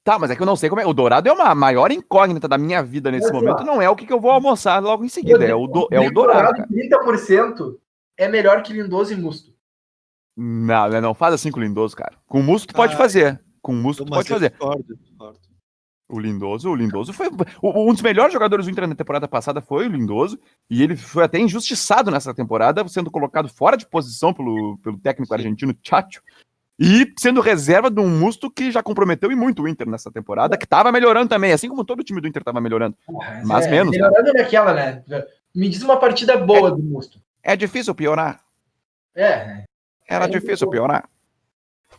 Tá, 0.07 0.17
mas 0.17 0.31
é 0.31 0.37
que 0.37 0.41
eu 0.41 0.45
não 0.45 0.55
sei 0.55 0.69
como 0.69 0.81
é. 0.81 0.85
O 0.85 0.93
Dourado 0.93 1.27
é 1.27 1.33
uma 1.33 1.53
maior 1.53 1.91
incógnita 1.91 2.47
da 2.47 2.57
minha 2.57 2.81
vida 2.81 3.11
nesse 3.11 3.29
momento. 3.29 3.65
Não 3.65 3.81
é 3.81 3.89
o 3.89 3.95
que, 3.95 4.05
que 4.05 4.13
eu 4.13 4.21
vou 4.21 4.31
almoçar 4.31 4.81
logo 4.81 5.03
em 5.03 5.09
seguida. 5.09 5.43
É 5.43 5.53
o, 5.53 5.67
do, 5.67 5.85
é 5.91 5.99
o 5.99 6.09
Dourado. 6.09 6.63
30% 6.71 7.75
é 8.15 8.29
melhor 8.29 8.63
que 8.63 8.71
Lindoso 8.71 9.11
e 9.11 9.17
Musto. 9.17 9.51
Não, 10.37 11.01
não 11.01 11.13
faz 11.13 11.33
assim 11.33 11.51
com 11.51 11.59
o 11.59 11.61
Lindoso, 11.61 11.93
cara. 11.93 12.15
Com 12.25 12.39
o 12.39 12.43
Musto 12.43 12.69
tu 12.69 12.73
pode 12.73 12.93
ah, 12.93 12.97
fazer. 12.97 13.41
Com 13.61 13.73
o 13.73 13.75
Musto 13.75 14.05
tu 14.05 14.09
pode 14.09 14.29
fazer. 14.29 14.51
Discordo, 14.51 14.95
discordo. 14.95 15.39
O 16.07 16.21
Lindoso, 16.21 16.69
o 16.69 16.75
Lindoso 16.75 17.11
foi. 17.11 17.29
Um 17.61 17.91
dos 17.91 18.01
melhores 18.01 18.31
jogadores 18.31 18.65
do 18.65 18.71
Inter 18.71 18.87
na 18.87 18.95
temporada 18.95 19.27
passada 19.27 19.59
foi 19.59 19.87
o 19.87 19.91
Lindoso, 19.91 20.39
e 20.69 20.81
ele 20.81 20.95
foi 20.95 21.25
até 21.25 21.37
injustiçado 21.37 22.09
nessa 22.09 22.33
temporada, 22.33 22.87
sendo 22.87 23.11
colocado 23.11 23.49
fora 23.49 23.75
de 23.75 23.85
posição 23.85 24.33
pelo, 24.33 24.77
pelo 24.77 24.97
técnico 24.97 25.27
Sim. 25.27 25.33
argentino 25.33 25.75
Chacho. 25.83 26.21
E 26.79 27.11
sendo 27.17 27.41
reserva 27.41 27.89
de 27.89 27.99
um 27.99 28.07
Musto 28.07 28.51
que 28.51 28.71
já 28.71 28.83
comprometeu 28.83 29.31
e 29.31 29.35
muito 29.35 29.63
o 29.63 29.67
Inter 29.67 29.89
nessa 29.89 30.11
temporada, 30.11 30.55
que 30.55 30.65
estava 30.65 30.91
melhorando 30.91 31.27
também, 31.27 31.51
assim 31.51 31.67
como 31.67 31.83
todo 31.83 32.01
o 32.01 32.03
time 32.03 32.21
do 32.21 32.27
Inter 32.27 32.41
estava 32.41 32.61
melhorando. 32.61 32.95
Mas, 33.09 33.47
mas 33.47 33.65
é, 33.65 33.71
menos. 33.71 33.91
Melhorando 33.91 34.31
né? 34.31 34.43
naquela, 34.43 34.73
né? 34.73 35.03
Me 35.55 35.69
diz 35.69 35.81
uma 35.81 35.97
partida 35.97 36.37
boa 36.37 36.69
é, 36.69 36.71
do 36.71 36.83
Musto. 36.83 37.19
É 37.41 37.55
difícil 37.55 37.95
piorar. 37.95 38.41
É. 39.15 39.63
Era 40.07 40.25
é 40.25 40.27
difícil 40.27 40.69
piorar. 40.69 41.09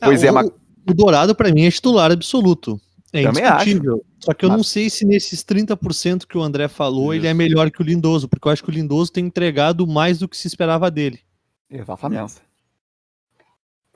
É, 0.01 0.07
pois 0.07 0.23
é, 0.23 0.31
o, 0.31 0.35
mas... 0.35 0.47
o 0.47 0.95
Dourado 0.95 1.35
para 1.35 1.53
mim 1.53 1.67
é 1.67 1.71
titular 1.71 2.13
absoluto. 2.13 2.81
É 3.13 3.23
Também 3.25 3.43
indiscutível. 3.43 3.95
Acho. 3.95 4.27
Só 4.27 4.35
que 4.35 4.45
eu 4.45 4.49
mas... 4.51 4.59
não 4.59 4.65
sei 4.65 4.89
se 4.89 5.05
nesses 5.05 5.43
30% 5.43 6.25
que 6.25 6.39
o 6.39 6.43
André 6.43 6.69
falou, 6.69 7.13
Isso. 7.13 7.23
ele 7.23 7.27
é 7.27 7.35
melhor 7.35 7.71
que 7.71 7.81
o 7.81 7.85
Lindoso, 7.85 8.29
porque 8.29 8.47
eu 8.47 8.53
acho 8.53 8.63
que 8.63 8.71
o 8.71 8.73
Lindoso 8.73 9.11
tem 9.11 9.27
entregado 9.27 9.87
mais 9.87 10.19
do 10.19 10.29
que 10.29 10.37
se 10.37 10.47
esperava 10.47 10.89
dele. 10.89 11.21
Exatamente. 11.69 12.35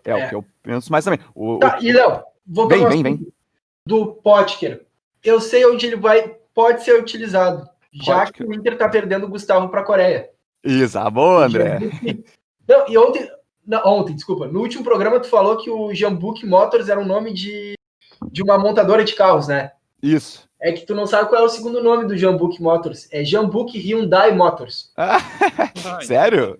É, 0.04 0.10
é, 0.10 0.26
o 0.26 0.28
que 0.28 0.34
eu 0.34 0.44
penso 0.62 0.90
mais 0.90 1.04
também. 1.04 1.20
O, 1.34 1.58
tá, 1.58 1.78
o... 1.78 1.84
E 1.84 1.92
Léo, 1.92 2.22
vem, 2.68 2.88
vem, 2.88 3.02
vem. 3.02 3.32
Do 3.86 4.06
Potker. 4.06 4.84
Eu 5.22 5.40
sei 5.40 5.64
onde 5.66 5.86
ele 5.86 5.96
vai, 5.96 6.36
pode 6.54 6.82
ser 6.84 6.98
utilizado, 6.98 7.68
já 7.92 8.26
que 8.30 8.42
o 8.42 8.52
Inter 8.52 8.76
tá 8.76 8.88
perdendo 8.88 9.26
o 9.26 9.28
Gustavo 9.28 9.68
para 9.68 9.80
a 9.80 9.84
Coreia. 9.84 10.30
Isso, 10.64 10.98
ah, 10.98 11.10
bom, 11.10 11.38
André. 11.38 11.78
Não, 12.68 12.88
e 12.88 12.96
ontem, 12.96 13.28
não, 13.66 13.80
ontem, 13.84 14.14
desculpa, 14.14 14.46
no 14.46 14.60
último 14.60 14.84
programa 14.84 15.20
tu 15.20 15.28
falou 15.28 15.56
que 15.56 15.70
o 15.70 15.92
Jambook 15.94 16.44
Motors 16.46 16.88
era 16.88 17.00
um 17.00 17.04
nome 17.04 17.32
de, 17.32 17.74
de 18.30 18.42
uma 18.42 18.58
montadora 18.58 19.04
de 19.04 19.14
carros, 19.14 19.48
né? 19.48 19.72
Isso. 20.02 20.48
É 20.60 20.72
que 20.72 20.86
tu 20.86 20.94
não 20.94 21.06
sabe 21.06 21.28
qual 21.28 21.42
é 21.42 21.44
o 21.44 21.48
segundo 21.48 21.82
nome 21.82 22.06
do 22.06 22.16
Jambook 22.16 22.60
Motors. 22.62 23.08
É 23.12 23.24
Jambook 23.24 23.76
Hyundai 23.76 24.32
Motors. 24.32 24.92
sério? 26.06 26.58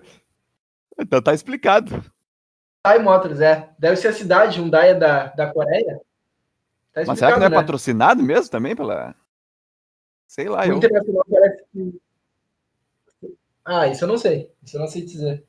Então 0.99 1.23
tá 1.23 1.33
explicado. 1.33 2.05
Hyundai 2.85 2.99
Motors, 2.99 3.41
é. 3.41 3.71
Deve 3.79 3.97
ser 3.97 4.09
a 4.09 4.13
cidade 4.13 4.59
Hyundai 4.61 4.91
é 4.91 4.95
da, 4.95 5.27
da 5.29 5.53
Coreia. 5.53 6.01
Tá 6.93 7.05
Mas 7.07 7.19
será 7.19 7.33
que 7.33 7.39
não 7.39 7.47
é 7.47 7.51
né? 7.51 7.57
patrocinado 7.57 8.23
mesmo 8.23 8.51
também 8.51 8.75
pela. 8.75 9.15
Sei 10.27 10.49
lá, 10.49 10.63
o 10.63 10.65
eu. 10.65 10.77
Internacional 10.77 11.25
parece 11.31 11.65
que. 11.73 12.01
Ah, 13.65 13.87
isso 13.87 14.03
eu 14.05 14.09
não 14.09 14.19
sei. 14.19 14.51
Isso 14.63 14.77
eu 14.77 14.81
não 14.81 14.89
sei 14.89 15.03
dizer. 15.03 15.45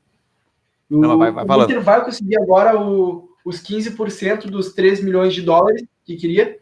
O, 0.90 1.00
não, 1.00 1.18
vai, 1.18 1.32
vai 1.32 1.58
o 1.58 1.64
Inter 1.64 1.82
vai 1.82 2.06
conseguir 2.06 2.38
agora 2.38 2.80
o, 2.80 3.28
os 3.44 3.62
15% 3.64 4.46
dos 4.46 4.74
3 4.74 5.04
milhões 5.04 5.34
de 5.34 5.42
dólares 5.42 5.84
que 6.06 6.16
queria. 6.16 6.60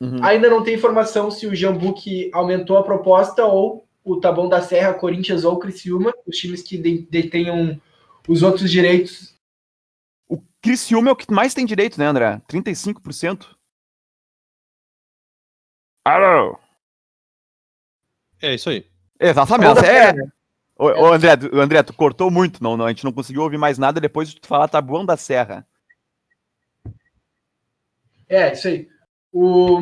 Uhum. 0.00 0.24
Ainda 0.24 0.48
não 0.48 0.62
tem 0.62 0.74
informação 0.74 1.30
se 1.30 1.46
o 1.46 1.54
Jambuque 1.54 2.30
aumentou 2.32 2.78
a 2.78 2.82
proposta 2.82 3.44
ou 3.44 3.86
o 4.02 4.16
Tabão 4.18 4.48
da 4.48 4.62
Serra, 4.62 4.94
Corinthians 4.94 5.44
ou 5.44 5.58
Criciúma, 5.58 6.14
os 6.26 6.36
times 6.36 6.62
que 6.62 6.78
detenham 6.78 7.78
os 8.26 8.42
outros 8.42 8.70
direitos. 8.70 9.35
Criciúma 10.66 11.10
é 11.10 11.12
o 11.12 11.16
que 11.16 11.32
mais 11.32 11.54
tem 11.54 11.64
direito, 11.64 11.96
né, 11.96 12.06
André? 12.06 12.42
35%. 12.48 13.46
Alô? 16.04 16.58
É 18.42 18.52
isso 18.52 18.70
aí. 18.70 18.84
Exatamente. 19.20 19.86
É. 19.86 20.12
Ô, 20.76 20.86
ô, 20.86 21.12
André, 21.12 21.30
André, 21.52 21.84
tu 21.84 21.92
cortou 21.92 22.32
muito, 22.32 22.60
não, 22.64 22.76
não, 22.76 22.84
a 22.84 22.88
gente 22.88 23.04
não 23.04 23.12
conseguiu 23.12 23.42
ouvir 23.42 23.58
mais 23.58 23.78
nada 23.78 24.00
depois 24.00 24.28
de 24.28 24.40
tu 24.40 24.48
falar 24.48 24.66
Tabuão 24.66 25.06
da 25.06 25.16
Serra. 25.16 25.64
É, 28.28 28.52
isso 28.52 28.66
aí. 28.66 28.88
O, 29.32 29.80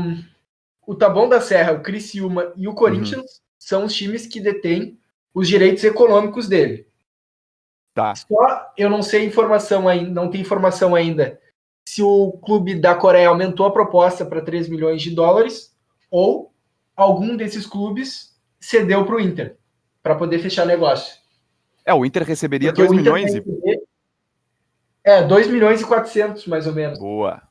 o 0.86 0.94
Taboão 0.94 1.30
da 1.30 1.40
Serra, 1.40 1.72
o 1.72 1.82
Criciúma 1.82 2.52
e 2.56 2.68
o 2.68 2.74
Corinthians 2.74 3.22
uhum. 3.22 3.38
são 3.58 3.84
os 3.86 3.94
times 3.94 4.26
que 4.26 4.38
detêm 4.38 5.00
os 5.32 5.48
direitos 5.48 5.82
econômicos 5.82 6.46
dele. 6.46 6.86
Tá. 7.94 8.12
Só 8.16 8.72
eu 8.76 8.90
não 8.90 9.02
sei 9.02 9.24
informação 9.24 9.86
ainda, 9.86 10.10
não 10.10 10.28
tem 10.28 10.40
informação 10.40 10.94
ainda 10.94 11.40
se 11.86 12.02
o 12.02 12.32
clube 12.32 12.74
da 12.74 12.94
Coreia 12.94 13.28
aumentou 13.28 13.66
a 13.66 13.72
proposta 13.72 14.26
para 14.26 14.42
3 14.42 14.68
milhões 14.68 15.00
de 15.00 15.14
dólares 15.14 15.76
ou 16.10 16.52
algum 16.96 17.36
desses 17.36 17.66
clubes 17.66 18.36
cedeu 18.58 19.04
para 19.04 19.14
o 19.14 19.20
Inter 19.20 19.56
para 20.02 20.16
poder 20.16 20.40
fechar 20.40 20.66
negócio. 20.66 21.22
É, 21.84 21.94
o 21.94 22.04
Inter 22.04 22.24
receberia 22.24 22.72
2 22.72 22.90
milhões 22.90 23.34
e... 23.34 23.42
É, 25.04 25.22
2 25.22 25.48
milhões 25.48 25.82
e 25.82 25.86
400, 25.86 26.46
mais 26.46 26.66
ou 26.66 26.72
menos. 26.72 26.98
Boa. 26.98 27.42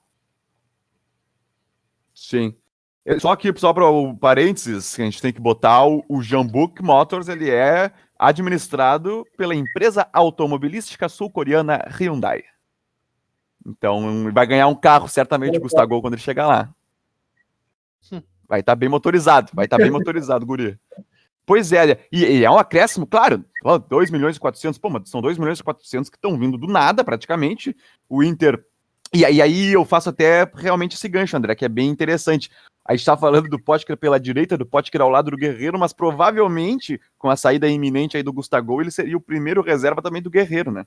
Sim. 2.13 2.55
Só 3.19 3.35
que, 3.35 3.53
só 3.57 3.73
para 3.73 3.87
o 3.87 4.17
parênteses, 4.17 4.95
que 4.95 5.01
a 5.01 5.05
gente 5.05 5.21
tem 5.21 5.31
que 5.31 5.41
botar, 5.41 5.85
o, 5.85 6.03
o 6.09 6.21
Jambuk 6.21 6.81
Motors, 6.81 7.27
ele 7.27 7.49
é 7.49 7.91
administrado 8.27 9.25
pela 9.37 9.55
empresa 9.55 10.07
automobilística 10.13 11.09
sul-coreana 11.09 11.85
Hyundai. 11.99 12.43
Então, 13.65 14.31
vai 14.31 14.45
ganhar 14.45 14.67
um 14.67 14.75
carro, 14.75 15.07
certamente, 15.07 15.59
Gustavo, 15.59 16.01
quando 16.01 16.13
ele 16.13 16.21
chegar 16.21 16.47
lá. 16.47 16.73
Hum. 18.11 18.21
Vai 18.47 18.59
estar 18.59 18.73
tá 18.73 18.75
bem 18.75 18.89
motorizado, 18.89 19.51
vai 19.53 19.65
estar 19.65 19.77
tá 19.77 19.83
bem 19.83 19.91
motorizado, 19.93 20.45
guri. 20.45 20.77
Pois 21.45 21.73
é, 21.73 21.99
e, 22.11 22.23
e, 22.23 22.45
é 22.45 22.49
um 22.49 22.57
acréscimo, 22.57 23.05
claro, 23.05 23.43
2 23.89 24.09
milhões 24.09 24.37
e 24.37 24.39
400, 24.39 24.79
pô, 24.79 24.89
mas 24.89 25.09
são 25.09 25.21
2 25.21 25.37
milhões 25.37 25.59
e 25.59 25.63
400 25.63 26.09
que 26.09 26.15
estão 26.15 26.37
vindo 26.37 26.57
do 26.57 26.67
nada, 26.67 27.03
praticamente. 27.03 27.75
O 28.07 28.23
Inter 28.23 28.63
e, 29.13 29.19
e, 29.19 29.41
aí 29.41 29.71
eu 29.71 29.85
faço 29.85 30.09
até 30.09 30.49
realmente 30.55 30.95
esse 30.95 31.07
gancho, 31.07 31.37
André, 31.37 31.53
que 31.53 31.63
é 31.63 31.69
bem 31.69 31.87
interessante. 31.87 32.49
A 32.85 32.93
gente 32.93 33.01
está 33.01 33.15
falando 33.15 33.47
do 33.47 33.59
Potker 33.59 33.95
pela 33.95 34.19
direita, 34.19 34.57
do 34.57 34.65
Potker 34.65 35.01
ao 35.01 35.09
lado 35.09 35.31
do 35.31 35.37
Guerreiro, 35.37 35.79
mas 35.79 35.93
provavelmente, 35.93 36.99
com 37.17 37.29
a 37.29 37.35
saída 37.35 37.67
iminente 37.67 38.17
aí 38.17 38.23
do 38.23 38.33
Gustavo, 38.33 38.81
ele 38.81 38.91
seria 38.91 39.15
o 39.15 39.21
primeiro 39.21 39.61
reserva 39.61 40.01
também 40.01 40.21
do 40.21 40.29
Guerreiro, 40.29 40.71
né? 40.71 40.85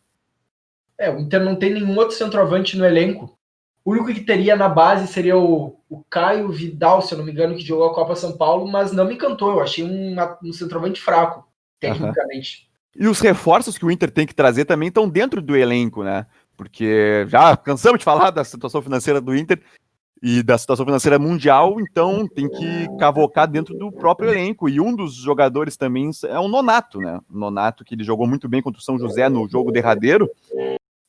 É, 0.99 1.11
o 1.11 1.19
Inter 1.19 1.43
não 1.43 1.57
tem 1.57 1.73
nenhum 1.73 1.97
outro 1.97 2.15
centroavante 2.15 2.77
no 2.77 2.85
elenco. 2.85 3.39
O 3.85 3.93
único 3.93 4.13
que 4.13 4.21
teria 4.21 4.57
na 4.57 4.69
base 4.69 5.07
seria 5.07 5.39
o, 5.39 5.79
o 5.89 6.03
Caio 6.11 6.51
Vidal, 6.51 7.01
se 7.01 7.15
eu 7.15 7.19
não 7.19 7.25
me 7.25 7.33
engano, 7.33 7.55
que 7.55 7.65
jogou 7.65 7.87
a 7.87 7.95
Copa 7.95 8.17
São 8.17 8.37
Paulo, 8.37 8.67
mas 8.71 8.93
não 8.93 9.07
me 9.07 9.15
encantou. 9.15 9.53
Eu 9.53 9.61
achei 9.61 9.85
um, 9.85 10.17
um 10.43 10.53
centroavante 10.53 11.01
fraco, 11.01 11.47
tecnicamente. 11.81 12.69
Uhum. 12.97 13.05
E 13.05 13.09
os 13.09 13.21
reforços 13.21 13.79
que 13.79 13.85
o 13.85 13.91
Inter 13.91 14.11
tem 14.11 14.27
que 14.27 14.35
trazer 14.35 14.65
também 14.65 14.89
estão 14.89 15.09
dentro 15.09 15.41
do 15.41 15.57
elenco, 15.57 16.03
né? 16.03 16.27
porque 16.57 17.27
já 17.29 17.57
cansamos 17.57 17.99
de 17.99 18.05
falar 18.05 18.31
da 18.31 18.43
situação 18.43 18.81
financeira 18.81 19.21
do 19.21 19.37
Inter 19.37 19.61
e 20.23 20.43
da 20.43 20.57
situação 20.57 20.85
financeira 20.85 21.19
mundial, 21.19 21.81
então 21.81 22.27
tem 22.27 22.49
que 22.49 22.87
cavocar 22.99 23.49
dentro 23.49 23.77
do 23.77 23.93
próprio 23.93 24.31
elenco. 24.31 24.69
E 24.69 24.81
um 24.81 24.95
dos 24.95 25.15
jogadores 25.15 25.77
também 25.77 26.11
é 26.25 26.39
o 26.39 26.49
Nonato, 26.49 26.99
né? 27.01 27.21
O 27.31 27.39
Nonato, 27.39 27.85
que 27.85 27.95
ele 27.95 28.05
jogou 28.05 28.27
muito 28.27 28.49
bem 28.49 28.63
contra 28.63 28.81
o 28.81 28.83
São 28.83 28.99
José 28.99 29.29
no 29.29 29.49
jogo 29.49 29.71
derradeiro. 29.71 30.29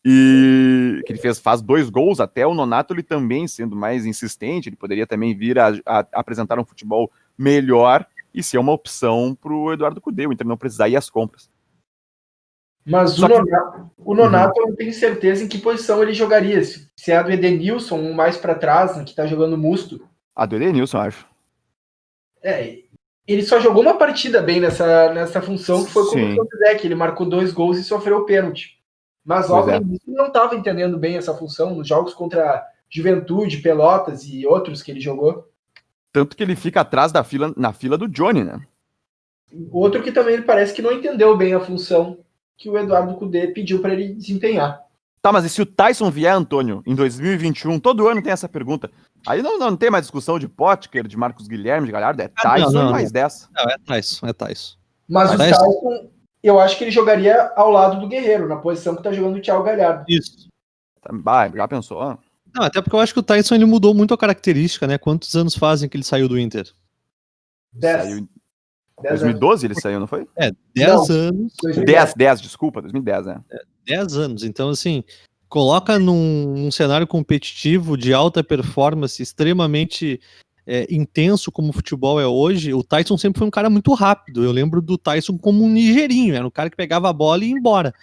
E 0.05 1.01
que 1.05 1.11
ele 1.11 1.19
fez, 1.19 1.39
faz 1.39 1.61
dois 1.61 1.89
gols 1.89 2.19
até 2.19 2.45
o 2.45 2.53
Nonato, 2.53 2.93
ele 2.93 3.03
também 3.03 3.47
sendo 3.47 3.75
mais 3.75 4.05
insistente, 4.05 4.69
ele 4.69 4.75
poderia 4.75 5.05
também 5.07 5.35
vir 5.35 5.59
a, 5.59 5.69
a, 5.85 5.99
a 5.99 6.05
apresentar 6.13 6.59
um 6.59 6.65
futebol 6.65 7.11
melhor 7.37 8.05
e 8.33 8.43
ser 8.43 8.57
uma 8.57 8.71
opção 8.71 9.35
para 9.39 9.51
o 9.51 9.73
Eduardo 9.73 9.99
Cudê, 9.99 10.27
o 10.27 10.31
Inter 10.31 10.47
não 10.47 10.55
precisar 10.55 10.87
ir 10.87 10.95
às 10.95 11.09
compras. 11.09 11.49
Mas 12.89 13.19
o 13.19 13.27
Nonato, 13.27 13.91
o 13.97 14.15
Nonato, 14.15 14.61
eu 14.61 14.67
não 14.67 14.75
tenho 14.75 14.93
certeza 14.93 15.43
em 15.43 15.47
que 15.47 15.57
posição 15.57 16.01
ele 16.01 16.13
jogaria. 16.13 16.63
Se 16.63 17.11
é 17.11 17.17
a 17.17 17.21
do 17.21 17.29
Edenilson, 17.29 17.97
um 17.97 18.13
mais 18.13 18.37
para 18.37 18.55
trás, 18.55 18.95
né, 18.95 19.03
que 19.03 19.13
tá 19.13 19.27
jogando 19.27 19.57
musto. 19.57 20.07
A 20.33 20.45
do 20.45 20.55
Edenilson, 20.55 20.99
acho. 20.99 21.27
É, 22.41 22.77
ele 23.27 23.43
só 23.43 23.59
jogou 23.59 23.81
uma 23.81 23.97
partida 23.97 24.41
bem 24.41 24.61
nessa, 24.61 25.13
nessa 25.13 25.41
função, 25.41 25.83
que 25.83 25.91
foi 25.91 26.05
com 26.05 26.41
o 26.41 26.47
que 26.47 26.87
ele 26.87 26.95
marcou 26.95 27.27
dois 27.27 27.51
gols 27.51 27.77
e 27.77 27.83
sofreu 27.83 28.19
o 28.19 28.25
pênalti. 28.25 28.79
Mas 29.25 29.49
logo 29.49 29.69
é. 29.69 29.75
ele 29.75 29.99
não 30.07 30.27
estava 30.27 30.55
entendendo 30.55 30.97
bem 30.97 31.17
essa 31.17 31.33
função 31.33 31.75
nos 31.75 31.85
jogos 31.85 32.13
contra 32.13 32.65
Juventude, 32.89 33.57
Pelotas 33.57 34.23
e 34.23 34.47
outros 34.47 34.81
que 34.81 34.91
ele 34.91 35.01
jogou. 35.01 35.51
Tanto 36.13 36.37
que 36.37 36.43
ele 36.43 36.55
fica 36.55 36.79
atrás 36.79 37.11
da 37.11 37.21
fila, 37.21 37.53
na 37.57 37.73
fila 37.73 37.97
do 37.97 38.07
Johnny, 38.07 38.45
né? 38.45 38.61
Outro 39.71 40.01
que 40.01 40.11
também 40.13 40.41
parece 40.41 40.73
que 40.73 40.81
não 40.81 40.93
entendeu 40.93 41.35
bem 41.35 41.53
a 41.53 41.59
função 41.59 42.19
que 42.57 42.69
o 42.69 42.77
Eduardo 42.77 43.15
Cudê 43.15 43.47
pediu 43.47 43.79
para 43.81 43.93
ele 43.93 44.13
desempenhar. 44.13 44.81
Tá, 45.21 45.31
mas 45.31 45.45
e 45.45 45.49
se 45.49 45.61
o 45.61 45.65
Tyson 45.65 46.09
vier, 46.09 46.33
Antônio, 46.33 46.81
em 46.85 46.95
2021, 46.95 47.79
todo 47.79 48.07
ano 48.07 48.21
tem 48.21 48.31
essa 48.31 48.47
pergunta. 48.47 48.89
Aí 49.25 49.41
não, 49.41 49.59
não 49.59 49.75
tem 49.75 49.89
mais 49.89 50.05
discussão 50.05 50.39
de 50.39 50.47
Potker, 50.47 51.07
de 51.07 51.17
Marcos 51.17 51.47
Guilherme, 51.47 51.85
de 51.85 51.91
Galhardo, 51.91 52.21
é 52.21 52.27
Tyson 52.27 52.67
ah, 52.67 52.71
não, 52.71 52.83
não, 52.85 52.91
mais 52.91 53.11
dessa. 53.11 53.49
Não, 53.53 53.63
é 53.63 53.77
Tyson, 53.85 54.27
é 54.27 54.33
Tyson. 54.33 54.77
Mas, 55.07 55.33
o 55.33 55.37
Tyson, 55.37 56.09
eu 56.41 56.59
acho 56.59 56.77
que 56.77 56.83
ele 56.83 56.91
jogaria 56.91 57.51
ao 57.55 57.69
lado 57.69 57.99
do 57.99 58.07
Guerreiro, 58.07 58.47
na 58.47 58.57
posição 58.57 58.95
que 58.95 59.03
tá 59.03 59.11
jogando 59.11 59.37
o 59.37 59.41
Thiago 59.41 59.63
Galhardo. 59.63 60.05
Isso. 60.07 60.47
Bah, 61.11 61.49
já 61.49 61.67
pensou? 61.67 62.17
Não, 62.53 62.63
até 62.63 62.81
porque 62.81 62.95
eu 62.95 62.99
acho 62.99 63.13
que 63.13 63.19
o 63.19 63.23
Tyson 63.23 63.55
ele 63.55 63.65
mudou 63.65 63.93
muito 63.93 64.13
a 64.13 64.17
característica, 64.17 64.87
né? 64.87 64.97
Quantos 64.97 65.35
anos 65.35 65.55
fazem 65.55 65.89
que 65.89 65.97
ele 65.97 66.03
saiu 66.03 66.27
do 66.27 66.39
Inter? 66.39 66.67
Dez. 67.71 68.03
Saiu 68.03 68.27
2012 69.01 69.67
ele 69.67 69.75
saiu, 69.75 69.99
não 69.99 70.07
foi? 70.07 70.27
É, 70.35 70.51
10 70.75 71.09
anos. 71.09 71.53
10, 71.85 72.13
10, 72.15 72.41
desculpa, 72.41 72.81
2010, 72.81 73.25
né? 73.27 73.41
10 73.85 74.15
é, 74.15 74.19
anos. 74.19 74.43
Então, 74.43 74.69
assim, 74.69 75.03
coloca 75.47 75.99
num, 75.99 76.55
num, 76.55 76.71
cenário 76.71 77.05
competitivo 77.05 77.95
de 77.95 78.13
alta 78.13 78.43
performance, 78.43 79.21
extremamente 79.21 80.19
é, 80.65 80.87
intenso 80.93 81.51
como 81.51 81.69
o 81.69 81.73
futebol 81.73 82.19
é 82.19 82.25
hoje. 82.25 82.73
O 82.73 82.83
Tyson 82.83 83.17
sempre 83.17 83.39
foi 83.39 83.47
um 83.47 83.51
cara 83.51 83.69
muito 83.69 83.93
rápido. 83.93 84.43
Eu 84.43 84.51
lembro 84.51 84.81
do 84.81 84.97
Tyson 84.97 85.37
como 85.37 85.63
um 85.63 85.69
nigerinho, 85.69 86.35
era 86.35 86.45
um 86.45 86.51
cara 86.51 86.69
que 86.69 86.75
pegava 86.75 87.09
a 87.09 87.13
bola 87.13 87.43
e 87.43 87.49
ia 87.49 87.57
embora. 87.57 87.93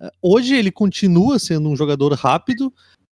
É, 0.00 0.10
hoje 0.20 0.56
ele 0.56 0.72
continua 0.72 1.38
sendo 1.38 1.68
um 1.68 1.76
jogador 1.76 2.12
rápido, 2.14 2.72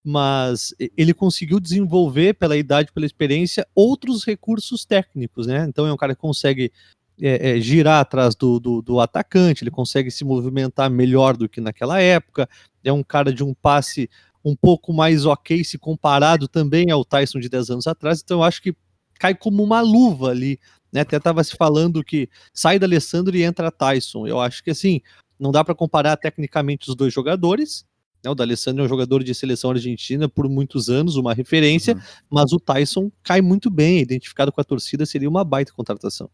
mas 0.05 0.75
ele 0.97 1.15
conseguiu 1.15 1.61
desenvolver 1.61 2.35
pela 2.35 2.57
idade, 2.57 2.93
pela 2.93 3.07
experiência, 3.07 3.67
outros 3.75 4.25
recursos 4.25 4.85
técnicos, 4.85 5.47
né? 5.47 5.65
Então 5.69 5.87
é 5.87 5.93
um 5.93 5.97
cara 5.97 6.15
que 6.15 6.21
consegue 6.21 6.73
é, 7.21 7.51
é, 7.51 7.61
girar 7.61 8.01
atrás 8.01 8.35
do, 8.35 8.59
do, 8.59 8.83
do, 8.83 9.01
atacante, 9.01 9.63
ele 9.63 9.71
consegue 9.71 10.11
se 10.11 10.25
movimentar 10.25 10.91
melhor 10.91 11.37
do 11.37 11.49
que 11.49 11.61
naquela 11.61 12.01
época. 12.01 12.49
É 12.83 12.93
um 12.93 13.03
cara 13.03 13.33
de 13.33 13.45
um 13.45 13.53
passe 13.53 14.09
um 14.45 14.57
pouco 14.57 14.93
mais 14.93 15.27
ok 15.27 15.63
se 15.63 15.79
comparado 15.79 16.49
também 16.49 16.91
ao 16.91 17.05
Tyson 17.05 17.39
de 17.39 17.49
10 17.49 17.71
anos 17.71 17.87
atrás. 17.87 18.21
Então 18.25 18.39
eu 18.39 18.43
acho 18.43 18.63
que 18.63 18.75
cai 19.19 19.35
como 19.35 19.63
uma 19.63 19.81
luva 19.81 20.31
ali. 20.31 20.59
Né? 20.93 21.03
Até 21.03 21.19
estava 21.19 21.45
se 21.45 21.55
falando 21.57 22.03
que 22.03 22.29
sai 22.53 22.79
da 22.79 22.87
Alessandro 22.87 23.37
e 23.37 23.43
entra 23.43 23.71
Tyson. 23.71 24.27
Eu 24.27 24.41
acho 24.41 24.65
que 24.65 24.71
assim, 24.71 25.01
não 25.39 25.53
dá 25.53 25.63
para 25.63 25.75
comparar 25.75 26.17
tecnicamente 26.17 26.89
os 26.89 26.95
dois 26.95 27.13
jogadores. 27.13 27.85
Né? 28.25 28.31
O 28.31 28.35
D'Alessandro 28.35 28.83
é 28.83 28.87
um 28.87 28.89
jogador 28.89 29.23
de 29.25 29.35
seleção 29.35 29.71
argentina 29.71 30.29
por 30.29 30.49
muitos 30.49 30.89
anos, 30.89 31.17
uma 31.17 31.35
referência, 31.35 31.95
uhum. 31.95 32.01
mas 32.31 32.53
o 32.53 32.61
Tyson 32.61 33.11
cai 33.23 33.41
muito 33.41 33.71
bem, 33.71 34.01
identificado 34.01 34.53
com 34.53 34.61
a 34.61 34.65
torcida, 34.65 35.07
seria 35.07 35.29
uma 35.29 35.45
baita 35.45 35.73
contratação. 35.73 36.31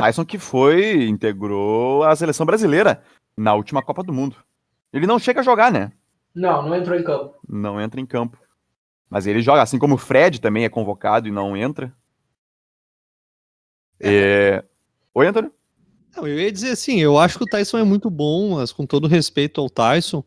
Tyson 0.00 0.24
que 0.24 0.38
foi, 0.38 1.04
integrou 1.04 2.02
a 2.04 2.16
seleção 2.16 2.46
brasileira 2.46 3.02
na 3.36 3.54
última 3.54 3.82
Copa 3.82 4.02
do 4.02 4.12
Mundo. 4.12 4.36
Ele 4.92 5.06
não 5.06 5.18
chega 5.18 5.40
a 5.40 5.42
jogar, 5.42 5.70
né? 5.70 5.92
Não, 6.34 6.62
não 6.62 6.74
entrou 6.74 6.98
em 6.98 7.04
campo. 7.04 7.34
Não 7.48 7.80
entra 7.80 8.00
em 8.00 8.06
campo. 8.06 8.38
Mas 9.08 9.26
ele 9.26 9.42
joga, 9.42 9.62
assim 9.62 9.78
como 9.78 9.94
o 9.94 9.98
Fred 9.98 10.40
também 10.40 10.64
é 10.64 10.68
convocado 10.68 11.28
e 11.28 11.32
não 11.32 11.56
entra. 11.56 11.92
É... 13.98 14.64
Oi, 15.12 15.26
Antônio? 15.26 15.52
Não, 16.16 16.26
eu 16.26 16.38
ia 16.38 16.50
dizer 16.50 16.70
assim, 16.70 17.00
eu 17.00 17.18
acho 17.18 17.38
que 17.38 17.44
o 17.44 17.46
Tyson 17.46 17.78
é 17.78 17.84
muito 17.84 18.08
bom, 18.10 18.56
mas 18.56 18.72
com 18.72 18.86
todo 18.86 19.06
respeito 19.06 19.60
ao 19.60 19.68
Tyson, 19.68 20.24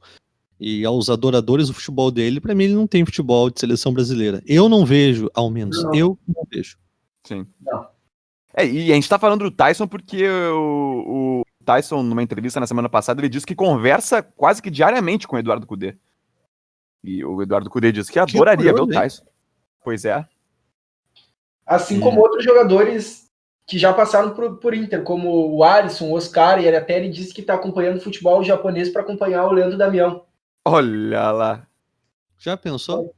E 0.59 0.85
aos 0.85 1.09
adoradores 1.09 1.67
do 1.67 1.73
futebol 1.73 2.09
dele, 2.09 2.39
para 2.39 2.55
mim 2.55 2.65
ele 2.65 2.73
não 2.73 2.87
tem 2.87 3.03
futebol 3.05 3.49
de 3.49 3.59
seleção 3.59 3.93
brasileira. 3.93 4.41
Eu 4.45 4.69
não 4.69 4.85
vejo, 4.85 5.29
ao 5.33 5.49
menos. 5.49 5.83
Não. 5.83 5.93
Eu 5.93 6.19
não 6.27 6.45
vejo. 6.49 6.77
Sim. 7.25 7.45
Não. 7.59 7.92
É, 8.55 8.65
e 8.65 8.91
a 8.91 8.95
gente 8.95 9.09
tá 9.09 9.17
falando 9.17 9.43
do 9.43 9.51
Tyson 9.51 9.87
porque 9.87 10.27
o, 10.27 11.41
o, 11.41 11.43
Tyson, 11.65 12.03
numa 12.03 12.21
entrevista 12.21 12.59
na 12.59 12.67
semana 12.67 12.87
passada, 12.87 13.19
ele 13.19 13.29
disse 13.29 13.45
que 13.45 13.55
conversa 13.55 14.21
quase 14.21 14.61
que 14.61 14.69
diariamente 14.69 15.27
com 15.27 15.35
o 15.35 15.39
Eduardo 15.39 15.65
Cudê. 15.65 15.97
E 17.03 17.25
o 17.25 17.41
Eduardo 17.41 17.69
Cudê 17.69 17.91
disse 17.91 18.11
que 18.11 18.19
adoraria 18.19 18.73
ver 18.73 18.81
o 18.81 18.87
Tyson. 18.87 19.25
Pois 19.83 20.05
é. 20.05 20.25
Assim 21.65 21.99
como 21.99 22.21
outros 22.21 22.43
jogadores 22.43 23.29
que 23.65 23.79
já 23.79 23.93
passaram 23.93 24.31
por, 24.31 24.57
por 24.57 24.73
Inter, 24.73 25.03
como 25.03 25.55
o 25.55 25.63
Alisson, 25.63 26.09
o 26.09 26.13
Oscar, 26.13 26.61
e 26.61 26.67
ele 26.67 26.75
até 26.75 26.97
ele 26.97 27.09
disse 27.09 27.33
que 27.33 27.41
está 27.41 27.53
acompanhando 27.53 28.01
futebol 28.01 28.43
japonês 28.43 28.89
para 28.89 29.01
acompanhar 29.01 29.45
o 29.45 29.51
Leandro 29.53 29.77
Damião. 29.77 30.25
Olha 30.65 31.31
lá. 31.31 31.67
Já 32.37 32.57
pensou? 32.57 33.15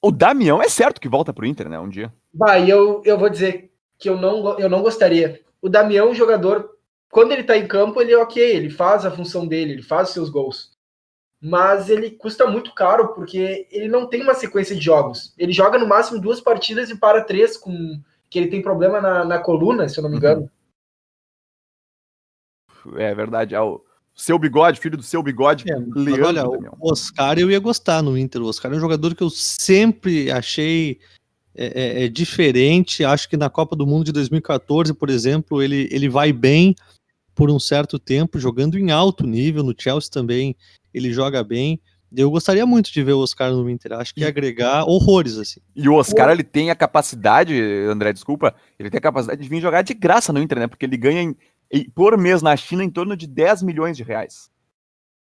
O 0.00 0.10
Damião 0.10 0.62
é 0.62 0.68
certo 0.68 1.00
que 1.00 1.08
volta 1.08 1.32
pro 1.32 1.46
Inter, 1.46 1.68
né? 1.68 1.78
Um 1.78 1.88
dia. 1.88 2.12
Bah, 2.32 2.58
e 2.58 2.70
eu, 2.70 3.02
eu 3.04 3.18
vou 3.18 3.28
dizer 3.28 3.67
que 3.98 4.08
eu 4.08 4.16
não, 4.16 4.58
eu 4.58 4.68
não 4.68 4.82
gostaria. 4.82 5.40
O 5.60 5.68
Damião, 5.68 6.14
jogador, 6.14 6.70
quando 7.10 7.32
ele 7.32 7.44
tá 7.44 7.56
em 7.56 7.66
campo, 7.66 8.00
ele 8.00 8.12
é 8.12 8.18
ok, 8.18 8.42
ele 8.42 8.70
faz 8.70 9.04
a 9.04 9.10
função 9.10 9.46
dele, 9.46 9.72
ele 9.72 9.82
faz 9.82 10.08
os 10.08 10.14
seus 10.14 10.30
gols. 10.30 10.70
Mas 11.40 11.88
ele 11.88 12.10
custa 12.10 12.46
muito 12.46 12.74
caro 12.74 13.14
porque 13.14 13.66
ele 13.70 13.88
não 13.88 14.08
tem 14.08 14.22
uma 14.22 14.34
sequência 14.34 14.74
de 14.74 14.82
jogos. 14.82 15.34
Ele 15.38 15.52
joga 15.52 15.78
no 15.78 15.86
máximo 15.86 16.20
duas 16.20 16.40
partidas 16.40 16.90
e 16.90 16.96
para 16.96 17.22
três, 17.22 17.56
com 17.56 18.00
que 18.28 18.38
ele 18.38 18.48
tem 18.48 18.60
problema 18.60 19.00
na, 19.00 19.24
na 19.24 19.38
coluna, 19.38 19.88
se 19.88 19.98
eu 19.98 20.02
não 20.02 20.10
me 20.10 20.16
uhum. 20.16 20.20
engano. 20.20 20.50
É 22.96 23.14
verdade. 23.14 23.54
É 23.54 23.60
o 23.60 23.82
seu 24.14 24.38
bigode, 24.38 24.80
filho 24.80 24.96
do 24.96 25.02
seu 25.02 25.22
bigode. 25.22 25.70
É, 25.70 25.76
Leandro, 25.76 26.26
olha, 26.26 26.44
o 26.78 26.90
Oscar 26.90 27.38
eu 27.38 27.50
ia 27.50 27.60
gostar 27.60 28.02
no 28.02 28.18
Inter. 28.18 28.42
O 28.42 28.46
Oscar 28.46 28.72
é 28.72 28.76
um 28.76 28.80
jogador 28.80 29.14
que 29.14 29.22
eu 29.22 29.30
sempre 29.30 30.30
achei 30.30 30.98
é, 31.58 31.72
é, 31.74 32.04
é, 32.04 32.08
diferente. 32.08 33.04
Acho 33.04 33.28
que 33.28 33.36
na 33.36 33.50
Copa 33.50 33.74
do 33.74 33.84
Mundo 33.84 34.04
de 34.04 34.12
2014, 34.12 34.94
por 34.94 35.10
exemplo, 35.10 35.60
ele, 35.60 35.88
ele 35.90 36.08
vai 36.08 36.32
bem 36.32 36.76
por 37.34 37.50
um 37.50 37.58
certo 37.58 37.98
tempo, 37.98 38.38
jogando 38.38 38.78
em 38.78 38.92
alto 38.92 39.26
nível. 39.26 39.64
No 39.64 39.74
Chelsea 39.76 40.10
também 40.10 40.54
ele 40.94 41.12
joga 41.12 41.42
bem. 41.42 41.80
Eu 42.16 42.30
gostaria 42.30 42.64
muito 42.64 42.92
de 42.92 43.02
ver 43.02 43.12
o 43.12 43.18
Oscar 43.18 43.50
no 43.50 43.68
Inter. 43.68 43.92
Acho 43.94 44.14
que 44.14 44.20
ia 44.20 44.28
agregar 44.28 44.84
horrores, 44.84 45.36
assim. 45.36 45.60
E 45.74 45.88
o 45.88 45.94
Oscar, 45.94 46.30
ele 46.30 46.44
tem 46.44 46.70
a 46.70 46.76
capacidade, 46.76 47.60
André, 47.90 48.12
desculpa, 48.12 48.54
ele 48.78 48.88
tem 48.88 48.98
a 48.98 49.02
capacidade 49.02 49.42
de 49.42 49.48
vir 49.48 49.60
jogar 49.60 49.82
de 49.82 49.92
graça 49.94 50.32
no 50.32 50.40
Inter, 50.40 50.60
né? 50.60 50.66
Porque 50.68 50.86
ele 50.86 50.96
ganha 50.96 51.22
em, 51.22 51.90
por 51.90 52.16
mês 52.16 52.40
na 52.40 52.56
China 52.56 52.84
em 52.84 52.90
torno 52.90 53.16
de 53.16 53.26
10 53.26 53.62
milhões 53.62 53.96
de 53.96 54.04
reais. 54.04 54.48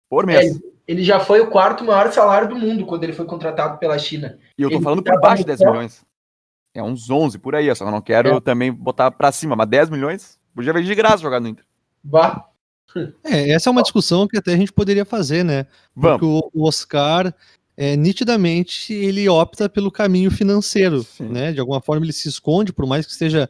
Por 0.09 0.25
mês. 0.25 0.55
É, 0.55 0.59
ele 0.87 1.03
já 1.03 1.19
foi 1.19 1.41
o 1.41 1.47
quarto 1.47 1.83
maior 1.83 2.11
salário 2.11 2.47
do 2.47 2.55
mundo 2.55 2.85
quando 2.85 3.03
ele 3.03 3.13
foi 3.13 3.25
contratado 3.25 3.77
pela 3.77 3.97
China. 3.97 4.39
E 4.57 4.63
eu 4.63 4.69
tô 4.69 4.77
ele 4.77 4.83
falando 4.83 5.03
por 5.03 5.19
baixo 5.19 5.43
de 5.43 5.47
10 5.47 5.59
milhões. 5.59 6.08
É 6.79 6.83
uns 6.83 7.09
11 7.09 7.37
por 7.39 7.55
aí, 7.55 7.73
só 7.75 7.83
que 7.83 7.89
eu 7.89 7.93
não 7.93 8.01
quero 8.01 8.37
é. 8.37 8.39
também 8.39 8.71
botar 8.71 9.11
pra 9.11 9.31
cima, 9.31 9.55
mas 9.55 9.67
10 9.67 9.89
milhões, 9.89 10.39
podia 10.55 10.73
ver 10.73 10.83
de 10.83 10.95
graça 10.95 11.17
jogar 11.17 11.39
no 11.39 11.47
Inter. 11.47 11.65
Bah. 12.03 12.45
É, 13.23 13.51
essa 13.51 13.69
é 13.69 13.71
uma 13.71 13.83
discussão 13.83 14.27
que 14.27 14.37
até 14.37 14.53
a 14.53 14.57
gente 14.57 14.73
poderia 14.73 15.05
fazer, 15.05 15.43
né? 15.43 15.67
Vamos. 15.95 16.19
Porque 16.19 16.49
o 16.57 16.67
Oscar, 16.67 17.33
é, 17.77 17.95
nitidamente, 17.95 18.93
ele 18.93 19.29
opta 19.29 19.69
pelo 19.69 19.91
caminho 19.91 20.31
financeiro, 20.31 21.03
Sim. 21.03 21.29
né? 21.29 21.51
De 21.51 21.59
alguma 21.59 21.81
forma 21.81 22.05
ele 22.05 22.13
se 22.13 22.27
esconde, 22.27 22.73
por 22.73 22.87
mais 22.87 23.05
que 23.05 23.11
esteja 23.11 23.49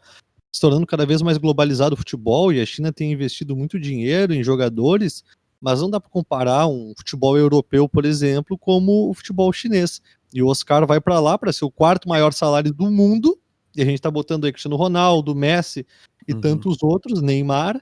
se 0.51 0.59
tornando 0.59 0.85
cada 0.85 1.05
vez 1.05 1.21
mais 1.21 1.37
globalizado 1.37 1.93
o 1.93 1.97
futebol 1.97 2.51
e 2.51 2.59
a 2.59 2.65
China 2.65 2.91
tem 2.91 3.11
investido 3.11 3.55
muito 3.55 3.79
dinheiro 3.79 4.33
em 4.33 4.43
jogadores, 4.43 5.23
mas 5.61 5.81
não 5.81 5.89
dá 5.89 5.99
para 5.99 6.09
comparar 6.09 6.67
um 6.67 6.93
futebol 6.97 7.37
europeu, 7.37 7.87
por 7.87 8.05
exemplo, 8.05 8.57
como 8.57 9.09
o 9.09 9.13
futebol 9.13 9.51
chinês. 9.53 10.01
E 10.33 10.41
o 10.41 10.47
Oscar 10.47 10.85
vai 10.85 11.01
para 11.01 11.19
lá 11.19 11.37
para 11.37 11.51
ser 11.51 11.65
o 11.65 11.71
quarto 11.71 12.07
maior 12.07 12.33
salário 12.33 12.73
do 12.73 12.89
mundo. 12.89 13.39
E 13.75 13.81
a 13.81 13.85
gente 13.85 13.95
está 13.95 14.09
botando 14.09 14.45
aí 14.45 14.51
Cristiano 14.51 14.75
Ronaldo, 14.75 15.35
Messi 15.35 15.85
e 16.27 16.33
uhum. 16.33 16.41
tantos 16.41 16.83
outros, 16.83 17.21
Neymar, 17.21 17.81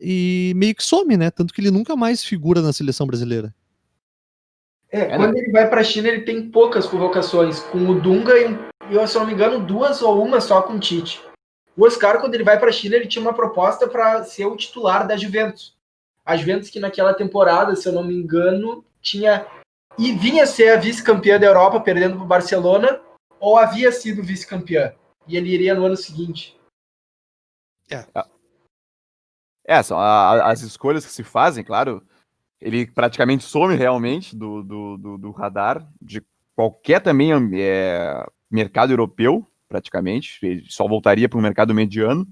e 0.00 0.52
meio 0.56 0.74
que 0.74 0.82
some, 0.82 1.16
né? 1.16 1.30
Tanto 1.30 1.52
que 1.52 1.60
ele 1.60 1.70
nunca 1.70 1.96
mais 1.96 2.24
figura 2.24 2.62
na 2.62 2.72
seleção 2.72 3.06
brasileira. 3.06 3.54
É, 4.90 5.00
é 5.00 5.16
quando 5.16 5.34
né? 5.34 5.40
ele 5.40 5.52
vai 5.52 5.68
para 5.68 5.80
a 5.80 5.84
China, 5.84 6.08
ele 6.08 6.22
tem 6.22 6.48
poucas 6.50 6.86
convocações, 6.86 7.60
com 7.60 7.78
o 7.90 8.00
Dunga 8.00 8.32
e, 8.38 8.94
eu, 8.94 9.06
se 9.06 9.16
não 9.16 9.26
me 9.26 9.34
engano, 9.34 9.64
duas 9.64 10.00
ou 10.00 10.24
uma 10.24 10.40
só 10.40 10.62
com 10.62 10.74
o 10.74 10.78
Tite. 10.78 11.20
O 11.76 11.84
Oscar, 11.84 12.20
quando 12.20 12.34
ele 12.34 12.44
vai 12.44 12.58
para 12.58 12.70
a 12.70 12.72
China, 12.72 12.96
ele 12.96 13.06
tinha 13.06 13.22
uma 13.22 13.34
proposta 13.34 13.86
para 13.86 14.24
ser 14.24 14.46
o 14.46 14.56
titular 14.56 15.06
da 15.06 15.16
Juventus. 15.16 15.76
A 16.24 16.36
Juventus 16.36 16.70
que 16.70 16.80
naquela 16.80 17.14
temporada, 17.14 17.76
se 17.76 17.88
eu 17.88 17.92
não 17.92 18.04
me 18.04 18.14
engano, 18.14 18.84
tinha 19.00 19.46
e 19.98 20.12
vinha 20.12 20.46
ser 20.46 20.70
a 20.70 20.76
vice-campeã 20.76 21.38
da 21.38 21.46
Europa, 21.46 21.80
perdendo 21.80 22.16
para 22.16 22.24
o 22.24 22.28
Barcelona, 22.28 23.00
ou 23.40 23.58
havia 23.58 23.90
sido 23.90 24.22
vice-campeã. 24.22 24.94
E 25.26 25.36
ele 25.36 25.50
iria 25.50 25.74
no 25.74 25.84
ano 25.84 25.96
seguinte. 25.96 26.56
É. 27.90 28.04
É, 29.66 29.82
são 29.82 29.98
a, 29.98 30.50
as 30.50 30.62
escolhas 30.62 31.04
que 31.04 31.12
se 31.12 31.22
fazem, 31.22 31.64
claro. 31.64 32.02
Ele 32.60 32.86
praticamente 32.86 33.44
some 33.44 33.74
realmente 33.74 34.34
do, 34.34 34.62
do, 34.62 34.96
do, 34.96 35.18
do 35.18 35.30
radar 35.30 35.86
de 36.00 36.22
qualquer 36.56 37.00
também 37.00 37.30
é, 37.54 38.26
mercado 38.50 38.92
europeu, 38.92 39.46
praticamente. 39.68 40.38
Ele 40.42 40.64
só 40.68 40.88
voltaria 40.88 41.28
para 41.28 41.38
o 41.38 41.42
mercado 41.42 41.74
mediano, 41.74 42.26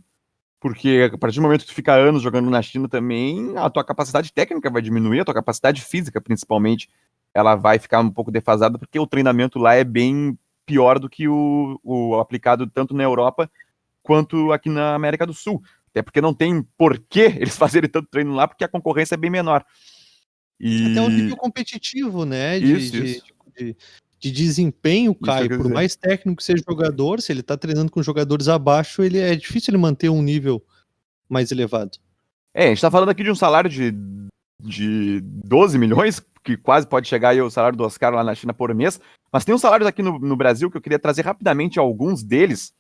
porque 0.59 1.11
a 1.13 1.19
partir 1.19 1.37
do 1.37 1.43
momento 1.43 1.61
que 1.61 1.67
tu 1.67 1.75
fica 1.75 1.95
anos 1.95 2.23
jogando 2.23 2.49
na 2.49 2.63
China 2.63 2.89
também, 2.89 3.57
a 3.57 3.69
tua 3.69 3.85
capacidade 3.85 4.33
técnica 4.33 4.71
vai 4.71 4.81
diminuir, 4.81 5.21
a 5.21 5.25
tua 5.25 5.35
capacidade 5.35 5.83
física, 5.83 6.21
principalmente, 6.21 6.89
ela 7.37 7.55
vai 7.55 7.79
ficar 7.79 8.01
um 8.01 8.11
pouco 8.11 8.31
defasada, 8.31 8.79
porque 8.79 8.99
o 8.99 9.07
treinamento 9.07 9.59
lá 9.59 9.75
é 9.75 9.85
bem 9.85 10.39
pior 10.65 10.99
do 10.99 11.09
que 11.09 11.29
o, 11.29 11.79
o 11.85 12.19
aplicado 12.19 12.67
tanto 12.67 12.95
na 12.95 13.03
Europa 13.03 13.51
quanto 14.03 14.53
aqui 14.53 14.71
na 14.71 14.95
América 14.95 15.27
do 15.27 15.35
Sul. 15.35 15.63
Até 15.91 16.01
porque 16.01 16.23
não 16.23 16.33
tem 16.33 16.63
porquê 16.79 17.35
eles 17.39 17.55
fazerem 17.55 17.91
tanto 17.91 18.09
treino 18.09 18.35
lá, 18.35 18.49
porque 18.49 18.65
a 18.65 18.69
concorrência 18.69 19.15
é 19.15 19.19
bem 19.19 19.31
menor. 19.31 19.63
E... 20.59 20.93
Até 20.93 21.03
um 21.03 21.11
nível 21.11 21.37
competitivo, 21.37 22.25
né? 22.25 22.59
De, 22.59 22.73
isso, 22.73 22.93
de, 22.93 23.05
isso. 23.05 23.25
de, 23.55 23.77
de 24.19 24.31
desempenho, 24.31 25.15
Caio. 25.15 25.59
Por 25.59 25.69
mais 25.69 25.95
técnico 25.95 26.39
que 26.39 26.45
seja 26.45 26.65
jogador, 26.67 27.21
se 27.21 27.31
ele 27.33 27.43
tá 27.43 27.55
treinando 27.59 27.93
com 27.93 28.03
jogadores 28.03 28.49
abaixo, 28.49 29.03
ele 29.03 29.19
é 29.19 29.37
difícil 29.37 29.73
ele 29.73 29.83
manter 29.83 30.09
um 30.09 30.23
nível 30.23 30.65
mais 31.29 31.53
elevado. 31.53 31.99
É, 32.55 32.65
a 32.65 32.69
gente 32.69 32.81
tá 32.81 32.91
falando 32.91 33.11
aqui 33.11 33.23
de 33.23 33.31
um 33.31 33.35
salário 33.35 33.69
de, 33.69 33.95
de 34.63 35.21
12 35.21 35.77
milhões, 35.77 36.23
que 36.47 36.57
quase 36.57 36.87
pode 36.87 37.09
chegar 37.09 37.31
aí 37.31 37.43
o 37.43 37.51
salário 37.51 37.77
do 37.77 37.83
Oscar 37.83 38.15
lá 38.15 38.23
na 38.23 38.35
China 38.35 38.55
por 38.55 38.73
mês. 38.73 39.01
Mas 39.33 39.45
tem 39.45 39.53
uns 39.53 39.61
salários 39.61 39.89
aqui 39.89 40.01
no, 40.01 40.17
no 40.21 40.37
Brasil 40.37 40.71
que 40.71 40.77
eu 40.77 40.81
queria 40.81 40.99
trazer 40.99 41.23
rapidamente 41.23 41.81
alguns 41.81 42.23
deles, 42.23 42.73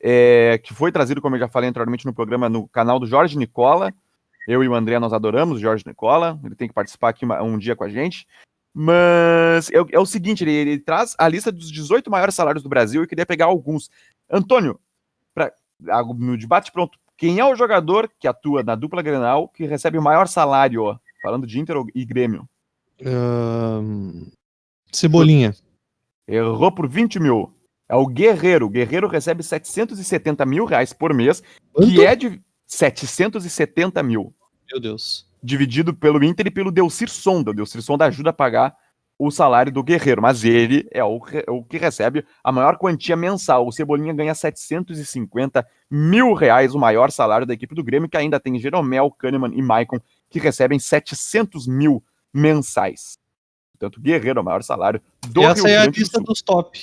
é, 0.00 0.58
que 0.64 0.72
foi 0.72 0.90
trazido, 0.90 1.20
como 1.20 1.36
eu 1.36 1.40
já 1.40 1.48
falei 1.48 1.68
anteriormente 1.68 2.06
no 2.06 2.14
programa, 2.14 2.48
no 2.48 2.66
canal 2.66 2.98
do 2.98 3.06
Jorge 3.06 3.36
Nicola. 3.36 3.92
Eu 4.48 4.64
e 4.64 4.68
o 4.68 4.74
André, 4.74 4.98
nós 4.98 5.12
adoramos 5.12 5.58
o 5.58 5.60
Jorge 5.60 5.84
Nicola. 5.86 6.40
Ele 6.42 6.54
tem 6.54 6.66
que 6.66 6.74
participar 6.74 7.10
aqui 7.10 7.26
uma, 7.26 7.42
um 7.42 7.58
dia 7.58 7.76
com 7.76 7.84
a 7.84 7.88
gente. 7.90 8.26
Mas 8.72 9.70
é, 9.70 9.76
é 9.92 10.00
o 10.00 10.06
seguinte, 10.06 10.42
ele, 10.42 10.52
ele, 10.52 10.78
traz 10.78 11.14
a 11.18 11.28
lista 11.28 11.52
dos 11.52 11.70
18 11.70 12.10
maiores 12.10 12.34
salários 12.34 12.62
do 12.62 12.68
Brasil 12.68 13.02
e 13.04 13.06
queria 13.06 13.26
pegar 13.26 13.46
alguns. 13.46 13.90
Antônio, 14.30 14.80
pra, 15.34 15.52
no 16.18 16.38
debate 16.38 16.72
pronto, 16.72 16.98
quem 17.18 17.38
é 17.38 17.44
o 17.44 17.54
jogador 17.54 18.10
que 18.18 18.26
atua 18.26 18.62
na 18.62 18.74
dupla 18.74 19.02
Grenal 19.02 19.48
que 19.48 19.66
recebe 19.66 19.98
o 19.98 20.02
maior 20.02 20.26
salário, 20.26 20.98
falando 21.22 21.46
de 21.46 21.60
Inter 21.60 21.76
e 21.94 22.04
Grêmio? 22.04 22.48
Cebolinha. 24.92 25.54
Errou 26.26 26.72
por 26.72 26.88
20 26.88 27.20
mil. 27.20 27.52
É 27.88 27.94
o 27.94 28.06
Guerreiro. 28.06 28.66
O 28.66 28.70
Guerreiro 28.70 29.08
recebe 29.08 29.42
770 29.42 30.46
mil 30.46 30.64
reais 30.64 30.92
por 30.92 31.12
mês, 31.12 31.42
Quanto? 31.72 31.90
que 31.90 32.04
é 32.04 32.16
de 32.16 32.40
770 32.66 34.02
mil. 34.02 34.34
Meu 34.70 34.80
Deus. 34.80 35.26
Dividido 35.42 35.92
pelo 35.92 36.24
Inter 36.24 36.46
e 36.46 36.50
pelo 36.50 36.72
Delcir 36.72 37.10
Sonda. 37.10 37.50
O 37.50 37.54
Delcir 37.54 37.82
Sonda 37.82 38.06
ajuda 38.06 38.30
a 38.30 38.32
pagar 38.32 38.74
o 39.18 39.30
salário 39.30 39.70
do 39.70 39.82
Guerreiro, 39.82 40.20
mas 40.20 40.42
ele 40.44 40.88
é 40.90 41.04
o, 41.04 41.20
o, 41.48 41.64
que 41.64 41.78
recebe 41.78 42.24
a 42.42 42.50
maior 42.50 42.76
quantia 42.76 43.14
mensal. 43.14 43.66
O 43.66 43.72
Cebolinha 43.72 44.12
ganha 44.12 44.34
750 44.34 45.64
mil 45.90 46.32
reais, 46.32 46.74
o 46.74 46.78
maior 46.78 47.10
salário 47.10 47.46
da 47.46 47.54
equipe 47.54 47.74
do 47.74 47.84
Grêmio, 47.84 48.08
que 48.08 48.16
ainda 48.16 48.40
tem 48.40 48.58
Jeromel, 48.58 49.10
Kahneman 49.12 49.52
e 49.54 49.62
Maicon, 49.62 50.00
que 50.28 50.40
recebem 50.40 50.78
700 50.78 51.66
mil 51.68 52.02
mensais. 52.34 53.16
Portanto, 53.72 54.00
Guerreiro 54.00 54.38
é 54.38 54.42
o 54.42 54.44
maior 54.44 54.62
salário 54.62 55.00
do 55.28 55.42
Essa 55.42 55.66
Rio 55.66 55.76
é 55.76 55.78
a 55.78 55.86
lista 55.86 56.18
do 56.18 56.26
dos 56.26 56.42
top. 56.42 56.78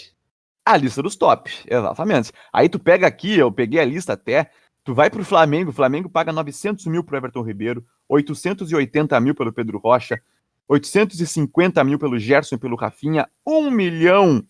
A 0.66 0.78
lista 0.78 1.02
dos 1.02 1.16
top, 1.16 1.52
exatamente. 1.68 2.32
Aí 2.54 2.70
tu 2.70 2.80
pega 2.80 3.08
aqui, 3.08 3.38
eu 3.38 3.52
peguei 3.52 3.80
a 3.80 3.86
lista 3.86 4.14
até, 4.14 4.52
tu 4.84 4.94
vai 4.94 5.10
pro 5.10 5.26
Flamengo, 5.26 5.72
o 5.72 5.74
Flamengo 5.74 6.10
paga 6.10 6.32
900 6.32 6.86
mil 6.86 7.04
pro 7.04 7.18
Everton 7.18 7.42
Ribeiro, 7.42 7.86
880 8.08 9.20
mil 9.20 9.34
pelo 9.34 9.52
Pedro 9.52 9.80
Rocha, 9.80 10.22
850 10.68 11.84
mil 11.84 11.98
pelo 11.98 12.20
Gerson 12.20 12.56
e 12.56 12.60
pelo 12.60 12.76
Rafinha, 12.76 13.28
1 13.46 13.72
milhão 13.72 14.46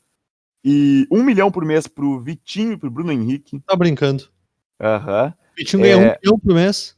e 0.64 1.08
1 1.10 1.24
milhão 1.24 1.52
por 1.52 1.66
mês 1.66 1.88
pro 1.88 2.20
Vitinho 2.20 2.74
e 2.74 2.78
pro 2.78 2.92
Bruno 2.92 3.12
Henrique. 3.12 3.60
Tá 3.62 3.76
brincando. 3.76 4.26
Aham. 4.80 5.26
Uhum. 5.26 5.34
Vitinho 5.58 5.82
ganha 5.82 5.94
é... 5.94 5.98
1 5.98 6.02
milhão 6.02 6.40
por 6.40 6.54
mês. 6.54 6.98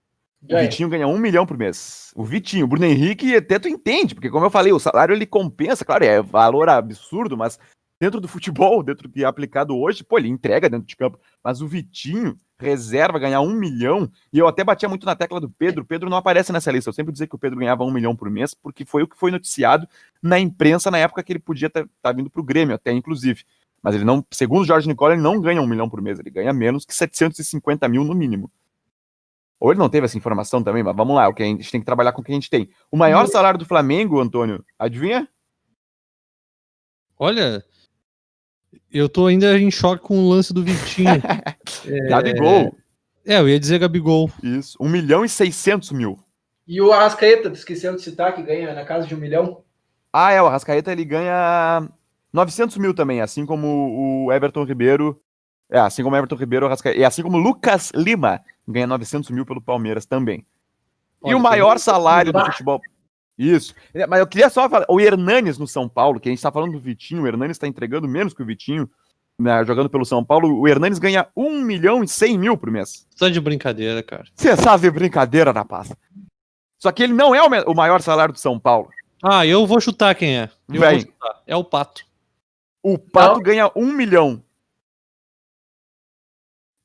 O 0.49 0.59
Vitinho 0.59 0.89
ganha 0.89 1.07
um 1.07 1.17
milhão 1.17 1.45
por 1.45 1.57
mês. 1.57 2.11
O 2.15 2.23
Vitinho, 2.23 2.65
o 2.65 2.67
Bruno 2.67 2.85
Henrique, 2.85 3.35
até 3.35 3.57
tu 3.57 3.69
entende, 3.69 4.13
porque 4.13 4.29
como 4.29 4.45
eu 4.45 4.49
falei, 4.49 4.73
o 4.73 4.79
salário 4.79 5.15
ele 5.15 5.25
compensa, 5.25 5.85
claro, 5.85 6.03
é 6.03 6.21
valor 6.21 6.67
absurdo, 6.67 7.37
mas 7.37 7.57
dentro 7.99 8.19
do 8.19 8.27
futebol, 8.27 8.83
dentro 8.83 9.07
do 9.07 9.13
que 9.13 9.23
é 9.23 9.25
aplicado 9.25 9.77
hoje, 9.77 10.03
pô, 10.03 10.17
ele 10.17 10.27
entrega 10.27 10.69
dentro 10.69 10.85
de 10.85 10.97
campo. 10.97 11.17
Mas 11.41 11.61
o 11.61 11.67
Vitinho, 11.67 12.37
reserva, 12.59 13.19
ganhar 13.19 13.39
um 13.39 13.53
milhão, 13.53 14.11
e 14.33 14.39
eu 14.39 14.47
até 14.47 14.63
batia 14.63 14.89
muito 14.89 15.05
na 15.05 15.15
tecla 15.15 15.39
do 15.39 15.49
Pedro, 15.49 15.83
o 15.83 15.85
Pedro 15.85 16.09
não 16.09 16.17
aparece 16.17 16.51
nessa 16.51 16.71
lista, 16.71 16.89
eu 16.89 16.93
sempre 16.93 17.13
dizia 17.13 17.27
que 17.27 17.35
o 17.35 17.39
Pedro 17.39 17.57
ganhava 17.57 17.83
um 17.85 17.91
milhão 17.91 18.15
por 18.15 18.29
mês, 18.29 18.53
porque 18.53 18.83
foi 18.85 19.03
o 19.03 19.07
que 19.07 19.17
foi 19.17 19.31
noticiado 19.31 19.87
na 20.21 20.39
imprensa 20.39 20.91
na 20.91 20.97
época 20.97 21.23
que 21.23 21.31
ele 21.31 21.39
podia 21.39 21.67
estar 21.67 21.83
tá, 21.83 21.89
tá 22.01 22.11
vindo 22.11 22.29
para 22.29 22.41
o 22.41 22.43
Grêmio, 22.43 22.75
até 22.75 22.91
inclusive. 22.91 23.43
Mas 23.81 23.95
ele 23.95 24.05
não, 24.05 24.25
segundo 24.31 24.61
o 24.61 24.65
Jorge 24.65 24.87
Nicola, 24.87 25.13
ele 25.13 25.21
não 25.21 25.39
ganha 25.39 25.61
um 25.61 25.67
milhão 25.67 25.89
por 25.89 26.01
mês, 26.01 26.19
ele 26.19 26.29
ganha 26.29 26.53
menos 26.53 26.85
que 26.85 26.93
750 26.93 27.87
mil 27.87 28.03
no 28.03 28.13
mínimo. 28.13 28.49
Ou 29.63 29.71
ele 29.71 29.79
não 29.79 29.87
teve 29.87 30.03
essa 30.03 30.17
informação 30.17 30.61
também, 30.61 30.83
mas 30.83 30.93
vamos 30.93 31.15
lá, 31.15 31.29
o 31.29 31.33
que 31.33 31.41
a 31.41 31.45
gente 31.45 31.71
tem 31.71 31.79
que 31.79 31.85
trabalhar 31.85 32.11
com 32.11 32.19
o 32.19 32.23
que 32.23 32.33
a 32.33 32.35
gente 32.35 32.49
tem. 32.49 32.69
O 32.91 32.97
maior 32.97 33.25
salário 33.27 33.57
do 33.57 33.65
Flamengo, 33.65 34.19
Antônio, 34.19 34.61
adivinha? 34.77 35.25
Olha, 37.17 37.63
eu 38.91 39.07
tô 39.07 39.27
ainda 39.27 39.57
em 39.57 39.71
choque 39.71 40.03
com 40.03 40.19
o 40.19 40.29
lance 40.29 40.53
do 40.53 40.65
Vitinho. 40.65 41.07
é... 41.87 42.09
Gabigol. 42.09 42.75
É, 43.25 43.39
eu 43.39 43.47
ia 43.47 43.57
dizer 43.57 43.79
Gabigol. 43.79 44.29
Isso, 44.43 44.77
1 44.81 44.89
milhão 44.89 45.23
e 45.23 45.29
600 45.29 45.93
mil. 45.93 46.19
E 46.67 46.81
o 46.81 46.91
Arrascaeta, 46.91 47.47
esqueceu 47.47 47.95
de 47.95 48.01
citar, 48.01 48.35
que 48.35 48.43
ganha 48.43 48.73
na 48.73 48.83
casa 48.83 49.07
de 49.07 49.15
um 49.15 49.17
milhão? 49.17 49.63
Ah, 50.11 50.33
é, 50.33 50.41
o 50.41 50.45
Arrascaeta 50.45 50.91
ele 50.91 51.05
ganha 51.05 51.89
900 52.33 52.75
mil 52.75 52.93
também, 52.93 53.21
assim 53.21 53.45
como 53.45 54.25
o 54.25 54.33
Everton 54.33 54.65
Ribeiro. 54.65 55.17
É, 55.71 55.79
assim 55.79 56.03
como 56.03 56.17
o 56.17 56.19
Everton 56.19 56.35
Ribeiro, 56.35 56.65
o 56.65 56.67
Arrascaeta, 56.67 56.99
e 56.99 57.05
assim 57.05 57.23
como 57.23 57.37
o 57.37 57.41
Lucas 57.41 57.93
Lima, 57.95 58.41
ganha 58.67 58.87
900 58.87 59.29
mil 59.31 59.45
pelo 59.45 59.61
Palmeiras 59.61 60.05
também. 60.05 60.45
e 61.23 61.33
o 61.33 61.39
maior 61.39 61.79
salário 61.79 62.31
do 62.33 62.39
futebol. 62.45 62.81
Isso. 63.37 63.73
Mas 64.07 64.19
eu 64.19 64.27
queria 64.27 64.49
só 64.49 64.69
falar, 64.69 64.85
o 64.89 64.99
Hernanes 64.99 65.57
no 65.57 65.67
São 65.67 65.89
Paulo, 65.89 66.19
que 66.19 66.29
a 66.29 66.31
gente 66.31 66.39
está 66.39 66.51
falando 66.51 66.73
do 66.73 66.79
Vitinho, 66.79 67.23
o 67.23 67.27
Hernanes 67.27 67.55
está 67.55 67.67
entregando 67.67 68.07
menos 68.07 68.33
que 68.33 68.43
o 68.43 68.45
Vitinho, 68.45 68.89
né, 69.39 69.63
jogando 69.65 69.89
pelo 69.89 70.05
São 70.05 70.23
Paulo, 70.23 70.59
o 70.59 70.67
Hernanes 70.67 70.99
ganha 70.99 71.27
1 71.35 71.61
milhão 71.61 72.03
e 72.03 72.07
100 72.07 72.37
mil 72.37 72.57
por 72.57 72.69
mês. 72.69 73.07
Só 73.15 73.29
de 73.29 73.39
brincadeira, 73.41 74.03
cara. 74.03 74.25
Você 74.35 74.55
sabe 74.55 74.91
brincadeira, 74.91 75.51
rapaz. 75.51 75.91
Só 76.77 76.91
que 76.91 77.01
ele 77.01 77.13
não 77.13 77.33
é 77.33 77.41
o 77.41 77.73
maior 77.73 78.01
salário 78.01 78.33
do 78.33 78.39
São 78.39 78.59
Paulo. 78.59 78.89
Ah, 79.23 79.45
eu 79.45 79.65
vou 79.65 79.79
chutar 79.79 80.13
quem 80.15 80.37
é. 80.37 80.49
Eu 80.71 80.81
Vem. 80.81 80.99
Chutar. 80.99 81.41
É 81.47 81.55
o 81.55 81.63
Pato. 81.63 82.05
O 82.83 82.99
Pato 82.99 83.35
não. 83.35 83.41
ganha 83.41 83.71
1 83.73 83.93
milhão. 83.93 84.43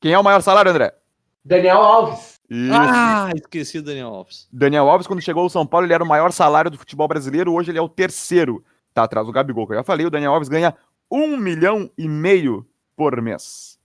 Quem 0.01 0.13
é 0.13 0.17
o 0.17 0.23
maior 0.23 0.41
salário, 0.41 0.71
André? 0.71 0.95
Daniel 1.43 1.77
Alves. 1.77 2.39
Isso. 2.49 2.73
Ah, 2.73 3.31
esqueci 3.35 3.79
do 3.79 3.85
Daniel 3.85 4.07
Alves. 4.07 4.47
Daniel 4.51 4.89
Alves, 4.89 5.07
quando 5.07 5.21
chegou 5.21 5.43
ao 5.43 5.49
São 5.49 5.65
Paulo, 5.65 5.85
ele 5.85 5.93
era 5.93 6.03
o 6.03 6.07
maior 6.07 6.31
salário 6.31 6.71
do 6.71 6.77
futebol 6.77 7.07
brasileiro. 7.07 7.53
Hoje 7.53 7.71
ele 7.71 7.77
é 7.77 7.81
o 7.81 7.89
terceiro. 7.89 8.63
Tá 8.93 9.03
atrás 9.03 9.27
do 9.27 9.33
Gabigol, 9.33 9.67
que 9.67 9.73
eu 9.73 9.77
já 9.77 9.83
falei. 9.83 10.05
O 10.05 10.09
Daniel 10.09 10.33
Alves 10.33 10.49
ganha 10.49 10.75
um 11.11 11.37
milhão 11.37 11.89
e 11.97 12.07
meio 12.07 12.65
por 12.95 13.21
mês. 13.21 13.79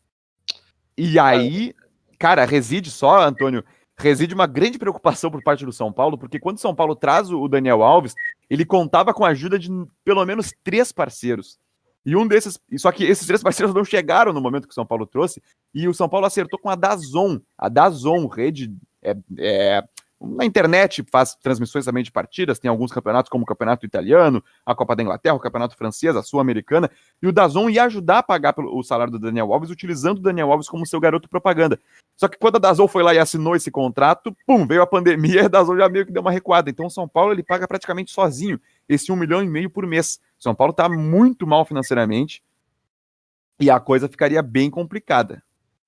E 0.97 1.19
aí, 1.19 1.75
cara, 2.19 2.45
reside 2.45 2.91
só, 2.91 3.23
Antônio, 3.23 3.65
reside 3.97 4.35
uma 4.35 4.47
grande 4.47 4.79
preocupação 4.79 5.31
por 5.31 5.43
parte 5.43 5.65
do 5.65 5.73
São 5.73 5.93
Paulo, 5.93 6.19
porque 6.19 6.39
quando 6.39 6.57
o 6.57 6.61
São 6.61 6.75
Paulo 6.75 6.97
traz 6.97 7.31
o 7.31 7.49
Daniel 7.49 7.83
Alves, 7.83 8.15
ele 8.49 8.65
contava 8.65 9.13
com 9.13 9.25
a 9.25 9.29
ajuda 9.29 9.59
de 9.59 9.69
pelo 10.05 10.25
menos 10.25 10.53
três 10.63 10.93
parceiros. 10.93 11.59
E 12.05 12.15
um 12.17 12.27
desses. 12.27 12.59
Só 12.77 12.93
que 12.93 13.05
esses 13.05 13.27
três 13.27 13.43
parceiros 13.43 13.75
não 13.75 13.85
chegaram 13.85 14.33
no 14.33 14.41
momento 14.41 14.67
que 14.67 14.73
o 14.73 14.75
São 14.75 14.87
Paulo 14.87 15.07
trouxe. 15.07 15.43
E 15.75 15.89
o 15.89 15.95
São 15.95 16.09
Paulo 16.09 16.27
acertou 16.27 16.59
com 16.59 16.69
a 16.69 16.75
Dazon. 16.75 17.41
A 17.57 17.69
Dazon, 17.69 18.27
rede. 18.27 18.73
É, 19.03 19.17
é, 19.39 19.85
na 20.21 20.45
internet 20.45 21.05
faz 21.11 21.35
transmissões 21.35 21.85
também 21.85 22.03
de 22.03 22.11
partidas, 22.11 22.59
tem 22.59 22.69
alguns 22.69 22.91
campeonatos 22.91 23.29
como 23.29 23.45
o 23.45 23.47
Campeonato 23.47 23.85
Italiano, 23.85 24.43
a 24.65 24.75
Copa 24.75 24.97
da 24.97 25.03
Inglaterra, 25.03 25.35
o 25.35 25.41
Campeonato 25.41 25.77
Francês, 25.77 26.17
a 26.17 26.23
Sul-Americana, 26.23 26.91
e 27.23 27.27
o 27.27 27.33
Dazon 27.33 27.69
ia 27.69 27.85
ajudar 27.85 28.19
a 28.19 28.23
pagar 28.23 28.55
o 28.59 28.83
salário 28.83 29.13
do 29.13 29.19
Daniel 29.19 29.53
Alves, 29.53 29.71
utilizando 29.71 30.19
o 30.19 30.23
Daniel 30.23 30.51
Alves 30.51 30.69
como 30.69 30.87
seu 30.87 31.01
garoto 31.01 31.29
propaganda. 31.29 31.79
Só 32.17 32.29
que 32.29 32.39
quando 32.39 32.57
a 32.57 32.59
Dazon 32.59 32.87
foi 32.87 33.03
lá 33.03 33.15
e 33.15 33.19
assinou 33.19 33.57
esse 33.57 33.71
contrato, 33.71 34.35
pum, 34.47 34.67
veio 34.67 34.83
a 34.83 34.87
pandemia 34.87 35.43
e 35.43 35.45
a 35.45 35.49
Dazon 35.49 35.77
já 35.77 35.89
meio 35.89 36.07
que 36.07 36.13
deu 36.13 36.23
uma 36.23 36.31
recuada. 36.31 36.71
Então 36.71 36.87
o 36.87 36.91
São 36.91 37.09
Paulo 37.09 37.33
ele 37.33 37.43
paga 37.43 37.67
praticamente 37.67 38.13
sozinho 38.13 38.61
esse 38.89 39.11
um 39.11 39.17
milhão 39.17 39.43
e 39.43 39.49
meio 39.49 39.69
por 39.69 39.87
mês. 39.87 40.21
São 40.45 40.55
Paulo 40.55 40.73
está 40.73 40.91
muito 40.91 41.47
mal 41.47 41.65
financeiramente 41.65 42.45
e 43.59 43.71
a 43.71 43.81
coisa 43.81 44.11
ficaria 44.11 44.43
bem 44.43 44.71
complicada. 44.71 45.43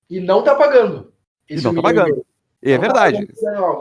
E 0.09 0.19
não 0.19 0.39
está 0.39 0.55
pagando. 0.55 1.13
E 1.47 1.61
não 1.61 1.69
está 1.69 1.81
pagando. 1.83 2.25
É 2.59 2.71
não 2.71 2.77
tá 2.77 2.81
verdade. 2.81 3.27
Tá 3.27 3.79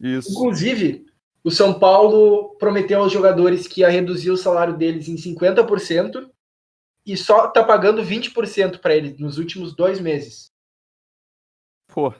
Isso. 0.00 0.32
Inclusive, 0.32 1.06
o 1.44 1.50
São 1.50 1.78
Paulo 1.78 2.56
prometeu 2.58 3.00
aos 3.00 3.12
jogadores 3.12 3.68
que 3.68 3.82
ia 3.82 3.88
reduzir 3.88 4.32
o 4.32 4.36
salário 4.36 4.76
deles 4.76 5.08
em 5.08 5.14
50% 5.14 6.28
e 7.06 7.16
só 7.16 7.46
está 7.46 7.62
pagando 7.62 8.02
20% 8.02 8.80
para 8.80 8.96
eles 8.96 9.16
nos 9.16 9.38
últimos 9.38 9.76
dois 9.76 10.00
meses. 10.00 10.50
Pô. 11.86 12.12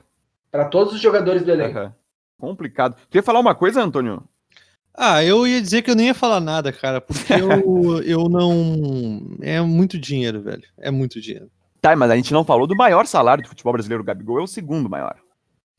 Para 0.49 0.63
todos 0.69 0.93
os 0.93 1.01
jogadores 1.01 1.43
do 1.43 1.51
elenco. 1.51 1.77
Uhum. 1.77 1.91
Complicado. 2.39 2.95
Tu 3.09 3.15
ia 3.17 3.23
falar 3.23 3.41
uma 3.41 3.53
coisa, 3.53 3.83
Antônio? 3.83 4.23
Ah, 4.93 5.23
eu 5.23 5.47
ia 5.47 5.61
dizer 5.61 5.81
que 5.81 5.89
eu 5.89 5.95
nem 5.95 6.07
ia 6.07 6.13
falar 6.13 6.39
nada, 6.39 6.71
cara, 6.71 6.99
porque 6.99 7.33
eu, 7.33 8.01
eu 8.03 8.29
não. 8.29 9.37
É 9.41 9.61
muito 9.61 9.97
dinheiro, 9.97 10.41
velho. 10.41 10.63
É 10.77 10.91
muito 10.91 11.21
dinheiro. 11.21 11.49
Tá, 11.81 11.95
mas 11.95 12.11
a 12.11 12.15
gente 12.15 12.33
não 12.33 12.43
falou 12.43 12.67
do 12.67 12.75
maior 12.75 13.07
salário 13.07 13.43
do 13.43 13.49
futebol 13.49 13.73
brasileiro. 13.73 14.03
O 14.03 14.05
Gabigol 14.05 14.39
é 14.39 14.43
o 14.43 14.47
segundo 14.47 14.89
maior. 14.89 15.15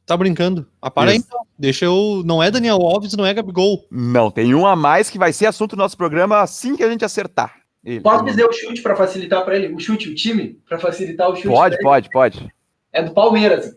Tá 0.04 0.16
brincando? 0.16 0.66
Ah, 0.80 0.90
para 0.90 1.12
aí 1.12 1.18
então. 1.18 1.40
Deixa 1.56 1.84
eu. 1.84 2.22
Não 2.24 2.42
é 2.42 2.50
Daniel 2.50 2.82
Alves, 2.82 3.14
não 3.14 3.24
é 3.24 3.32
Gabigol. 3.32 3.86
Não, 3.90 4.30
tem 4.30 4.54
um 4.54 4.66
a 4.66 4.74
mais 4.74 5.08
que 5.08 5.18
vai 5.18 5.32
ser 5.32 5.46
assunto 5.46 5.76
do 5.76 5.78
nosso 5.78 5.96
programa 5.96 6.40
assim 6.40 6.74
que 6.74 6.82
a 6.82 6.90
gente 6.90 7.04
acertar. 7.04 7.54
Ele. 7.84 8.00
Posso 8.00 8.24
dizer 8.24 8.44
o 8.44 8.52
chute 8.52 8.82
para 8.82 8.96
facilitar 8.96 9.44
para 9.44 9.56
ele? 9.56 9.72
O 9.72 9.78
chute, 9.78 10.08
o 10.08 10.14
time? 10.14 10.60
Para 10.68 10.78
facilitar 10.78 11.30
o 11.30 11.36
chute? 11.36 11.48
Pode, 11.48 11.78
pode, 11.78 12.10
pode. 12.10 12.52
É 12.92 13.02
do 13.02 13.12
Palmeiras. 13.12 13.76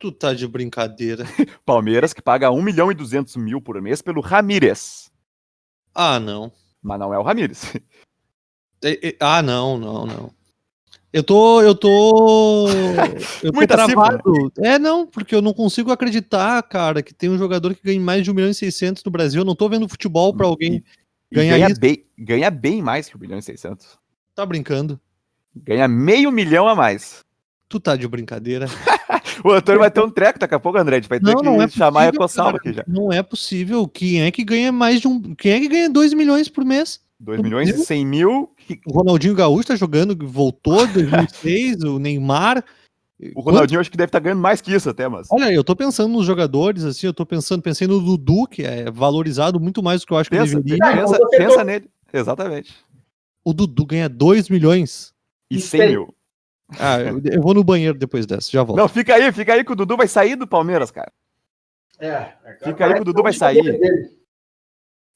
Tu 0.00 0.10
tá 0.10 0.32
de 0.32 0.48
brincadeira. 0.48 1.24
Palmeiras 1.64 2.14
que 2.14 2.22
paga 2.22 2.50
1 2.50 2.62
milhão 2.62 2.90
e 2.90 2.94
200 2.94 3.36
mil 3.36 3.60
por 3.60 3.80
mês 3.82 4.00
pelo 4.00 4.22
Ramírez. 4.22 5.12
Ah, 5.94 6.18
não. 6.18 6.50
Mas 6.82 6.98
não 6.98 7.12
é 7.12 7.18
o 7.18 7.22
Ramírez. 7.22 7.72
É, 8.82 9.08
é, 9.08 9.16
ah, 9.20 9.42
não, 9.42 9.76
não, 9.76 10.06
não. 10.06 10.34
Eu 11.12 11.22
tô. 11.22 11.60
Eu 11.60 11.74
tô. 11.74 12.66
Eu 13.44 13.52
tô 13.52 13.56
Muita 13.58 13.74
travado. 13.74 14.34
Cifra. 14.34 14.66
É, 14.66 14.78
não, 14.78 15.06
porque 15.06 15.34
eu 15.34 15.42
não 15.42 15.52
consigo 15.52 15.92
acreditar, 15.92 16.62
cara, 16.62 17.02
que 17.02 17.12
tem 17.12 17.28
um 17.28 17.36
jogador 17.36 17.74
que 17.74 17.82
ganha 17.82 18.00
mais 18.00 18.24
de 18.24 18.30
1 18.30 18.34
milhão 18.34 18.48
e 18.48 18.54
600 18.54 19.04
no 19.04 19.10
Brasil. 19.10 19.42
Eu 19.42 19.44
não 19.44 19.54
tô 19.54 19.68
vendo 19.68 19.86
futebol 19.86 20.34
pra 20.34 20.46
alguém 20.46 20.82
e, 21.30 21.34
ganhar 21.34 21.58
ganha 21.58 21.70
isso. 21.70 21.78
Bem, 21.78 22.06
ganha 22.18 22.50
bem 22.50 22.80
mais 22.80 23.06
que 23.06 23.18
1 23.18 23.20
milhão 23.20 23.38
e 23.38 23.42
600. 23.42 23.98
Tá 24.34 24.46
brincando? 24.46 24.98
Ganha 25.54 25.86
meio 25.86 26.32
milhão 26.32 26.66
a 26.66 26.74
mais. 26.74 27.22
Tu 27.68 27.78
tá 27.78 27.96
de 27.96 28.08
brincadeira. 28.08 28.66
o 29.44 29.50
Antônio 29.50 29.80
vai 29.80 29.90
ter 29.90 30.00
um 30.00 30.10
treco 30.10 30.38
daqui 30.38 30.54
a 30.54 30.60
pouco, 30.60 30.78
André. 30.78 30.96
A 30.96 31.00
gente 31.00 31.08
vai 31.08 31.20
ter 31.20 31.26
não, 31.26 31.36
que 31.36 31.44
não 31.44 31.62
é 31.62 31.68
chamar 31.68 31.90
possível, 31.90 32.00
a 32.00 32.08
Ecossalva 32.08 32.56
aqui 32.56 32.72
já. 32.72 32.84
Não 32.86 33.12
é 33.12 33.22
possível. 33.22 33.88
Quem 33.88 34.22
é 34.22 34.30
que 34.30 34.44
ganha 34.44 34.72
mais 34.72 35.00
de 35.00 35.08
um. 35.08 35.34
Quem 35.34 35.52
é 35.52 35.60
que 35.60 35.68
ganha 35.68 35.88
2 35.88 36.14
milhões 36.14 36.48
por 36.48 36.64
mês? 36.64 37.00
2 37.20 37.40
milhões 37.42 37.68
e 37.68 37.84
100 37.84 38.06
mil. 38.06 38.50
O 38.86 38.92
Ronaldinho 38.92 39.34
Gaúcho 39.34 39.68
tá 39.68 39.76
jogando, 39.76 40.16
voltou 40.26 40.84
em 40.84 40.92
2006, 40.92 41.82
o 41.82 41.98
Neymar. 41.98 42.64
O 43.34 43.40
Ronaldinho 43.42 43.76
Quanto? 43.76 43.80
acho 43.80 43.90
que 43.90 43.98
deve 43.98 44.08
estar 44.08 44.18
tá 44.18 44.24
ganhando 44.24 44.40
mais 44.40 44.62
que 44.62 44.72
isso 44.74 44.88
até, 44.88 45.06
mas. 45.06 45.28
Olha, 45.30 45.52
eu 45.52 45.62
tô 45.62 45.76
pensando 45.76 46.10
nos 46.10 46.24
jogadores, 46.24 46.84
assim, 46.84 47.06
eu 47.06 47.12
tô 47.12 47.26
pensando, 47.26 47.60
pensei 47.60 47.86
no 47.86 48.00
Dudu, 48.00 48.46
que 48.46 48.62
é 48.62 48.90
valorizado 48.90 49.60
muito 49.60 49.82
mais 49.82 50.00
do 50.00 50.06
que 50.06 50.12
eu 50.14 50.16
acho 50.16 50.30
pensa, 50.30 50.56
que 50.56 50.62
deveria. 50.62 51.02
Pensa, 51.02 51.18
pensa 51.30 51.64
nele, 51.64 51.90
exatamente. 52.10 52.74
O 53.44 53.52
Dudu 53.52 53.84
ganha 53.84 54.08
2 54.08 54.48
milhões. 54.48 55.12
E 55.50 55.60
100 55.60 55.88
mil. 55.88 56.14
Ah, 56.78 56.98
eu, 57.00 57.40
vou 57.40 57.54
no 57.54 57.64
banheiro 57.64 57.98
depois 57.98 58.26
dessa, 58.26 58.50
já 58.50 58.62
volto. 58.62 58.78
Não, 58.78 58.88
fica 58.88 59.14
aí, 59.14 59.32
fica 59.32 59.54
aí 59.54 59.64
que 59.64 59.72
o 59.72 59.76
Dudu 59.76 59.96
vai 59.96 60.06
sair 60.06 60.36
do 60.36 60.46
Palmeiras, 60.46 60.90
cara. 60.90 61.12
É, 61.98 62.32
fica 62.62 62.86
aí 62.86 62.94
que 62.94 63.00
o 63.00 63.04
Dudu 63.04 63.22
vai 63.22 63.32
sair. 63.32 64.10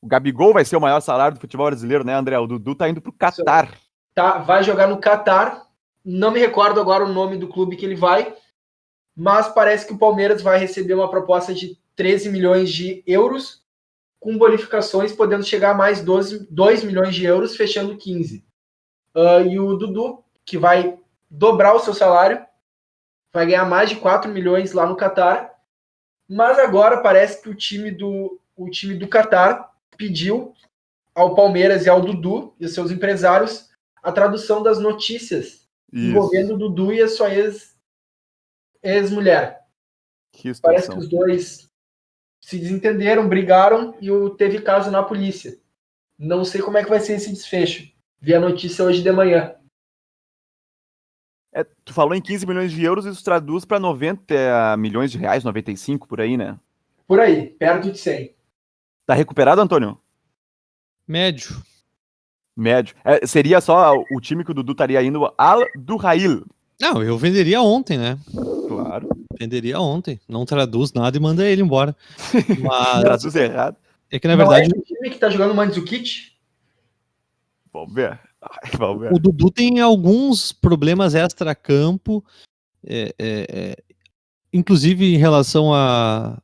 O 0.03 0.07
Gabigol 0.07 0.53
vai 0.53 0.65
ser 0.65 0.77
o 0.77 0.81
maior 0.81 1.01
salário 1.01 1.37
do 1.37 1.41
futebol 1.41 1.67
brasileiro, 1.67 2.05
né, 2.05 2.15
André? 2.15 2.39
O 2.39 2.47
Dudu 2.47 2.75
tá 2.75 2.89
indo 2.89 3.01
pro 3.01 3.13
Catar. 3.13 3.73
Tá, 4.15 4.39
vai 4.39 4.63
jogar 4.63 4.87
no 4.87 4.99
Catar. 4.99 5.67
Não 6.05 6.31
me 6.31 6.39
recordo 6.39 6.79
agora 6.81 7.05
o 7.05 7.13
nome 7.13 7.39
do 7.39 7.49
clube 7.49 7.77
que 7.77 7.87
ele 7.87 7.95
vai, 7.95 8.35
mas 9.17 9.49
parece 9.49 9.87
que 9.87 9.95
o 9.95 9.99
Palmeiras 9.99 10.43
vai 10.43 10.59
receber 10.59 10.93
uma 10.93 11.11
proposta 11.11 11.55
de 11.55 11.79
13 11.97 12.29
milhões 12.29 12.71
de 12.71 13.03
euros, 13.07 13.63
com 14.21 14.37
bonificações 14.37 15.13
podendo 15.13 15.45
chegar 15.45 15.71
a 15.71 15.75
mais 15.75 16.03
12, 16.03 16.47
2 16.51 16.85
milhões 16.85 17.15
de 17.15 17.25
euros, 17.25 17.57
fechando 17.57 17.97
15. 17.97 18.45
Uh, 19.15 19.21
ah, 19.21 19.41
e 19.41 19.59
o 19.59 19.75
Dudu, 19.77 20.23
que 20.45 20.59
vai 20.59 20.99
dobrar 21.37 21.75
o 21.75 21.81
seu 21.81 21.93
salário, 21.93 22.45
vai 23.33 23.47
ganhar 23.47 23.65
mais 23.65 23.91
de 23.91 23.97
4 23.97 24.31
milhões 24.31 24.73
lá 24.73 24.87
no 24.87 24.97
Catar. 24.97 25.53
Mas 26.29 26.59
agora 26.59 27.03
parece 27.03 27.43
que 27.43 27.49
o 27.49 27.55
time 27.55 27.91
do 27.91 28.41
o 28.57 28.71
time 28.71 28.95
do 28.95 29.09
Catar 29.09 29.73
pediu 29.97 30.55
ao 31.13 31.35
Palmeiras 31.35 31.87
e 31.87 31.89
ao 31.89 32.01
Dudu 32.01 32.55
e 32.59 32.69
seus 32.69 32.93
empresários 32.93 33.69
a 34.01 34.13
tradução 34.13 34.63
das 34.63 34.79
notícias 34.79 35.69
Isso. 35.93 36.11
envolvendo 36.11 36.55
o 36.55 36.59
Dudu 36.59 36.93
e 36.93 37.03
a 37.03 37.09
sua 37.09 37.35
ex 37.35 37.75
ex-mulher. 38.83 39.65
Que 40.33 40.53
Parece 40.61 40.91
que 40.91 40.99
os 40.99 41.09
dois 41.09 41.69
se 42.41 42.59
desentenderam, 42.59 43.29
brigaram 43.29 43.97
e 44.01 44.11
o 44.11 44.31
teve 44.31 44.61
caso 44.61 44.91
na 44.91 45.03
polícia. 45.03 45.59
Não 46.19 46.45
sei 46.45 46.61
como 46.61 46.79
é 46.79 46.85
que 46.85 46.91
vai 46.91 47.01
ser 47.01 47.15
esse 47.15 47.31
desfecho. 47.31 47.91
Vi 48.21 48.35
a 48.35 48.41
notícia 48.41 48.85
hoje 48.85 49.03
de 49.03 49.11
manhã. 49.11 49.57
É, 51.55 51.65
tu 51.85 51.95
falou 51.95 52.17
em 52.17 52.21
15 52.21 52.47
milhões 52.47 52.73
de 52.73 52.83
euros, 52.83 53.07
isso 53.07 53.23
traduz 53.23 53.65
para 53.65 53.79
90 53.79 54.77
milhões 54.77 55.13
de 55.13 55.19
reais, 55.19 55.45
95 55.45 56.09
por 56.09 56.21
aí, 56.21 56.37
né? 56.37 56.59
Por 57.07 57.21
aí, 57.21 57.47
perto 57.47 57.93
de 57.93 57.99
100. 57.99 58.35
Tá 59.07 59.15
recuperado, 59.15 59.61
Antônio? 59.61 59.97
Médio. 61.07 61.63
Médio. 62.57 62.97
É, 63.05 63.25
seria 63.25 63.61
só 63.61 63.95
o 64.11 64.21
time 64.21 64.45
que 64.45 64.51
o 64.51 64.55
Dudu 64.55 64.73
estaria 64.73 65.01
indo 65.01 65.33
al 65.39 65.61
do 65.77 65.97
Rail. 65.97 66.45
Não, 66.81 67.01
eu 67.03 67.17
venderia 67.17 67.63
ontem, 67.63 67.99
né? 67.99 68.19
Claro. 68.67 69.09
Venderia 69.39 69.79
ontem. 69.79 70.21
Não 70.29 70.45
traduz 70.45 70.93
nada 70.93 71.17
e 71.17 71.21
manda 71.21 71.47
ele 71.47 71.63
embora. 71.63 71.95
Mas... 72.61 73.01
traduz 73.01 73.35
errado. 73.37 73.77
É 74.11 74.19
que 74.19 74.27
na 74.27 74.35
verdade. 74.35 74.69
Não 74.69 74.77
é 74.77 74.81
o 74.81 74.85
time 74.85 75.11
que 75.11 75.19
tá 75.19 75.29
jogando 75.31 75.55
Mandzukic? 75.55 76.33
Vamos 77.73 77.95
ver. 77.95 78.19
O 79.13 79.19
Dudu 79.19 79.51
tem 79.51 79.81
alguns 79.81 80.53
problemas 80.53 81.15
extra-campo. 81.15 82.25
É, 82.87 83.15
é, 83.19 83.47
é, 83.49 83.77
inclusive 84.53 85.15
em 85.15 85.17
relação 85.17 85.73
a, 85.73 86.39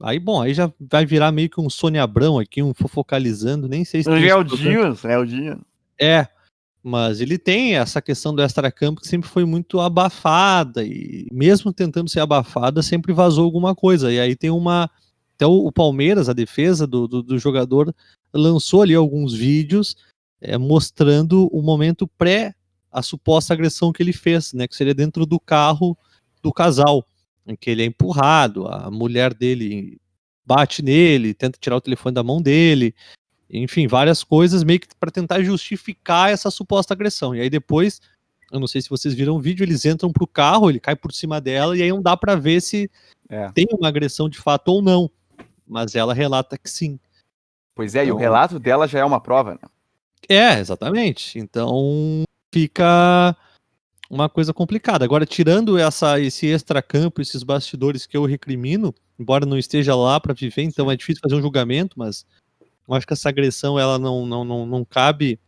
Aí, 0.00 0.18
bom, 0.18 0.42
aí 0.42 0.52
já 0.52 0.70
vai 0.78 1.06
virar 1.06 1.32
meio 1.32 1.48
que 1.48 1.60
um 1.60 1.70
Sônia 1.70 2.02
Abrão 2.02 2.38
aqui, 2.38 2.62
um 2.62 2.74
fofocalizando, 2.74 3.66
nem 3.66 3.84
sei 3.84 4.02
se. 4.02 4.10
É 4.10 4.36
o 4.36 4.44
Dinho, 4.44 4.96
é 5.04 5.18
o 5.18 5.24
Dinho. 5.24 5.60
É, 5.98 6.28
mas 6.82 7.20
ele 7.20 7.38
tem 7.38 7.76
essa 7.76 8.02
questão 8.02 8.34
do 8.34 8.42
extracampo 8.42 9.00
que 9.00 9.08
sempre 9.08 9.28
foi 9.28 9.44
muito 9.44 9.80
abafada, 9.80 10.84
e 10.84 11.26
mesmo 11.32 11.72
tentando 11.72 12.10
ser 12.10 12.20
abafada, 12.20 12.82
sempre 12.82 13.12
vazou 13.12 13.44
alguma 13.44 13.74
coisa. 13.74 14.12
E 14.12 14.20
aí 14.20 14.36
tem 14.36 14.50
uma. 14.50 14.90
Até 15.36 15.46
o, 15.46 15.70
Palmeiras, 15.70 16.28
a 16.28 16.32
defesa 16.32 16.86
do, 16.86 17.06
do, 17.06 17.22
do 17.22 17.38
jogador, 17.38 17.94
lançou 18.32 18.82
ali 18.82 18.94
alguns 18.94 19.34
vídeos 19.34 19.96
é, 20.40 20.56
mostrando 20.58 21.48
o 21.52 21.62
momento 21.62 22.08
pré 22.08 22.54
a 22.90 23.02
suposta 23.02 23.52
agressão 23.52 23.92
que 23.92 24.02
ele 24.02 24.12
fez, 24.12 24.54
né? 24.54 24.66
Que 24.66 24.74
seria 24.74 24.94
dentro 24.94 25.26
do 25.26 25.38
carro 25.38 25.96
do 26.42 26.52
casal 26.52 27.06
em 27.46 27.54
que 27.54 27.70
ele 27.70 27.82
é 27.82 27.86
empurrado, 27.86 28.66
a 28.66 28.90
mulher 28.90 29.32
dele 29.32 30.00
bate 30.44 30.82
nele, 30.82 31.34
tenta 31.34 31.58
tirar 31.60 31.76
o 31.76 31.80
telefone 31.80 32.14
da 32.14 32.22
mão 32.22 32.40
dele, 32.40 32.94
enfim, 33.50 33.86
várias 33.86 34.24
coisas 34.24 34.64
meio 34.64 34.80
que 34.80 34.88
para 34.98 35.10
tentar 35.10 35.42
justificar 35.42 36.30
essa 36.30 36.50
suposta 36.50 36.94
agressão. 36.94 37.34
E 37.34 37.40
aí 37.40 37.50
depois, 37.50 38.00
eu 38.50 38.58
não 38.58 38.66
sei 38.66 38.80
se 38.80 38.88
vocês 38.88 39.14
viram 39.14 39.36
o 39.36 39.40
vídeo, 39.40 39.64
eles 39.64 39.84
entram 39.84 40.12
pro 40.12 40.26
carro, 40.26 40.68
ele 40.68 40.80
cai 40.80 40.96
por 40.96 41.12
cima 41.12 41.40
dela 41.40 41.76
e 41.76 41.82
aí 41.82 41.90
não 41.90 42.02
dá 42.02 42.16
para 42.16 42.34
ver 42.34 42.60
se 42.60 42.90
é. 43.28 43.50
tem 43.52 43.66
uma 43.72 43.88
agressão 43.88 44.28
de 44.28 44.38
fato 44.38 44.68
ou 44.68 44.82
não. 44.82 45.10
Mas 45.66 45.94
ela 45.94 46.14
relata 46.14 46.56
que 46.56 46.70
sim. 46.70 46.98
Pois 47.74 47.94
é, 47.94 48.04
então, 48.04 48.08
e 48.08 48.12
o 48.12 48.14
então 48.14 48.20
relato 48.20 48.58
dela 48.58 48.86
já 48.86 49.00
é 49.00 49.04
uma 49.04 49.20
prova, 49.20 49.54
né? 49.54 49.68
É, 50.28 50.58
exatamente. 50.58 51.38
Então 51.38 52.24
fica 52.52 53.36
uma 54.08 54.28
coisa 54.28 54.52
complicada. 54.54 55.04
Agora, 55.04 55.26
tirando 55.26 55.76
essa, 55.78 56.20
esse 56.20 56.46
extracampo, 56.46 57.20
esses 57.20 57.42
bastidores 57.42 58.06
que 58.06 58.16
eu 58.16 58.24
recrimino, 58.24 58.94
embora 59.18 59.44
não 59.44 59.58
esteja 59.58 59.94
lá 59.94 60.18
para 60.20 60.34
viver, 60.34 60.62
então 60.62 60.90
é 60.90 60.96
difícil 60.96 61.20
fazer 61.22 61.34
um 61.36 61.42
julgamento, 61.42 61.98
mas 61.98 62.24
eu 62.88 62.94
acho 62.94 63.06
que 63.06 63.12
essa 63.12 63.28
agressão 63.28 63.78
ela 63.78 63.98
não, 63.98 64.24
não, 64.24 64.44
não, 64.44 64.66
não 64.66 64.84
cabe 64.84 65.38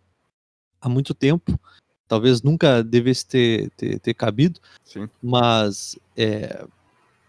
há 0.81 0.89
muito 0.89 1.15
tempo. 1.15 1.59
Talvez 2.07 2.43
nunca 2.43 2.83
devesse 2.83 3.27
ter, 3.27 3.71
ter, 3.71 3.99
ter 4.01 4.15
cabido. 4.15 4.61
Sim. 4.83 5.09
Mas 5.23 5.99
é, 6.17 6.67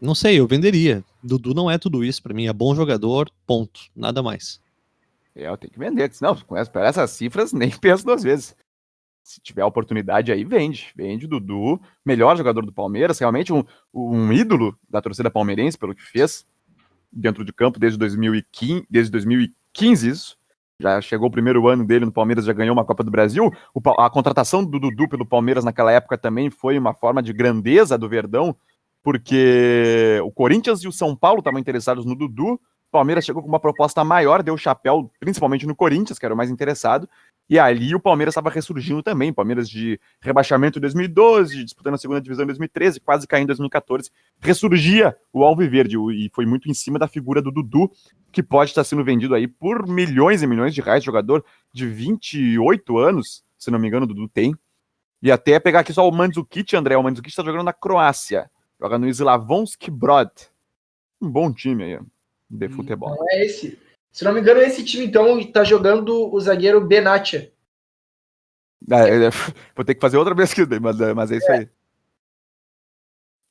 não 0.01 0.15
sei, 0.15 0.39
eu 0.39 0.47
venderia. 0.47 1.03
Dudu 1.23 1.53
não 1.53 1.69
é 1.69 1.77
tudo 1.77 2.03
isso 2.03 2.21
para 2.21 2.33
mim, 2.33 2.47
é 2.47 2.53
bom 2.53 2.75
jogador, 2.75 3.29
ponto. 3.45 3.81
Nada 3.95 4.23
mais. 4.23 4.59
É, 5.35 5.47
eu 5.47 5.57
tenho 5.57 5.71
que 5.71 5.79
vender. 5.79 6.11
Não, 6.21 6.35
com 6.35 6.55
essas 6.55 7.11
cifras, 7.11 7.51
nem 7.53 7.69
penso 7.69 8.05
duas 8.05 8.23
vezes 8.23 8.55
se 9.29 9.39
tiver 9.39 9.63
oportunidade 9.63 10.31
aí, 10.31 10.43
vende. 10.43 10.91
Vende 10.95 11.27
Dudu, 11.27 11.79
melhor 12.03 12.35
jogador 12.35 12.65
do 12.65 12.73
Palmeiras, 12.73 13.19
realmente 13.19 13.53
um, 13.53 13.63
um 13.93 14.33
ídolo 14.33 14.75
da 14.89 15.03
torcida 15.03 15.29
palmeirense, 15.29 15.77
pelo 15.77 15.93
que 15.93 16.01
fez 16.01 16.47
dentro 17.11 17.45
de 17.45 17.53
campo 17.53 17.79
desde 17.79 17.99
2015, 17.99 18.87
desde 18.89 19.11
2015 19.11 20.09
isso. 20.09 20.39
Já 20.81 20.99
chegou 20.99 21.27
o 21.27 21.31
primeiro 21.31 21.67
ano 21.67 21.85
dele 21.85 22.05
no 22.05 22.11
Palmeiras, 22.11 22.45
já 22.45 22.53
ganhou 22.53 22.73
uma 22.73 22.83
Copa 22.83 23.03
do 23.03 23.11
Brasil. 23.11 23.51
O, 23.71 24.01
a 24.01 24.09
contratação 24.09 24.65
do 24.65 24.79
Dudu 24.79 25.07
pelo 25.07 25.25
Palmeiras 25.27 25.63
naquela 25.63 25.91
época 25.91 26.17
também 26.17 26.49
foi 26.49 26.79
uma 26.79 26.95
forma 26.95 27.21
de 27.21 27.31
grandeza 27.31 27.99
do 27.99 28.09
Verdão, 28.09 28.55
porque 29.03 30.19
o 30.23 30.31
Corinthians 30.31 30.81
e 30.83 30.87
o 30.87 30.91
São 30.91 31.15
Paulo 31.15 31.39
estavam 31.39 31.59
interessados 31.59 32.05
no 32.05 32.15
Dudu. 32.15 32.53
O 32.53 32.91
Palmeiras 32.91 33.23
chegou 33.23 33.41
com 33.41 33.47
uma 33.47 33.59
proposta 33.59 34.03
maior, 34.03 34.41
deu 34.41 34.57
chapéu 34.57 35.11
principalmente 35.19 35.67
no 35.67 35.75
Corinthians, 35.75 36.17
que 36.17 36.25
era 36.25 36.33
o 36.33 36.37
mais 36.37 36.49
interessado, 36.49 37.07
e 37.49 37.57
ali 37.57 37.95
o 37.95 37.99
Palmeiras 37.99 38.33
estava 38.33 38.49
ressurgindo 38.49 39.01
também. 39.01 39.33
Palmeiras 39.33 39.67
de 39.67 39.99
rebaixamento 40.21 40.77
em 40.77 40.81
2012, 40.81 41.63
disputando 41.63 41.95
a 41.95 41.97
segunda 41.97 42.21
divisão 42.21 42.43
em 42.43 42.47
2013, 42.47 42.99
quase 42.99 43.27
caindo 43.27 43.45
em 43.45 43.47
2014. 43.47 44.11
Ressurgia 44.39 45.17
o 45.33 45.43
Alviverde 45.43 45.97
e 46.13 46.29
foi 46.33 46.45
muito 46.45 46.69
em 46.69 46.73
cima 46.75 46.99
da 46.99 47.07
figura 47.07 47.41
do 47.41 47.51
Dudu, 47.51 47.91
que 48.31 48.43
pode 48.43 48.69
estar 48.69 48.83
sendo 48.83 49.03
vendido 49.03 49.33
aí 49.33 49.47
por 49.47 49.87
milhões 49.87 50.43
e 50.43 50.47
milhões 50.47 50.75
de 50.75 50.81
reais. 50.81 51.03
Jogador 51.03 51.43
de 51.73 51.87
28 51.87 52.97
anos, 52.99 53.43
se 53.57 53.71
não 53.71 53.79
me 53.79 53.87
engano, 53.87 54.03
o 54.03 54.07
Dudu 54.07 54.27
tem. 54.27 54.55
E 55.21 55.31
até 55.31 55.59
pegar 55.59 55.79
aqui 55.79 55.91
só 55.91 56.07
o 56.07 56.11
Mandzukic, 56.11 56.75
André. 56.75 56.95
O 56.97 57.03
Mandzukic 57.03 57.29
está 57.29 57.43
jogando 57.43 57.63
na 57.63 57.73
Croácia. 57.73 58.49
Joga 58.79 58.97
no 58.97 59.07
Slavonski 59.07 59.91
Brod. 59.91 60.31
Um 61.21 61.29
bom 61.29 61.51
time 61.51 61.83
aí 61.83 61.99
de 62.49 62.67
hum, 62.67 62.71
futebol. 62.71 63.15
Não 63.15 63.29
é 63.29 63.45
esse. 63.45 63.77
Se 64.11 64.23
não 64.23 64.33
me 64.33 64.39
engano, 64.39 64.61
esse 64.61 64.83
time, 64.83 65.05
então, 65.05 65.39
está 65.39 65.63
jogando 65.63 66.33
o 66.33 66.39
zagueiro 66.39 66.81
Benatia. 66.81 67.51
Ah, 68.89 69.03
vou 69.75 69.85
ter 69.85 69.95
que 69.95 70.01
fazer 70.01 70.17
outra 70.17 70.35
pesquisa, 70.35 70.79
mas, 70.79 70.97
mas 71.15 71.31
é 71.31 71.37
isso 71.37 71.51
é. 71.51 71.57
aí. 71.57 71.69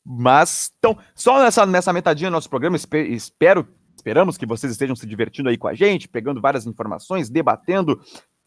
Mas, 0.05 0.73
então, 0.79 0.99
só 1.15 1.39
nessa, 1.43 1.67
nessa 1.67 1.93
metadinha 1.93 2.31
do 2.31 2.33
nosso 2.33 2.49
programa, 2.49 2.77
espero, 2.77 3.69
esperamos 3.95 4.39
que 4.39 4.47
vocês 4.47 4.73
estejam 4.73 4.97
se 4.97 5.07
divertindo 5.07 5.51
aí 5.51 5.59
com 5.59 5.69
a 5.69 5.75
gente, 5.75 6.09
pegando 6.09 6.41
várias 6.41 6.67
informações, 6.67 7.29
debatendo, 7.29 8.01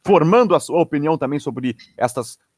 formando 0.04 0.56
a 0.56 0.60
sua 0.60 0.82
opinião 0.82 1.18
também 1.18 1.40
sobre 1.40 1.76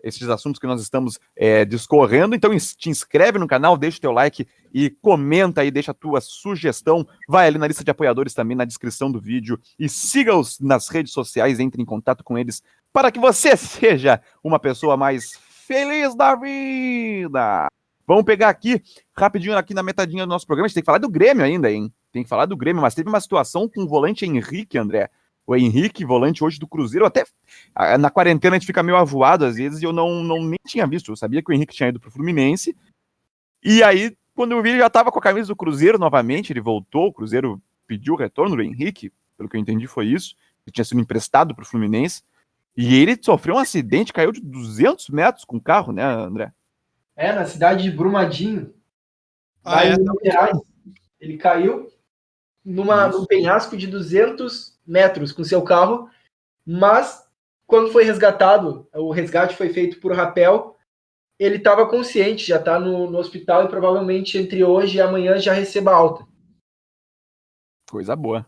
esses 0.02 0.30
assuntos 0.30 0.60
que 0.60 0.68
nós 0.68 0.82
estamos 0.82 1.20
é, 1.36 1.66
discorrendo. 1.66 2.36
Então 2.36 2.52
te 2.58 2.90
inscreve 2.90 3.38
no 3.38 3.48
canal, 3.48 3.78
deixa 3.78 3.98
o 3.98 4.02
teu 4.02 4.12
like 4.12 4.48
e 4.74 4.90
comenta 4.90 5.62
aí, 5.62 5.72
deixa 5.72 5.92
a 5.92 5.96
tua 5.96 6.22
sugestão. 6.22 7.08
Vai 7.28 7.48
ali 7.48 7.58
na 7.58 7.68
lista 7.68 7.84
de 7.84 7.92
apoiadores 7.92 8.34
também 8.34 8.56
na 8.56 8.66
descrição 8.66 9.12
do 9.12 9.20
vídeo 9.20 9.60
e 9.78 9.88
siga-os 9.88 10.60
nas 10.60 10.88
redes 10.90 11.14
sociais, 11.14 11.60
entre 11.60 11.82
em 11.82 11.86
contato 11.86 12.24
com 12.24 12.38
eles 12.38 12.62
para 12.92 13.12
que 13.12 13.20
você 13.20 13.56
seja 13.58 14.22
uma 14.44 14.60
pessoa 14.60 14.96
mais 14.96 15.38
feliz 15.48 16.16
da 16.16 16.36
vida. 16.36 17.68
Vamos 18.06 18.26
pegar 18.26 18.50
aqui, 18.50 18.82
rapidinho, 19.16 19.58
aqui 19.58 19.74
na 19.74 19.82
metadinha 19.82 20.26
do 20.26 20.30
nosso 20.30 20.46
programa. 20.46 20.66
A 20.66 20.68
gente 20.68 20.76
tem 20.76 20.84
que 20.84 20.88
falar 20.88 20.98
do 20.98 21.10
Grêmio 21.10 21.44
ainda, 21.44 21.72
hein? 21.72 21.92
Tem 22.12 22.22
que 22.22 22.30
falar 22.30 22.46
do 22.46 22.58
Grêmio, 22.58 22.82
mas 22.82 22.94
teve 22.94 23.08
uma 23.08 23.22
situação 23.22 23.68
com 23.68 23.84
o 23.84 23.88
volante 23.88 24.26
Henrique, 24.26 24.78
André 24.78 25.10
o 25.46 25.56
Henrique, 25.56 26.06
volante 26.06 26.44
hoje 26.44 26.60
do 26.60 26.68
Cruzeiro, 26.68 27.06
até 27.06 27.26
na 28.00 28.10
quarentena 28.10 28.56
a 28.56 28.60
gente 28.60 28.68
fica 28.68 28.82
meio 28.82 28.98
avoado 28.98 29.46
às 29.46 29.56
vezes 29.58 29.82
e 29.82 29.86
eu 29.86 29.92
não, 29.92 30.24
não 30.24 30.42
nem 30.44 30.60
tinha 30.66 30.88
visto. 30.88 31.12
Eu 31.12 31.16
sabia 31.16 31.42
que 31.44 31.52
o 31.52 31.54
Henrique 31.54 31.76
tinha 31.76 31.90
ido 31.90 32.00
pro 32.00 32.12
Fluminense. 32.12 32.76
E 33.62 33.84
aí, 33.84 34.16
quando 34.36 34.54
eu 34.54 34.62
vi, 34.62 34.70
ele 34.70 34.80
já 34.80 34.88
estava 34.88 35.12
com 35.12 35.20
a 35.20 35.22
camisa 35.22 35.48
do 35.48 35.56
Cruzeiro 35.56 36.00
novamente. 36.00 36.52
Ele 36.54 36.62
voltou, 36.62 37.08
o 37.08 37.14
Cruzeiro 37.14 37.62
pediu 37.86 38.14
o 38.14 38.18
retorno 38.18 38.56
do 38.56 38.62
Henrique, 38.62 39.12
pelo 39.38 39.50
que 39.50 39.58
eu 39.58 39.62
entendi 39.62 39.86
foi 39.86 40.08
isso. 40.08 40.36
Ele 40.66 40.74
tinha 40.74 40.86
sido 40.86 41.02
emprestado 41.02 41.54
pro 41.54 41.66
Fluminense. 41.66 42.24
E 42.76 42.96
ele 42.96 43.18
sofreu 43.22 43.56
um 43.56 43.60
acidente, 43.60 44.14
caiu 44.14 44.32
de 44.32 44.42
200 44.42 45.10
metros 45.10 45.46
com 45.46 45.58
o 45.58 45.62
carro, 45.62 45.92
né, 45.92 46.04
André? 46.04 46.52
É, 47.16 47.32
na 47.32 47.46
cidade 47.46 47.84
de 47.84 47.92
Brumadinho. 47.92 48.74
Ah, 49.64 49.86
é? 49.86 49.94
Ele 51.20 51.38
caiu 51.38 51.88
numa, 52.64 53.08
num 53.08 53.26
penhasco 53.26 53.76
de 53.76 53.88
200 53.88 54.78
metros 54.86 55.32
com 55.32 55.44
seu 55.44 55.62
carro, 55.62 56.10
mas 56.66 57.28
quando 57.66 57.92
foi 57.92 58.04
resgatado, 58.04 58.88
o 58.94 59.12
resgate 59.12 59.56
foi 59.56 59.70
feito 59.70 60.00
por 60.00 60.14
rapel, 60.14 60.78
ele 61.40 61.58
estava 61.58 61.88
consciente, 61.90 62.48
já 62.48 62.58
está 62.58 62.80
no, 62.80 63.10
no, 63.10 63.18
hospital 63.18 63.66
e 63.66 63.68
provavelmente 63.68 64.38
entre 64.38 64.64
hoje 64.64 64.98
e 64.98 65.02
amanhã 65.02 65.38
já 65.38 65.54
receba 65.54 65.94
alta. 65.94 66.26
Coisa 67.90 68.16
boa. 68.16 68.46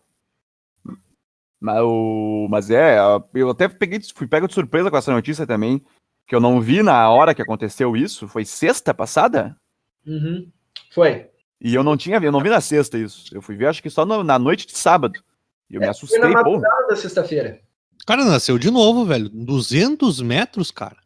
Mas, 1.60 1.82
o, 1.82 2.48
mas 2.50 2.70
é, 2.70 2.98
eu 3.34 3.50
até 3.50 3.68
peguei, 3.68 4.00
fui 4.16 4.28
pego 4.28 4.48
de 4.48 4.54
surpresa 4.54 4.92
com 4.92 4.98
essa 4.98 5.12
notícia 5.12 5.48
também, 5.48 5.84
que 6.28 6.36
eu 6.36 6.40
não 6.40 6.62
vi 6.62 6.84
na 6.84 7.10
hora 7.10 7.34
que 7.34 7.42
aconteceu 7.42 7.96
isso. 7.96 8.28
Foi 8.28 8.46
sexta 8.46 8.94
passada? 8.94 9.58
Uhum, 10.06 10.52
foi. 10.92 11.32
E 11.66 11.74
eu 11.74 11.84
não 11.84 11.98
tinha 11.98 12.18
eu 12.18 12.32
não 12.32 12.42
vi 12.42 12.50
na 12.50 12.62
sexta 12.62 12.96
isso. 12.96 13.36
Eu 13.36 13.42
fui 13.42 13.56
ver 13.56 13.66
acho 13.66 13.82
que 13.82 13.90
só 13.90 14.06
no, 14.06 14.24
na 14.24 14.38
noite 14.38 14.68
de 14.68 14.78
sábado. 14.78 15.20
E 15.68 15.74
eu 15.74 15.82
é, 15.82 15.86
me 15.86 15.90
assustei, 15.90 16.20
foi 16.20 16.30
na 16.30 16.44
pô. 16.44 16.60
da 16.60 16.96
sexta-feira. 16.96 17.60
Cara, 18.06 18.24
nasceu 18.24 18.60
de 18.60 18.70
novo, 18.70 19.04
velho. 19.04 19.28
200 19.30 20.22
metros, 20.22 20.70
cara. 20.70 20.98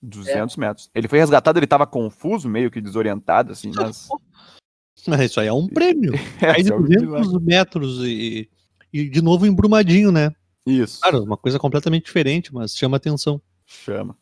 200 0.00 0.56
é. 0.56 0.60
metros. 0.60 0.90
Ele 0.94 1.08
foi 1.08 1.18
resgatado, 1.18 1.58
ele 1.58 1.66
estava 1.66 1.88
confuso, 1.88 2.48
meio 2.48 2.70
que 2.70 2.80
desorientado, 2.80 3.50
assim, 3.50 3.72
mas... 3.74 4.06
mas 5.08 5.20
isso 5.22 5.40
aí 5.40 5.48
é 5.48 5.52
um 5.52 5.66
prêmio. 5.66 6.12
É, 6.40 6.50
aí 6.50 6.62
de 6.62 6.70
200 6.70 7.34
é 7.34 7.38
metros 7.40 7.98
e, 8.04 8.48
e 8.92 9.08
de 9.08 9.20
novo 9.20 9.44
embrumadinho, 9.44 10.12
né? 10.12 10.32
Isso. 10.64 11.00
Claro, 11.00 11.24
uma 11.24 11.36
coisa 11.36 11.58
completamente 11.58 12.04
diferente, 12.04 12.54
mas 12.54 12.76
chama 12.76 12.96
atenção. 12.96 13.42
Chama. 13.66 14.16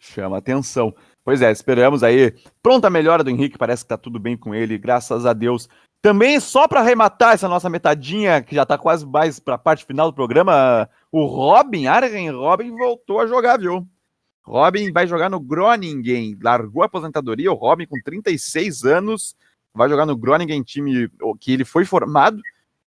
Chama 0.00 0.38
atenção. 0.38 0.94
Pois 1.24 1.40
é, 1.40 1.50
esperamos 1.50 2.02
aí. 2.02 2.34
Pronta 2.62 2.88
a 2.88 2.90
melhora 2.90 3.24
do 3.24 3.30
Henrique, 3.30 3.56
parece 3.56 3.82
que 3.82 3.88
tá 3.88 3.96
tudo 3.96 4.18
bem 4.18 4.36
com 4.36 4.54
ele, 4.54 4.76
graças 4.76 5.24
a 5.24 5.32
Deus. 5.32 5.68
Também, 6.02 6.38
só 6.38 6.68
para 6.68 6.80
arrematar 6.80 7.32
essa 7.32 7.48
nossa 7.48 7.70
metadinha, 7.70 8.42
que 8.42 8.54
já 8.54 8.66
tá 8.66 8.76
quase 8.76 9.06
mais 9.06 9.40
para 9.40 9.54
a 9.54 9.58
parte 9.58 9.86
final 9.86 10.10
do 10.10 10.14
programa, 10.14 10.86
o 11.10 11.24
Robin, 11.24 11.86
Arjen 11.86 12.30
Robin, 12.30 12.76
voltou 12.76 13.20
a 13.20 13.26
jogar, 13.26 13.58
viu? 13.58 13.88
Robin 14.42 14.92
vai 14.92 15.06
jogar 15.06 15.30
no 15.30 15.40
Groningen, 15.40 16.36
largou 16.42 16.82
a 16.82 16.86
aposentadoria, 16.86 17.50
o 17.50 17.54
Robin 17.54 17.86
com 17.86 17.98
36 18.04 18.84
anos, 18.84 19.34
vai 19.72 19.88
jogar 19.88 20.04
no 20.04 20.14
Groningen, 20.14 20.62
time 20.62 21.08
que 21.40 21.52
ele 21.52 21.64
foi 21.64 21.86
formado, 21.86 22.38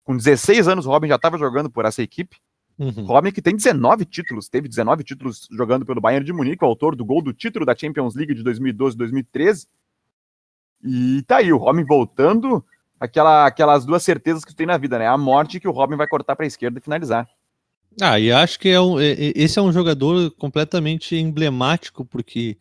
com 0.02 0.16
16 0.16 0.66
anos 0.66 0.84
o 0.84 0.90
Robin 0.90 1.06
já 1.06 1.14
estava 1.14 1.38
jogando 1.38 1.70
por 1.70 1.84
essa 1.84 2.02
equipe, 2.02 2.38
Uhum. 2.78 3.04
Robin 3.04 3.30
que 3.30 3.42
tem 3.42 3.54
19 3.54 4.04
títulos, 4.04 4.48
teve 4.48 4.68
19 4.68 5.04
títulos 5.04 5.48
jogando 5.52 5.86
pelo 5.86 6.00
Bayern 6.00 6.24
de 6.24 6.32
Munique, 6.32 6.64
o 6.64 6.66
autor 6.66 6.96
do 6.96 7.04
gol 7.04 7.22
do 7.22 7.32
título 7.32 7.64
da 7.64 7.76
Champions 7.76 8.14
League 8.14 8.34
de 8.34 8.42
2012-2013. 8.42 9.66
E 10.82 11.22
tá 11.22 11.36
aí, 11.36 11.52
o 11.52 11.56
Robin 11.56 11.84
voltando, 11.84 12.64
aquela, 12.98 13.46
aquelas 13.46 13.84
duas 13.84 14.02
certezas 14.02 14.44
que 14.44 14.54
tem 14.54 14.66
na 14.66 14.76
vida, 14.76 14.98
né? 14.98 15.06
A 15.06 15.16
morte 15.16 15.60
que 15.60 15.68
o 15.68 15.72
Robin 15.72 15.96
vai 15.96 16.06
cortar 16.06 16.34
para 16.34 16.44
a 16.44 16.48
esquerda 16.48 16.78
e 16.78 16.82
finalizar. 16.82 17.28
Ah, 18.00 18.18
e 18.18 18.32
acho 18.32 18.58
que 18.58 18.68
é 18.68 18.80
um, 18.80 18.96
esse 19.00 19.58
é 19.58 19.62
um 19.62 19.72
jogador 19.72 20.30
completamente 20.32 21.14
emblemático, 21.14 22.04
porque 22.04 22.58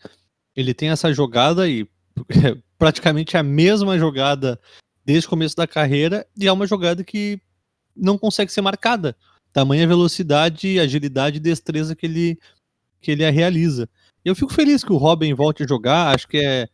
ele 0.55 0.75
tem 0.75 0.89
essa 0.89 1.11
jogada 1.11 1.67
e 1.67 1.87
praticamente 2.77 3.35
a 3.35 3.41
mesma 3.41 3.97
jogada 3.97 4.59
desde 5.03 5.25
o 5.25 5.29
começo 5.29 5.55
da 5.55 5.67
carreira, 5.67 6.25
e 6.37 6.47
é 6.47 6.51
uma 6.51 6.67
jogada 6.67 7.03
que 7.03 7.41
não 7.95 8.17
consegue 8.17 8.51
ser 8.51 8.61
marcada 8.61 9.17
tamanha 9.53 9.87
velocidade, 9.87 10.79
agilidade 10.79 11.37
e 11.37 11.39
destreza 11.39 11.95
que 11.95 12.05
ele, 12.05 12.39
que 12.99 13.11
ele 13.11 13.29
realiza. 13.29 13.87
Eu 14.25 14.35
fico 14.35 14.51
feliz 14.51 14.83
que 14.83 14.91
o 14.91 14.97
Robin 14.97 15.33
volte 15.33 15.63
a 15.63 15.67
jogar, 15.67 16.13
acho 16.13 16.27
que 16.27 16.37
é 16.37 16.67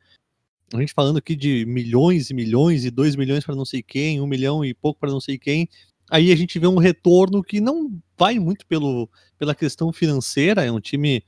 a 0.74 0.80
gente 0.80 0.94
falando 0.94 1.18
aqui 1.18 1.36
de 1.36 1.66
milhões 1.66 2.30
e 2.30 2.34
milhões 2.34 2.86
e 2.86 2.92
dois 2.92 3.16
milhões 3.16 3.44
para 3.44 3.56
não 3.56 3.66
sei 3.66 3.82
quem, 3.82 4.22
um 4.22 4.28
milhão 4.28 4.64
e 4.64 4.74
pouco 4.74 5.00
para 5.00 5.10
não 5.10 5.20
sei 5.20 5.38
quem. 5.38 5.68
Aí 6.10 6.32
a 6.32 6.36
gente 6.36 6.58
vê 6.60 6.68
um 6.68 6.78
retorno 6.78 7.44
que 7.44 7.60
não 7.60 8.00
vai 8.18 8.40
muito 8.40 8.66
pelo, 8.66 9.10
pela 9.38 9.56
questão 9.56 9.92
financeira, 9.92 10.64
é 10.64 10.72
um 10.72 10.80
time 10.80 11.24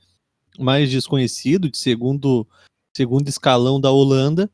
mais 0.58 0.90
desconhecido, 0.90 1.70
de 1.70 1.78
segundo, 1.78 2.46
segundo 2.96 3.28
escalão 3.28 3.80
da 3.80 3.90
Holanda, 3.90 4.50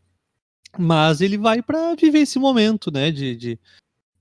mas 0.79 1.21
ele 1.21 1.37
vai 1.37 1.63
para 1.63 1.95
viver 1.95 2.21
esse 2.21 2.39
momento, 2.39 2.91
né, 2.91 3.11
de, 3.11 3.37
de, 3.37 3.59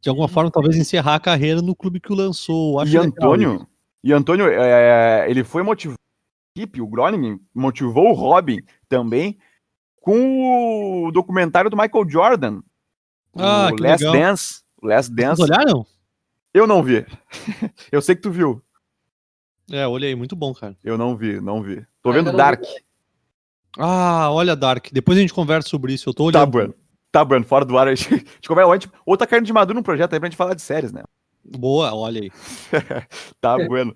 de 0.08 0.10
alguma 0.10 0.30
forma, 0.30 0.50
talvez 0.50 0.78
encerrar 0.78 1.16
a 1.16 1.20
carreira 1.20 1.62
no 1.62 1.76
clube 1.76 2.00
que 2.00 2.14
o 2.14 2.16
lançou. 2.16 2.82
e 2.86 2.96
Antônio, 2.96 3.68
e 4.02 4.14
Antônio, 4.14 4.48
é, 4.48 5.30
ele 5.30 5.44
foi 5.44 5.62
motivado, 5.64 6.00
o 6.80 6.88
Groningen 6.88 7.38
motivou 7.54 8.12
o 8.12 8.14
Robin 8.14 8.62
também 8.88 9.38
com 10.00 11.08
o 11.08 11.12
documentário 11.12 11.70
do 11.70 11.76
Michael 11.76 12.10
Jordan, 12.10 12.62
ah, 13.36 13.70
o 13.70 13.84
Last 13.84 14.06
legal. 14.06 14.14
Dance. 14.14 14.62
Last 14.82 15.14
Dance. 15.14 15.42
Vocês 15.42 15.50
olharam? 15.50 15.86
Eu 16.54 16.66
não 16.66 16.82
vi. 16.82 17.06
Eu 17.92 18.02
sei 18.02 18.16
que 18.16 18.22
tu 18.22 18.32
viu. 18.32 18.64
É, 19.70 19.86
olhei, 19.86 20.16
muito 20.16 20.38
bom, 20.38 20.54
cara. 20.54 20.78
Eu 20.82 20.98
não 20.98 21.18
vi, 21.18 21.42
não 21.42 21.62
vi. 21.62 21.86
Tô 22.02 22.14
vendo 22.14 22.32
Dark. 22.32 22.64
Ah, 23.78 24.32
olha 24.32 24.56
Dark. 24.56 24.88
Depois 24.94 25.18
a 25.18 25.22
gente 25.22 25.34
conversa 25.34 25.68
sobre 25.68 25.94
isso. 25.94 26.08
Eu 26.08 26.14
tô 26.14 26.32
tá 26.32 26.40
olhando. 26.40 26.46
Tá, 26.46 26.46
bueno. 26.46 26.74
Tá, 27.18 27.26
Bruno, 27.26 27.44
fora 27.46 27.66
do 27.66 27.76
ar, 27.80 27.88
a 27.88 27.96
gente, 27.96 28.14
a 28.14 28.18
gente 28.18 28.48
conversa. 28.48 28.92
Outra 29.04 29.26
carne 29.26 29.44
de 29.44 29.52
maduro 29.52 29.80
no 29.80 29.84
projeto 29.84 30.14
aí 30.14 30.20
pra 30.20 30.30
gente 30.30 30.38
falar 30.38 30.54
de 30.54 30.62
séries, 30.62 30.94
né? 30.94 31.02
Boa, 31.44 31.92
olha 31.96 32.22
aí. 32.22 32.32
tá, 33.42 33.58
bueno. 33.58 33.96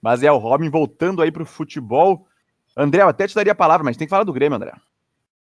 Mas 0.00 0.22
é 0.22 0.30
o 0.30 0.38
Robin 0.38 0.70
voltando 0.70 1.20
aí 1.20 1.32
pro 1.32 1.44
futebol. 1.44 2.28
André, 2.76 3.02
eu 3.02 3.08
até 3.08 3.26
te 3.26 3.34
daria 3.34 3.50
a 3.50 3.56
palavra, 3.56 3.82
mas 3.82 3.96
tem 3.96 4.06
que 4.06 4.10
falar 4.10 4.22
do 4.22 4.32
Grêmio, 4.32 4.54
André. 4.54 4.70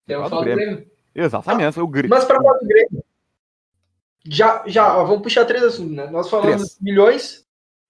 Tem 0.08 0.18
que 0.18 0.30
falar 0.30 0.30
do 0.30 0.44
Grêmio. 0.44 0.66
Grêmio. 0.66 0.92
Exatamente, 1.14 1.80
ah, 1.80 1.84
o 1.84 1.88
Grêmio. 1.88 2.10
Mas 2.10 2.26
pra 2.26 2.38
falar 2.42 2.58
do 2.58 2.66
Grêmio, 2.66 3.04
já, 4.26 4.64
já, 4.66 4.98
ó, 4.98 5.04
vamos 5.06 5.22
puxar 5.22 5.46
três 5.46 5.64
assuntos, 5.64 5.96
né? 5.96 6.08
Nós 6.08 6.28
falamos 6.28 6.76
de 6.76 6.84
milhões, 6.84 7.46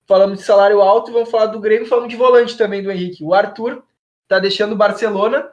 falamos 0.05 0.39
de 0.39 0.43
salário 0.43 0.81
alto 0.81 1.09
e 1.09 1.13
vamos 1.13 1.31
falar 1.31 1.45
do 1.45 1.59
Grêmio, 1.61 1.87
falamos 1.87 2.09
de 2.09 2.17
volante 2.17 2.57
também 2.57 2.83
do 2.83 2.91
Henrique. 2.91 3.23
O 3.23 3.33
Arthur 3.33 3.81
tá 4.27 4.39
deixando 4.39 4.73
o 4.73 4.77
Barcelona 4.77 5.49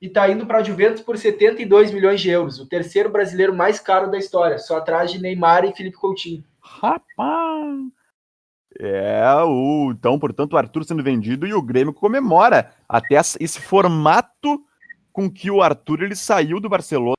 e 0.00 0.06
está 0.06 0.28
indo 0.30 0.46
para 0.46 0.58
a 0.58 0.62
Juventus 0.62 1.02
por 1.02 1.18
72 1.18 1.92
milhões 1.92 2.20
de 2.20 2.30
euros, 2.30 2.58
o 2.58 2.66
terceiro 2.66 3.10
brasileiro 3.10 3.54
mais 3.54 3.78
caro 3.78 4.10
da 4.10 4.16
história, 4.16 4.58
só 4.58 4.78
atrás 4.78 5.12
de 5.12 5.20
Neymar 5.20 5.64
e 5.64 5.74
Felipe 5.74 5.96
Coutinho. 5.96 6.42
Rapaz! 6.60 7.90
É, 8.78 9.22
o, 9.44 9.90
então, 9.92 10.18
portanto, 10.18 10.54
o 10.54 10.56
Arthur 10.56 10.84
sendo 10.84 11.02
vendido 11.02 11.46
e 11.46 11.52
o 11.52 11.60
Grêmio 11.60 11.92
comemora 11.92 12.72
até 12.88 13.16
esse 13.38 13.60
formato 13.60 14.64
com 15.12 15.30
que 15.30 15.50
o 15.50 15.60
Arthur 15.60 16.02
ele 16.02 16.16
saiu 16.16 16.60
do 16.60 16.68
Barcelona 16.68 17.14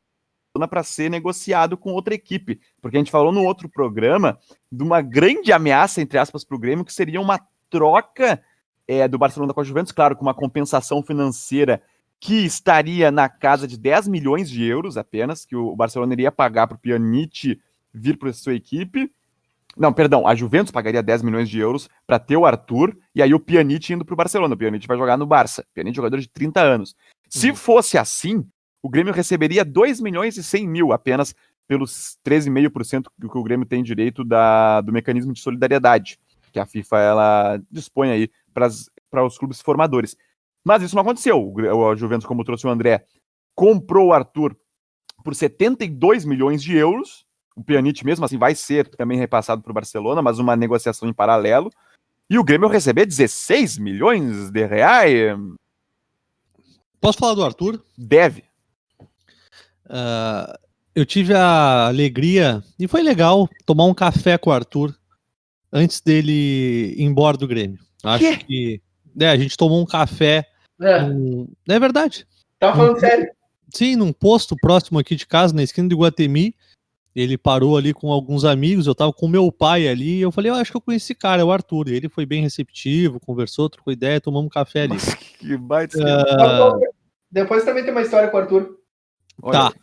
para 0.70 0.82
ser 0.82 1.10
negociado 1.10 1.78
com 1.78 1.92
outra 1.92 2.16
equipe. 2.16 2.60
Porque 2.82 2.98
a 2.98 3.00
gente 3.00 3.12
falou 3.12 3.32
no 3.32 3.44
outro 3.44 3.70
programa 3.70 4.40
de 4.72 4.84
uma 4.84 5.02
grande 5.02 5.52
ameaça, 5.54 6.02
entre 6.02 6.18
aspas, 6.18 6.44
para 6.44 6.56
o 6.56 6.60
Grêmio, 6.60 6.86
que 6.86 6.94
seria 6.94 7.22
uma 7.22 7.40
troca 7.70 8.42
é, 8.88 9.08
do 9.08 9.18
Barcelona 9.18 9.54
com 9.54 9.62
a 9.62 9.64
Juventus, 9.64 9.92
claro, 9.92 10.16
com 10.16 10.24
uma 10.24 10.34
compensação 10.34 11.04
financeira 11.04 11.82
que 12.22 12.46
estaria 12.46 13.10
na 13.10 13.28
casa 13.28 13.68
de 13.68 13.76
10 13.76 14.08
milhões 14.08 14.48
de 14.48 14.64
euros 14.64 14.96
apenas, 14.96 15.44
que 15.44 15.56
o 15.56 15.76
Barcelona 15.76 16.14
iria 16.14 16.32
pagar 16.32 16.68
para 16.68 16.76
o 16.76 16.80
Pjanic 16.80 17.60
vir 17.92 18.16
para 18.18 18.32
sua 18.32 18.54
equipe. 18.54 19.12
Não, 19.76 19.92
perdão, 19.92 20.28
a 20.28 20.36
Juventus 20.36 20.72
pagaria 20.72 21.02
10 21.02 21.24
milhões 21.24 21.50
de 21.50 21.60
euros 21.60 21.90
para 22.06 22.20
ter 22.20 22.38
o 22.38 22.46
Arthur 22.46 22.96
e 23.16 23.24
aí 23.24 23.34
o 23.34 23.40
Pjanic 23.40 23.92
indo 23.92 24.06
para 24.06 24.14
o 24.14 24.18
Barcelona. 24.18 24.54
O 24.54 24.58
Pjanic 24.58 24.88
vai 24.88 24.98
jogar 24.98 25.18
no 25.18 25.26
Barça. 25.26 25.66
Pjanic 25.74 25.96
jogador 25.96 26.20
de 26.20 26.30
30 26.30 26.62
anos. 26.62 26.96
Se 27.28 27.50
uhum. 27.50 27.56
fosse 27.56 27.98
assim, 27.98 28.46
o 28.84 28.90
Grêmio 28.90 29.14
receberia 29.14 29.66
2 29.66 30.00
milhões 30.00 30.38
e 30.38 30.44
100 30.44 30.68
mil 30.68 30.94
apenas 30.94 31.34
pelos 31.68 32.20
13,5% 32.24 33.08
que 33.20 33.38
o 33.38 33.44
Grêmio 33.44 33.66
tem 33.66 33.82
direito 33.82 34.24
da, 34.24 34.82
do 34.82 34.94
mecanismo 34.94 35.34
de 35.34 35.40
solidariedade 35.40 36.20
que 36.52 36.60
a 36.60 36.66
FIFA 36.66 37.00
ela 37.00 37.62
dispõe 37.72 38.12
aí 38.12 38.30
para 38.54 39.26
os 39.26 39.38
clubes 39.38 39.62
formadores. 39.62 40.18
Mas 40.64 40.84
isso 40.84 40.96
não 40.96 41.02
aconteceu. 41.02 41.54
O 41.54 41.96
Juventus, 41.96 42.26
como 42.26 42.44
trouxe 42.44 42.68
o 42.68 42.70
André, 42.70 43.06
comprou 43.56 44.08
o 44.08 44.14
Arthur 44.14 44.56
por 45.24 45.36
72 45.36 46.26
milhões 46.26 46.62
de 46.62 46.76
euros. 46.76 47.26
O 47.56 47.64
Pjanic 47.64 48.06
mesmo 48.06 48.26
assim 48.26 48.38
vai 48.38 48.56
ser 48.56 48.88
também 48.88 49.18
repassado 49.18 49.62
para 49.62 49.72
o 49.72 49.74
Barcelona, 49.74 50.22
mas 50.22 50.40
uma 50.40 50.56
negociação 50.56 51.10
em 51.10 51.14
paralelo. 51.14 51.70
E 52.30 52.38
o 52.38 52.44
Grêmio 52.44 52.70
receber 52.70 53.06
16 53.06 53.78
milhões 53.78 54.50
de 54.52 54.66
reais. 54.66 55.38
Posso 57.00 57.18
falar 57.18 57.34
do 57.34 57.44
Arthur? 57.44 57.84
Deve. 57.98 58.44
Uh, 59.86 60.58
eu 60.96 61.06
tive 61.06 61.34
a 61.34 61.88
alegria, 61.88 62.64
e 62.80 62.88
foi 62.88 63.02
legal, 63.02 63.50
tomar 63.66 63.86
um 63.86 63.94
café 63.94 64.38
com 64.38 64.50
o 64.50 64.54
Arthur 64.54 64.96
antes 65.72 66.02
dele 66.02 66.94
ir 66.98 67.04
embora 67.04 67.38
do 67.38 67.48
Grêmio. 67.48 67.80
Acho 68.04 68.38
que, 68.38 68.46
que 68.46 68.82
é, 69.20 69.30
a 69.30 69.38
gente 69.38 69.58
tomou 69.58 69.82
um 69.82 69.86
café 69.86 70.48
é, 70.82 71.04
um... 71.04 71.48
é 71.68 71.80
verdade. 71.80 72.28
Tá 72.60 72.74
falando 72.74 72.98
um... 72.98 73.00
sério? 73.00 73.30
Sim, 73.74 73.96
num 73.96 74.12
posto 74.12 74.56
próximo 74.56 75.00
aqui 75.00 75.16
de 75.16 75.26
casa, 75.26 75.54
na 75.54 75.64
esquina 75.64 75.88
de 75.88 75.96
Guatemi. 75.96 76.56
Ele 77.14 77.38
parou 77.38 77.76
ali 77.76 77.94
com 77.94 78.10
alguns 78.10 78.46
amigos, 78.46 78.88
eu 78.88 78.96
tava 78.96 79.12
com 79.12 79.28
meu 79.28 79.52
pai 79.52 79.86
ali, 79.88 80.20
e 80.20 80.22
eu 80.22 80.32
falei, 80.32 80.50
eu 80.50 80.56
acho 80.56 80.72
que 80.72 80.78
eu 80.78 80.82
conheci 80.82 81.08
esse 81.08 81.16
cara, 81.16 81.42
é 81.42 81.46
o 81.46 81.52
Arthur. 81.52 81.90
E 81.90 81.96
ele 81.96 82.08
foi 82.08 82.26
bem 82.26 82.42
receptivo, 82.42 83.20
conversou, 83.20 83.70
trocou 83.70 83.92
ideia, 83.92 84.22
tomamos 84.22 84.46
um 84.46 84.50
café 84.50 84.84
ali. 84.84 84.94
Mas 84.94 85.14
que 85.14 85.58
baita 85.58 85.98
uh... 85.98 86.80
Depois 87.30 87.66
também 87.66 87.84
tem 87.84 87.92
uma 87.92 88.02
história 88.02 88.30
com 88.30 88.38
o 88.38 88.40
Arthur. 88.40 88.78
Tá. 89.52 89.74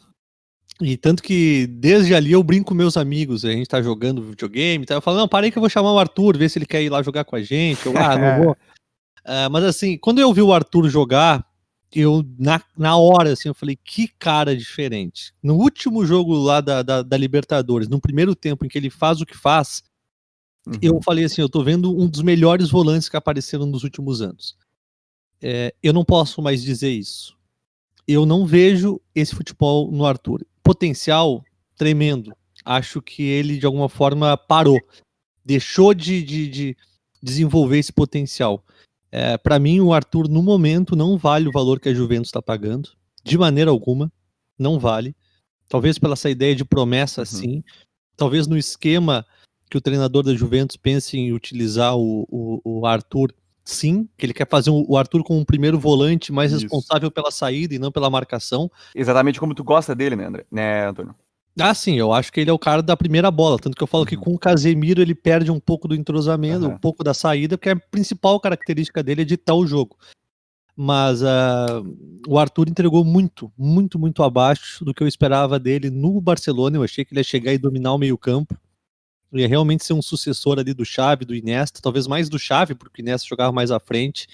E 0.81 0.97
tanto 0.97 1.23
que 1.23 1.67
desde 1.67 2.15
ali 2.15 2.33
eu 2.33 2.43
brinco 2.43 2.69
com 2.69 2.75
meus 2.75 2.97
amigos, 2.97 3.45
a 3.45 3.51
gente 3.51 3.69
tá 3.69 3.83
jogando 3.83 4.23
videogame, 4.23 4.87
tá? 4.87 4.95
eu 4.95 5.01
falo, 5.01 5.17
não, 5.19 5.29
parei 5.29 5.51
que 5.51 5.59
eu 5.59 5.61
vou 5.63 5.69
chamar 5.69 5.93
o 5.93 5.99
Arthur, 5.99 6.39
ver 6.39 6.49
se 6.49 6.59
ele 6.59 6.67
quer 6.67 6.83
ir 6.83 6.89
lá 6.89 7.03
jogar 7.03 7.25
com 7.25 7.35
a 7.35 7.43
gente. 7.43 7.85
Eu, 7.85 7.97
ah, 7.97 8.17
não 8.17 8.45
vou. 8.45 8.57
Uh, 9.29 9.51
mas 9.51 9.63
assim, 9.63 9.99
quando 9.99 10.21
eu 10.21 10.33
vi 10.33 10.41
o 10.41 10.55
Arthur 10.55 10.89
jogar, 10.89 11.47
eu 11.93 12.25
na, 12.39 12.63
na 12.75 12.97
hora 12.97 13.33
assim, 13.33 13.49
eu 13.49 13.55
falei, 13.55 13.77
que 13.77 14.09
cara 14.09 14.57
diferente. 14.57 15.35
No 15.43 15.57
último 15.57 16.07
jogo 16.07 16.35
lá 16.35 16.63
da, 16.63 16.83
da, 16.83 17.03
da 17.03 17.17
Libertadores, 17.17 17.89
no 17.89 18.01
primeiro 18.01 18.35
tempo 18.35 18.65
em 18.65 18.69
que 18.71 18.79
ele 18.79 18.89
faz 18.89 19.21
o 19.21 19.27
que 19.27 19.37
faz, 19.37 19.83
uhum. 20.67 20.79
eu 20.81 21.03
falei 21.03 21.25
assim, 21.25 21.43
eu 21.43 21.49
tô 21.49 21.63
vendo 21.63 21.95
um 21.95 22.09
dos 22.09 22.23
melhores 22.23 22.71
volantes 22.71 23.07
que 23.07 23.19
apareceram 23.19 23.67
nos 23.67 23.85
últimos 23.85 24.23
anos. 24.23 24.57
É, 25.43 25.75
eu 25.83 25.93
não 25.93 26.07
posso 26.07 26.41
mais 26.41 26.63
dizer 26.63 26.91
isso. 26.91 27.37
Eu 28.07 28.25
não 28.25 28.47
vejo 28.47 28.99
esse 29.15 29.35
futebol 29.35 29.93
no 29.93 30.07
Arthur. 30.07 30.43
Potencial 30.63 31.45
tremendo. 31.77 32.33
Acho 32.65 33.03
que 33.03 33.23
ele, 33.23 33.59
de 33.59 33.67
alguma 33.67 33.91
forma, 33.91 34.37
parou. 34.39 34.81
Deixou 35.45 35.93
de, 35.93 36.23
de, 36.23 36.49
de 36.49 36.77
desenvolver 37.23 37.79
esse 37.79 37.93
potencial 37.93 38.65
É, 39.11 39.39
para 39.39 39.59
mim, 39.59 39.81
o 39.81 39.93
Arthur, 39.93 40.29
no 40.29 40.43
momento, 40.43 40.95
não 40.95 41.17
vale 41.17 41.49
o 41.49 41.53
valor 41.53 41.81
que 41.81 41.89
a 41.89 41.95
Juventus 41.95 42.29
está 42.29 42.43
pagando. 42.43 42.91
De 43.25 43.37
maneira 43.39 43.71
alguma. 43.71 44.13
Não 44.59 44.79
vale. 44.79 45.15
Talvez 45.69 45.99
pela 45.99 46.15
essa 46.15 46.31
ideia 46.31 46.55
de 46.55 46.65
promessa, 46.65 47.23
uhum. 47.23 47.27
sim. 47.27 47.65
Talvez 48.17 48.47
no 48.47 48.57
esquema 48.57 49.25
que 49.71 49.77
o 49.77 49.81
treinador 49.81 50.23
da 50.23 50.35
Juventus 50.35 50.77
pense 50.77 51.17
em 51.17 51.33
utilizar 51.33 51.97
o, 51.97 52.27
o, 52.31 52.61
o 52.65 52.87
Arthur, 52.87 53.35
sim, 53.65 54.09
que 54.17 54.25
ele 54.25 54.33
quer 54.33 54.49
fazer 54.49 54.71
o 54.71 54.97
Arthur 54.97 55.23
como 55.23 55.39
um 55.39 55.45
primeiro 55.45 55.79
volante 55.79 56.33
mais 56.33 56.53
Isso. 56.53 56.63
responsável 56.63 57.11
pela 57.11 57.31
saída 57.31 57.75
e 57.75 57.79
não 57.79 57.93
pela 57.93 58.09
marcação. 58.09 58.71
Exatamente 58.95 59.39
como 59.39 59.55
tu 59.55 59.63
gosta 59.63 59.95
dele, 59.95 60.17
né, 60.17 60.27
André? 60.27 60.47
Né, 60.51 60.89
Antônio? 60.89 61.15
Ah, 61.61 61.75
sim, 61.75 61.97
eu 61.97 62.13
acho 62.13 62.33
que 62.33 62.41
ele 62.41 62.51
é 62.51 62.53
o 62.53 62.59
cara 62.59 62.83
da 62.83 62.97
primeira 62.97 63.31
bola. 63.31 63.59
Tanto 63.59 63.77
que 63.77 63.83
eu 63.83 63.87
falo 63.87 64.03
uhum. 64.03 64.09
que 64.09 64.17
com 64.17 64.35
o 64.35 64.39
Casemiro 64.39 65.01
ele 65.03 65.15
perde 65.15 65.51
um 65.51 65.61
pouco 65.61 65.89
do 65.89 65.95
entrosamento, 65.95 66.67
uhum. 66.67 66.73
um 66.73 66.79
pouco 66.79 67.03
da 67.03 67.13
saída, 67.13 67.57
porque 67.57 67.71
a 67.71 67.77
principal 67.77 68.39
característica 68.41 69.03
dele 69.03 69.23
é 69.23 69.25
ditar 69.25 69.55
o 69.55 69.67
jogo. 69.67 69.97
Mas 70.77 71.23
uh, 71.23 71.83
o 72.29 72.39
Arthur 72.39 72.69
entregou 72.69 73.05
muito, 73.05 73.53
muito, 73.59 73.99
muito 73.99 74.23
abaixo 74.23 74.85
do 74.85 74.95
que 74.95 75.03
eu 75.03 75.09
esperava 75.09 75.59
dele 75.59 75.91
no 75.91 76.21
Barcelona. 76.21 76.77
Eu 76.77 76.85
achei 76.85 77.05
que 77.05 77.13
ele 77.13 77.21
ia 77.21 77.25
chegar 77.25 77.53
e 77.53 77.59
dominar 77.59 77.93
o 77.93 77.99
meio-campo. 77.99 78.57
Ele 79.33 79.43
ia 79.43 79.49
realmente 79.49 79.85
ser 79.85 79.93
um 79.93 80.01
sucessor 80.01 80.59
ali 80.59 80.73
do 80.73 80.85
Xavi, 80.85 81.25
do 81.25 81.35
Iniesta, 81.35 81.81
talvez 81.83 82.07
mais 82.07 82.29
do 82.29 82.39
Xavi, 82.39 82.75
porque 82.75 83.03
o 83.03 83.05
Iniesta 83.05 83.27
jogava 83.29 83.51
mais 83.51 83.73
à 83.73 83.81
frente. 83.81 84.29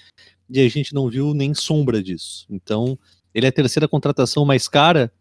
E 0.47 0.61
a 0.61 0.69
gente 0.69 0.93
não 0.93 1.09
viu 1.09 1.33
nem 1.33 1.55
sombra 1.55 2.01
disso. 2.01 2.45
Então, 2.47 2.97
ele 3.33 3.47
é 3.47 3.49
a 3.49 3.51
terceira 3.51 3.87
contratação 3.87 4.45
mais 4.45 4.67
cara 4.67 5.11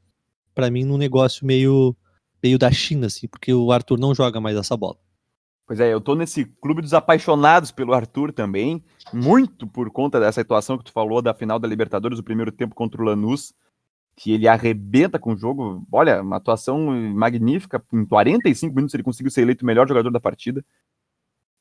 para 0.55 0.70
mim 0.70 0.84
num 0.84 0.98
negócio 0.98 1.46
meio 1.46 1.96
meio 2.42 2.59
da 2.59 2.70
China 2.70 3.07
assim, 3.07 3.26
porque 3.26 3.55
o 3.55 3.72
Arthur 3.72 3.98
não 3.98 4.14
joga 4.14 4.40
mais 4.40 4.57
essa 4.57 4.76
bola. 4.76 4.98
Pois 5.66 5.80
é, 5.80 5.92
eu 5.92 6.00
tô 6.00 6.14
nesse 6.14 6.44
clube 6.44 6.82
dos 6.82 6.92
apaixonados 6.92 7.70
pelo 7.70 7.94
Arthur 7.94 8.32
também, 8.32 8.84
muito 9.12 9.66
por 9.66 9.90
conta 9.90 10.20
dessa 10.20 10.42
situação 10.42 10.76
que 10.76 10.84
tu 10.84 10.92
falou 10.92 11.22
da 11.22 11.32
final 11.32 11.59
da 11.59 11.66
Libertadores, 11.66 12.18
o 12.18 12.22
primeiro 12.22 12.52
tempo 12.52 12.74
contra 12.74 13.00
o 13.00 13.05
Lanús, 13.05 13.55
que 14.14 14.32
ele 14.32 14.46
arrebenta 14.46 15.18
com 15.18 15.32
o 15.32 15.36
jogo. 15.36 15.86
Olha, 15.90 16.20
uma 16.20 16.36
atuação 16.36 16.78
magnífica. 17.14 17.82
Em 17.92 18.05
45 18.05 18.74
minutos 18.74 18.94
ele 18.94 19.02
conseguiu 19.02 19.30
ser 19.30 19.40
eleito 19.42 19.64
o 19.64 19.66
melhor 19.66 19.88
jogador 19.88 20.11
da 20.11 20.20
partida. 20.20 20.64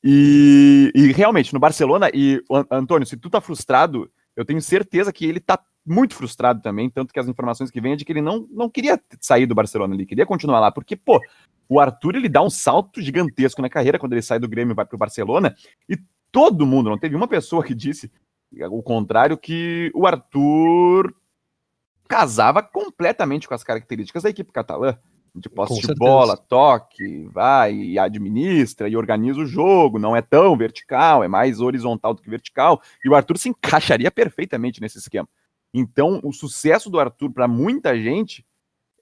E, 0.02 0.92
e 0.94 1.12
realmente, 1.12 1.54
no 1.54 1.58
Barcelona, 1.58 2.10
e 2.12 2.42
Antônio, 2.70 3.06
se 3.06 3.16
tu 3.16 3.30
tá 3.30 3.40
frustrado, 3.40 4.10
eu 4.36 4.44
tenho 4.44 4.60
certeza 4.60 5.12
que 5.12 5.24
ele 5.24 5.40
tá 5.40 5.58
muito 5.86 6.14
frustrado 6.14 6.62
também, 6.62 6.88
tanto 6.88 7.12
que 7.12 7.20
as 7.20 7.28
informações 7.28 7.70
que 7.70 7.80
vêm 7.80 7.92
é 7.92 7.96
de 7.96 8.04
que 8.04 8.12
ele 8.12 8.22
não, 8.22 8.46
não 8.50 8.70
queria 8.70 9.00
sair 9.20 9.46
do 9.46 9.54
Barcelona, 9.54 9.94
ele 9.94 10.06
queria 10.06 10.24
continuar 10.24 10.60
lá, 10.60 10.70
porque, 10.72 10.96
pô, 10.96 11.20
o 11.68 11.78
Arthur 11.78 12.16
ele 12.16 12.28
dá 12.28 12.42
um 12.42 12.50
salto 12.50 13.00
gigantesco 13.02 13.60
na 13.60 13.68
carreira 13.68 13.98
quando 13.98 14.12
ele 14.12 14.22
sai 14.22 14.38
do 14.38 14.48
Grêmio 14.48 14.72
e 14.72 14.76
vai 14.76 14.86
pro 14.86 14.98
Barcelona, 14.98 15.54
e 15.88 15.98
todo 16.32 16.66
mundo, 16.66 16.90
não 16.90 16.98
teve 16.98 17.14
uma 17.14 17.28
pessoa 17.28 17.62
que 17.62 17.74
disse 17.74 18.10
o 18.70 18.82
contrário, 18.82 19.36
que 19.36 19.90
o 19.94 20.06
Arthur 20.06 21.14
casava 22.08 22.62
completamente 22.62 23.48
com 23.48 23.54
as 23.54 23.64
características 23.64 24.22
da 24.22 24.30
equipe 24.30 24.52
catalã 24.52 24.96
de 25.34 25.48
posse 25.48 25.80
de 25.80 25.94
bola, 25.96 26.36
toque, 26.36 27.26
vai 27.32 27.74
e 27.74 27.98
administra 27.98 28.88
e 28.88 28.96
organiza 28.96 29.40
o 29.40 29.46
jogo, 29.46 29.98
não 29.98 30.14
é 30.14 30.22
tão 30.22 30.56
vertical, 30.56 31.24
é 31.24 31.28
mais 31.28 31.60
horizontal 31.60 32.14
do 32.14 32.22
que 32.22 32.30
vertical, 32.30 32.80
e 33.04 33.08
o 33.08 33.14
Arthur 33.14 33.36
se 33.36 33.48
encaixaria 33.48 34.10
perfeitamente 34.12 34.80
nesse 34.80 34.98
esquema. 34.98 35.28
Então, 35.74 36.20
o 36.22 36.32
sucesso 36.32 36.88
do 36.88 37.00
Arthur 37.00 37.32
para 37.32 37.48
muita 37.48 38.00
gente 38.00 38.46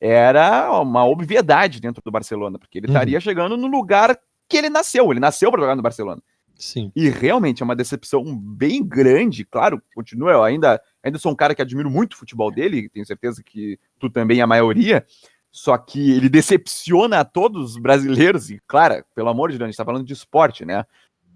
era 0.00 0.80
uma 0.80 1.06
obviedade 1.06 1.80
dentro 1.80 2.02
do 2.02 2.10
Barcelona, 2.10 2.58
porque 2.58 2.78
ele 2.78 2.86
uhum. 2.86 2.94
estaria 2.94 3.20
chegando 3.20 3.56
no 3.58 3.66
lugar 3.66 4.18
que 4.48 4.56
ele 4.56 4.70
nasceu, 4.70 5.10
ele 5.10 5.20
nasceu 5.20 5.50
para 5.50 5.60
jogar 5.60 5.76
no 5.76 5.82
Barcelona. 5.82 6.22
Sim. 6.56 6.90
E 6.96 7.08
realmente 7.08 7.62
é 7.62 7.64
uma 7.64 7.76
decepção 7.76 8.24
bem 8.36 8.82
grande, 8.84 9.44
claro, 9.44 9.82
continua, 9.94 10.32
eu 10.32 10.42
ainda, 10.42 10.80
ainda 11.02 11.18
sou 11.18 11.30
um 11.30 11.36
cara 11.36 11.54
que 11.54 11.62
admiro 11.62 11.90
muito 11.90 12.14
o 12.14 12.16
futebol 12.16 12.50
dele, 12.50 12.88
tenho 12.88 13.06
certeza 13.06 13.42
que 13.44 13.78
tu 13.98 14.08
também, 14.08 14.40
a 14.40 14.46
maioria, 14.46 15.04
só 15.50 15.76
que 15.76 16.12
ele 16.12 16.28
decepciona 16.28 17.20
a 17.20 17.24
todos 17.24 17.72
os 17.72 17.76
brasileiros, 17.76 18.50
e 18.50 18.60
claro, 18.66 19.04
pelo 19.14 19.28
amor 19.28 19.50
de 19.50 19.58
Deus, 19.58 19.66
a 19.66 19.68
gente 19.68 19.74
está 19.74 19.84
falando 19.84 20.06
de 20.06 20.12
esporte, 20.14 20.64
né? 20.64 20.84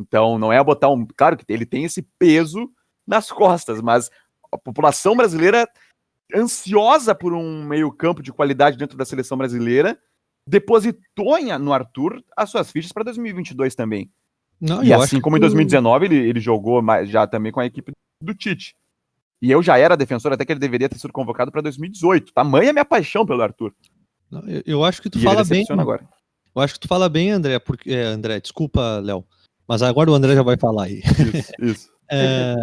Então 0.01 0.39
não 0.39 0.53
é 0.53 0.63
botar 0.63 0.89
um. 0.89 1.07
Claro 1.17 1.37
que 1.37 1.45
ele 1.49 1.67
tem 1.67 1.85
esse 1.85 2.03
peso 2.19 2.71
nas 3.07 3.31
costas, 3.31 3.81
mas 3.81 4.11
a 4.53 4.59
população 4.59 5.17
brasileira 5.17 5.69
ansiosa 6.35 7.15
por 7.15 7.33
um 7.33 7.65
meio-campo 7.65 8.23
de 8.23 8.33
qualidade 8.33 8.77
dentro 8.77 8.97
da 8.97 9.05
seleção 9.05 9.39
brasileira 9.39 9.99
depositou 10.49 11.39
no 11.59 11.73
Arthur 11.73 12.23
as 12.37 12.51
suas 12.51 12.71
fichas 12.71 12.93
para 12.93 13.05
2022 13.05 13.75
também. 13.75 14.11
Não, 14.61 14.83
e 14.83 14.93
assim 14.93 15.21
como 15.21 15.37
em 15.37 15.41
2019 15.41 16.07
ele, 16.07 16.17
ele 16.17 16.41
jogou 16.41 16.83
já 17.05 17.27
também 17.27 17.53
com 17.53 17.61
a 17.61 17.67
equipe 17.67 17.93
do 18.23 18.35
Tite. 18.35 18.75
E 19.43 19.51
eu 19.51 19.63
já 19.63 19.77
era 19.77 19.97
defensor 19.97 20.33
até 20.33 20.45
que 20.45 20.53
ele 20.53 20.61
deveria 20.61 20.89
ter 20.89 20.99
sido 20.99 21.13
convocado 21.13 21.53
para 21.53 21.61
2018. 21.61 22.33
Tamanha 22.33 22.73
minha 22.73 22.85
paixão 22.85 23.27
pelo 23.27 23.43
Arthur. 23.43 23.75
Eu, 24.47 24.63
eu 24.67 24.85
acho 24.85 25.03
que 25.03 25.11
tu 25.11 25.19
e 25.19 25.23
fala 25.23 25.45
bem. 25.45 25.65
Agora. 25.69 26.09
Eu 26.55 26.63
acho 26.63 26.75
que 26.75 26.81
tu 26.81 26.89
fala 26.89 27.09
bem, 27.09 27.31
André, 27.31 27.59
porque. 27.59 27.93
É, 27.93 28.05
André, 28.05 28.41
desculpa, 28.41 28.99
Léo. 29.01 29.25
Mas 29.69 29.83
agora 29.83 30.11
o 30.11 30.15
André 30.15 30.35
já 30.35 30.43
vai 30.43 30.57
falar 30.57 30.85
aí. 30.85 31.03
Isso. 31.35 31.53
isso. 31.61 31.89
é, 32.11 32.57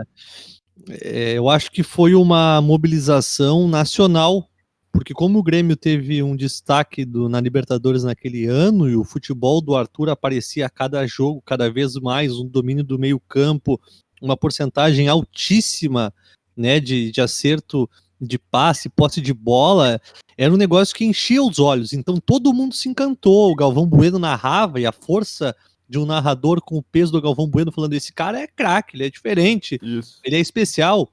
é, 0.90 1.34
eu 1.34 1.50
acho 1.50 1.72
que 1.72 1.84
foi 1.84 2.14
uma 2.16 2.62
mobilização 2.62 3.68
nacional, 3.68 4.50
porque 4.92 5.14
como 5.14 5.40
o 5.40 5.44
Grêmio 5.44 5.76
teve 5.76 6.22
um 6.22 6.36
destaque 6.36 7.06
do, 7.06 7.28
na 7.30 7.40
Libertadores 7.40 8.04
naquele 8.04 8.46
ano 8.46 8.90
e 8.90 8.96
o 8.96 9.04
futebol 9.04 9.62
do 9.62 9.76
Arthur 9.76 10.10
aparecia 10.10 10.66
a 10.66 10.70
cada 10.70 11.06
jogo, 11.08 11.42
cada 11.46 11.72
vez 11.72 11.96
mais, 11.96 12.34
um 12.34 12.48
domínio 12.48 12.84
do 12.84 13.00
meio-campo, 13.00 13.80
uma 14.22 14.38
porcentagem 14.38 15.08
altíssima 15.08 16.14
né, 16.56 16.80
de, 16.80 17.12
de 17.12 17.22
acerto 17.22 17.90
de 18.20 18.38
passe, 18.38 18.90
posse 18.90 19.20
de 19.20 19.34
bola, 19.34 20.00
era 20.38 20.54
um 20.54 20.58
negócio 20.58 20.96
que 20.96 21.06
enchia 21.06 21.44
os 21.44 21.60
olhos. 21.60 21.94
Então 21.94 22.18
todo 22.18 22.54
mundo 22.54 22.74
se 22.74 22.88
encantou. 22.88 23.52
O 23.52 23.56
Galvão 23.56 23.86
Bueno 23.86 24.18
narrava 24.18 24.80
e 24.80 24.86
a 24.86 24.92
força 24.92 25.56
de 25.94 26.00
um 26.00 26.08
narrador 26.08 26.60
com 26.60 26.76
o 26.76 26.82
peso 26.82 27.12
do 27.12 27.22
Galvão 27.22 27.48
Bueno 27.48 27.72
falando: 27.72 27.94
esse 27.94 28.12
cara 28.12 28.40
é 28.40 28.48
craque, 28.48 28.96
ele 28.96 29.06
é 29.06 29.10
diferente, 29.12 29.80
Isso. 29.82 30.20
ele 30.24 30.36
é 30.36 30.40
especial. 30.40 31.08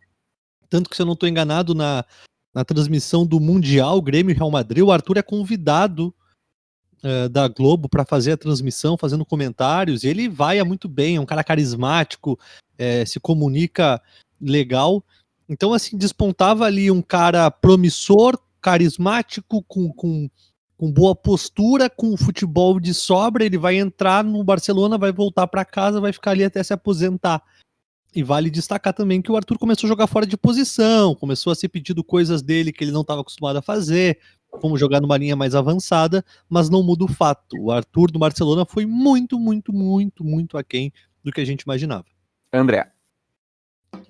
Tanto 0.70 0.88
que, 0.88 0.96
se 0.96 1.02
eu 1.02 1.06
não 1.06 1.12
estou 1.12 1.28
enganado, 1.28 1.74
na, 1.74 2.02
na 2.54 2.64
transmissão 2.64 3.26
do 3.26 3.38
Mundial 3.38 4.00
Grêmio 4.00 4.34
Real 4.34 4.50
Madrid, 4.50 4.82
o 4.82 4.90
Arthur 4.90 5.18
é 5.18 5.22
convidado 5.22 6.14
uh, 7.04 7.28
da 7.28 7.46
Globo 7.46 7.90
para 7.90 8.06
fazer 8.06 8.32
a 8.32 8.36
transmissão, 8.38 8.96
fazendo 8.96 9.26
comentários, 9.26 10.02
e 10.02 10.08
ele 10.08 10.30
vai 10.30 10.62
muito 10.62 10.88
bem, 10.88 11.16
é 11.16 11.20
um 11.20 11.26
cara 11.26 11.44
carismático, 11.44 12.38
é, 12.78 13.04
se 13.04 13.20
comunica 13.20 14.00
legal. 14.40 15.04
Então, 15.46 15.74
assim, 15.74 15.98
despontava 15.98 16.64
ali 16.64 16.90
um 16.90 17.02
cara 17.02 17.50
promissor, 17.50 18.38
carismático, 18.62 19.62
com, 19.64 19.92
com, 19.92 20.30
com 20.80 20.90
boa 20.90 21.14
postura, 21.14 21.90
com 21.90 22.16
futebol 22.16 22.80
de 22.80 22.94
sobra. 22.94 23.44
Ele 23.44 23.58
vai 23.58 23.76
entrar 23.76 24.24
no 24.24 24.42
Barcelona, 24.42 24.96
vai 24.96 25.12
voltar 25.12 25.46
para 25.46 25.62
casa, 25.62 26.00
vai 26.00 26.10
ficar 26.10 26.30
ali 26.30 26.42
até 26.42 26.62
se 26.62 26.72
aposentar. 26.72 27.42
E 28.16 28.22
vale 28.22 28.48
destacar 28.48 28.94
também 28.94 29.20
que 29.20 29.30
o 29.30 29.36
Arthur 29.36 29.58
começou 29.58 29.86
a 29.86 29.90
jogar 29.90 30.06
fora 30.06 30.26
de 30.26 30.38
posição, 30.38 31.14
começou 31.14 31.52
a 31.52 31.54
ser 31.54 31.68
pedido 31.68 32.02
coisas 32.02 32.40
dele 32.40 32.72
que 32.72 32.82
ele 32.82 32.92
não 32.92 33.02
estava 33.02 33.20
acostumado 33.20 33.56
a 33.58 33.62
fazer, 33.62 34.18
como 34.48 34.78
jogar 34.78 35.02
numa 35.02 35.18
linha 35.18 35.36
mais 35.36 35.54
avançada, 35.54 36.24
mas 36.48 36.70
não 36.70 36.82
muda 36.82 37.04
o 37.04 37.08
fato. 37.08 37.58
O 37.60 37.70
Arthur 37.70 38.10
do 38.10 38.18
Barcelona 38.18 38.64
foi 38.64 38.86
muito, 38.86 39.38
muito, 39.38 39.74
muito, 39.74 40.24
muito 40.24 40.56
aquém 40.56 40.90
do 41.22 41.30
que 41.30 41.42
a 41.42 41.44
gente 41.44 41.60
imaginava. 41.60 42.06
André, 42.50 42.90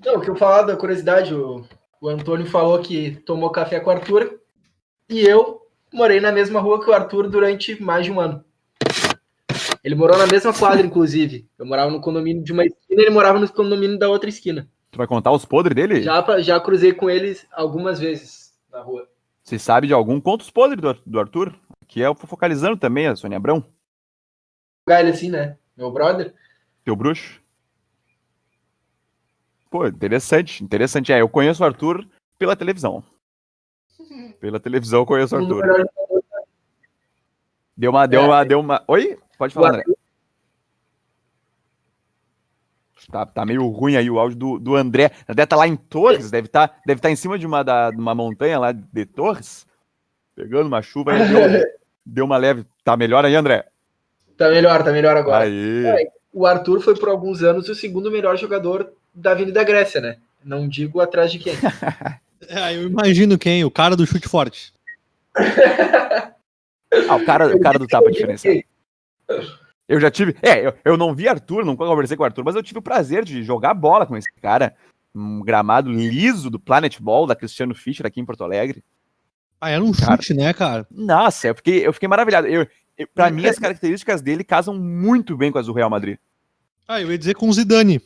não, 0.06 0.18
o 0.18 0.20
que 0.20 0.30
eu 0.30 0.36
falar 0.36 0.62
da 0.62 0.76
curiosidade, 0.76 1.34
o, 1.34 1.64
o 2.00 2.08
Antônio 2.08 2.46
falou 2.46 2.78
que 2.78 3.16
tomou 3.26 3.50
café 3.50 3.80
com 3.80 3.90
o 3.90 3.92
Arthur 3.92 4.38
e 5.08 5.18
eu 5.18 5.60
morei 5.92 6.20
na 6.20 6.32
mesma 6.32 6.60
rua 6.60 6.82
que 6.82 6.90
o 6.90 6.92
Arthur 6.92 7.28
durante 7.28 7.82
mais 7.82 8.04
de 8.04 8.12
um 8.12 8.20
ano. 8.20 8.44
Ele 9.82 9.94
morou 9.94 10.18
na 10.18 10.26
mesma 10.26 10.52
quadra, 10.52 10.86
inclusive. 10.86 11.48
Eu 11.58 11.64
morava 11.64 11.90
no 11.90 12.00
condomínio 12.00 12.42
de 12.42 12.52
uma 12.52 12.64
esquina, 12.64 13.02
ele 13.02 13.10
morava 13.10 13.38
no 13.38 13.50
condomínio 13.50 13.98
da 13.98 14.08
outra 14.08 14.28
esquina. 14.28 14.68
Tu 14.90 14.98
vai 14.98 15.06
contar 15.06 15.32
os 15.32 15.44
podres 15.44 15.74
dele? 15.74 16.02
Já, 16.02 16.40
já 16.40 16.60
cruzei 16.60 16.92
com 16.92 17.08
eles 17.08 17.46
algumas 17.52 17.98
vezes 17.98 18.52
na 18.70 18.80
rua. 18.80 19.08
Você 19.42 19.58
sabe 19.58 19.86
de 19.86 19.92
algum? 19.92 20.20
Conta 20.20 20.44
os 20.44 20.50
podres 20.50 20.80
do, 20.80 20.94
do 21.06 21.20
Arthur, 21.20 21.54
que 21.86 22.02
é 22.02 22.10
o 22.10 22.14
focalizando 22.14 22.76
também, 22.76 23.06
a 23.06 23.16
Sônia 23.16 23.36
Abrão. 23.36 23.64
Ele 24.88 25.10
assim, 25.10 25.30
né? 25.30 25.56
Meu 25.76 25.90
brother. 25.90 26.34
Teu 26.84 26.96
bruxo? 26.96 27.40
Pô, 29.70 29.86
interessante, 29.86 30.64
interessante. 30.64 31.12
É, 31.12 31.20
eu 31.20 31.28
conheço 31.28 31.62
o 31.62 31.66
Arthur 31.66 32.06
pela 32.38 32.56
televisão. 32.56 33.04
Pela 34.40 34.58
televisão 34.58 35.00
eu 35.00 35.06
conheço 35.06 35.36
o 35.36 35.38
Arthur. 35.38 35.86
Deu 37.76 37.90
uma, 37.90 38.06
deu 38.06 38.22
uma, 38.22 38.44
deu 38.44 38.60
uma. 38.60 38.82
Oi? 38.88 39.18
Pode 39.38 39.54
falar, 39.54 39.70
André. 39.70 39.84
Tá, 43.10 43.26
tá 43.26 43.44
meio 43.44 43.66
ruim 43.68 43.96
aí 43.96 44.08
o 44.08 44.18
áudio 44.18 44.38
do, 44.38 44.58
do 44.58 44.76
André. 44.76 45.10
André 45.28 45.44
tá 45.44 45.56
lá 45.56 45.66
em 45.66 45.76
Torres, 45.76 46.30
deve 46.30 46.46
estar 46.46 46.68
tá, 46.68 46.74
deve 46.86 47.00
tá 47.00 47.10
em 47.10 47.16
cima 47.16 47.38
de 47.38 47.46
uma, 47.46 47.62
da, 47.62 47.90
de 47.90 47.96
uma 47.96 48.14
montanha 48.14 48.58
lá 48.58 48.72
de 48.72 49.04
Torres, 49.04 49.66
pegando 50.34 50.68
uma 50.68 50.80
chuva 50.80 51.12
aí, 51.12 51.28
deu, 51.28 51.64
deu 52.06 52.24
uma 52.24 52.36
leve. 52.36 52.64
Tá 52.84 52.96
melhor 52.96 53.24
aí, 53.24 53.34
André? 53.34 53.66
Tá 54.36 54.48
melhor, 54.48 54.84
tá 54.84 54.92
melhor 54.92 55.16
agora. 55.16 55.44
Aí. 55.44 55.86
É, 55.86 56.08
o 56.32 56.46
Arthur 56.46 56.80
foi 56.80 56.96
por 56.96 57.08
alguns 57.08 57.42
anos 57.42 57.68
o 57.68 57.74
segundo 57.74 58.10
melhor 58.10 58.36
jogador 58.36 58.92
da 59.12 59.32
Avenida 59.32 59.64
Grécia, 59.64 60.00
né? 60.00 60.18
Não 60.44 60.68
digo 60.68 61.00
atrás 61.00 61.32
de 61.32 61.38
quem. 61.40 61.54
é, 62.48 62.76
eu 62.76 62.88
imagino 62.88 63.38
quem, 63.38 63.64
o 63.64 63.70
cara 63.70 63.96
do 63.96 64.06
chute 64.06 64.28
forte. 64.28 64.72
ah, 65.36 67.16
o 67.16 67.24
cara, 67.24 67.54
o 67.54 67.60
cara 67.60 67.78
do 67.78 67.86
tapa 67.86 68.10
diferenciado. 68.10 68.62
Eu 69.88 70.00
já 70.00 70.10
tive. 70.10 70.36
É, 70.40 70.66
eu, 70.66 70.74
eu 70.84 70.96
não 70.96 71.14
vi 71.14 71.28
Arthur, 71.28 71.64
nunca 71.64 71.84
conversei 71.84 72.16
com 72.16 72.22
o 72.22 72.26
Arthur, 72.26 72.44
mas 72.44 72.54
eu 72.54 72.62
tive 72.62 72.78
o 72.78 72.82
prazer 72.82 73.24
de 73.24 73.42
jogar 73.42 73.74
bola 73.74 74.06
com 74.06 74.16
esse 74.16 74.32
cara. 74.40 74.74
Um 75.12 75.40
gramado 75.42 75.90
liso 75.90 76.48
do 76.48 76.60
Planet 76.60 77.00
Ball, 77.00 77.26
da 77.26 77.34
Cristiano 77.34 77.74
Fischer 77.74 78.06
aqui 78.06 78.20
em 78.20 78.24
Porto 78.24 78.44
Alegre. 78.44 78.84
Ah, 79.60 79.70
era 79.70 79.82
um 79.82 79.92
cara, 79.92 80.16
chute, 80.16 80.32
né, 80.32 80.52
cara? 80.54 80.86
Nossa, 80.90 81.48
eu 81.48 81.54
fiquei, 81.54 81.86
eu 81.86 81.92
fiquei 81.92 82.08
maravilhado. 82.08 82.46
Eu, 82.46 82.66
eu, 82.96 83.08
pra 83.12 83.30
mim, 83.30 83.44
as 83.46 83.58
características 83.58 84.22
dele 84.22 84.44
casam 84.44 84.74
muito 84.74 85.36
bem 85.36 85.50
com 85.50 85.58
as 85.58 85.66
do 85.66 85.72
Real 85.72 85.90
Madrid. 85.90 86.16
Ah, 86.86 87.00
eu 87.00 87.10
ia 87.10 87.18
dizer 87.18 87.34
com 87.34 87.48
o 87.48 87.52
Zidane. 87.52 88.00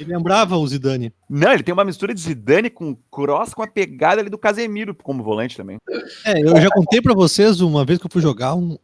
Ele 0.00 0.12
lembrava 0.12 0.56
o 0.56 0.66
Zidane. 0.66 1.12
Não, 1.30 1.52
ele 1.52 1.62
tem 1.62 1.72
uma 1.72 1.84
mistura 1.84 2.12
de 2.12 2.20
Zidane 2.20 2.68
com 2.68 2.96
cross 3.10 3.54
com 3.54 3.62
a 3.62 3.66
pegada 3.66 4.20
ali 4.20 4.28
do 4.28 4.38
Casemiro 4.38 4.94
como 4.94 5.22
volante 5.22 5.56
também. 5.56 5.78
É, 6.24 6.40
eu 6.42 6.60
já 6.60 6.68
contei 6.70 7.00
para 7.00 7.14
vocês 7.14 7.60
uma 7.60 7.84
vez 7.84 7.98
que 7.98 8.06
eu 8.06 8.10
fui 8.10 8.20
jogar 8.20 8.54
um. 8.54 8.76